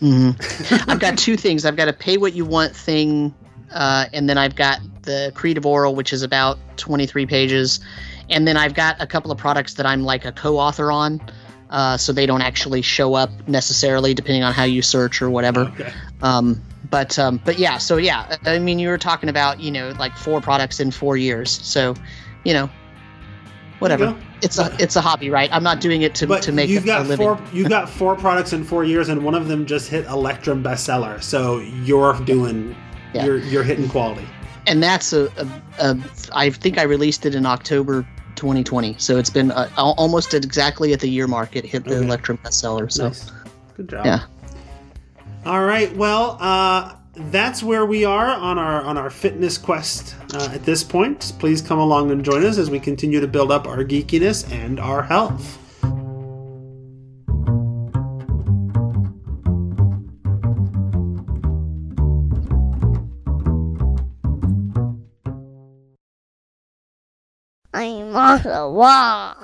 I've 0.02 1.00
got 1.00 1.16
two 1.16 1.36
things. 1.36 1.64
I've 1.64 1.76
got 1.76 1.88
a 1.88 1.92
pay 1.92 2.16
what 2.18 2.34
you 2.34 2.44
want 2.44 2.76
thing, 2.76 3.34
uh, 3.72 4.06
and 4.12 4.28
then 4.28 4.36
I've 4.36 4.54
got 4.54 4.80
the 5.02 5.32
Creed 5.34 5.56
of 5.56 5.64
Oral, 5.64 5.94
which 5.94 6.12
is 6.12 6.22
about 6.22 6.58
23 6.76 7.24
pages. 7.26 7.80
And 8.28 8.46
then 8.46 8.56
I've 8.56 8.74
got 8.74 9.00
a 9.00 9.06
couple 9.06 9.30
of 9.30 9.38
products 9.38 9.74
that 9.74 9.86
I'm 9.86 10.02
like 10.02 10.24
a 10.24 10.32
co 10.32 10.58
author 10.58 10.90
on, 10.92 11.20
uh, 11.70 11.96
so 11.96 12.12
they 12.12 12.26
don't 12.26 12.42
actually 12.42 12.82
show 12.82 13.14
up 13.14 13.30
necessarily, 13.48 14.12
depending 14.14 14.42
on 14.42 14.52
how 14.52 14.64
you 14.64 14.82
search 14.82 15.22
or 15.22 15.30
whatever. 15.30 15.62
Okay. 15.62 15.92
Um, 16.22 16.60
but 16.90 17.18
um, 17.18 17.40
but 17.44 17.58
yeah, 17.58 17.78
so 17.78 17.96
yeah, 17.96 18.36
I 18.44 18.58
mean, 18.58 18.78
you 18.78 18.88
were 18.88 18.98
talking 18.98 19.28
about 19.28 19.60
you 19.60 19.70
know 19.70 19.94
like 19.98 20.16
four 20.16 20.40
products 20.40 20.80
in 20.80 20.90
four 20.90 21.16
years, 21.16 21.50
so 21.50 21.94
you 22.44 22.52
know, 22.52 22.68
whatever. 23.78 24.16
It's 24.42 24.58
a 24.58 24.74
it's 24.78 24.96
a 24.96 25.00
hobby, 25.00 25.30
right? 25.30 25.48
I'm 25.52 25.62
not 25.62 25.80
doing 25.80 26.02
it 26.02 26.14
to 26.16 26.26
But 26.26 26.42
to 26.42 26.52
make 26.52 26.68
you've 26.68 26.84
a, 26.84 26.86
got 26.86 27.00
a 27.02 27.08
living. 27.08 27.24
four. 27.26 27.40
You've 27.52 27.68
got 27.68 27.88
four 27.88 28.14
products 28.16 28.52
in 28.52 28.64
four 28.64 28.84
years, 28.84 29.08
and 29.08 29.24
one 29.24 29.34
of 29.34 29.48
them 29.48 29.64
just 29.66 29.88
hit 29.88 30.04
Electrum 30.06 30.62
bestseller. 30.62 31.22
So 31.22 31.58
you're 31.58 32.14
doing. 32.20 32.74
Yeah. 33.14 33.24
You're 33.26 33.38
you're 33.38 33.62
hitting 33.62 33.88
quality. 33.88 34.26
and 34.66 34.82
that's 34.82 35.12
a, 35.12 35.26
a, 35.36 35.46
a 35.78 35.98
I 36.32 36.50
think 36.50 36.78
I 36.78 36.82
released 36.82 37.24
it 37.26 37.34
in 37.34 37.46
October 37.46 38.06
2020, 38.34 38.96
so 38.98 39.16
it's 39.18 39.30
been 39.30 39.52
uh, 39.52 39.68
almost 39.76 40.34
at 40.34 40.44
exactly 40.44 40.92
at 40.92 40.98
the 41.00 41.08
year 41.08 41.26
mark. 41.28 41.54
It 41.54 41.64
hit 41.64 41.84
the 41.84 41.94
Okay. 41.96 42.04
Electrum 42.06 42.38
bestseller. 42.38 42.90
So 42.90 43.08
Nice. 43.08 43.30
Good 43.76 43.88
job. 43.88 44.04
Yeah. 44.06 44.20
All 45.46 45.64
right. 45.64 45.94
Well, 45.96 46.38
uh, 46.40 46.94
that's 47.16 47.62
where 47.62 47.86
we 47.86 48.04
are 48.04 48.26
on 48.28 48.58
our 48.58 48.82
on 48.82 48.98
our 48.98 49.10
fitness 49.10 49.58
quest 49.58 50.16
uh, 50.34 50.50
at 50.52 50.64
this 50.64 50.82
point. 50.82 51.32
Please 51.38 51.62
come 51.62 51.78
along 51.78 52.10
and 52.10 52.24
join 52.24 52.44
us 52.44 52.58
as 52.58 52.70
we 52.70 52.80
continue 52.80 53.20
to 53.20 53.28
build 53.28 53.50
up 53.52 53.66
our 53.66 53.84
geekiness 53.84 54.50
and 54.50 54.80
our 54.80 55.02
health. 55.02 55.58
I'm 67.72 68.14
on 68.14 68.42
the 68.42 68.70
wall. 68.70 69.34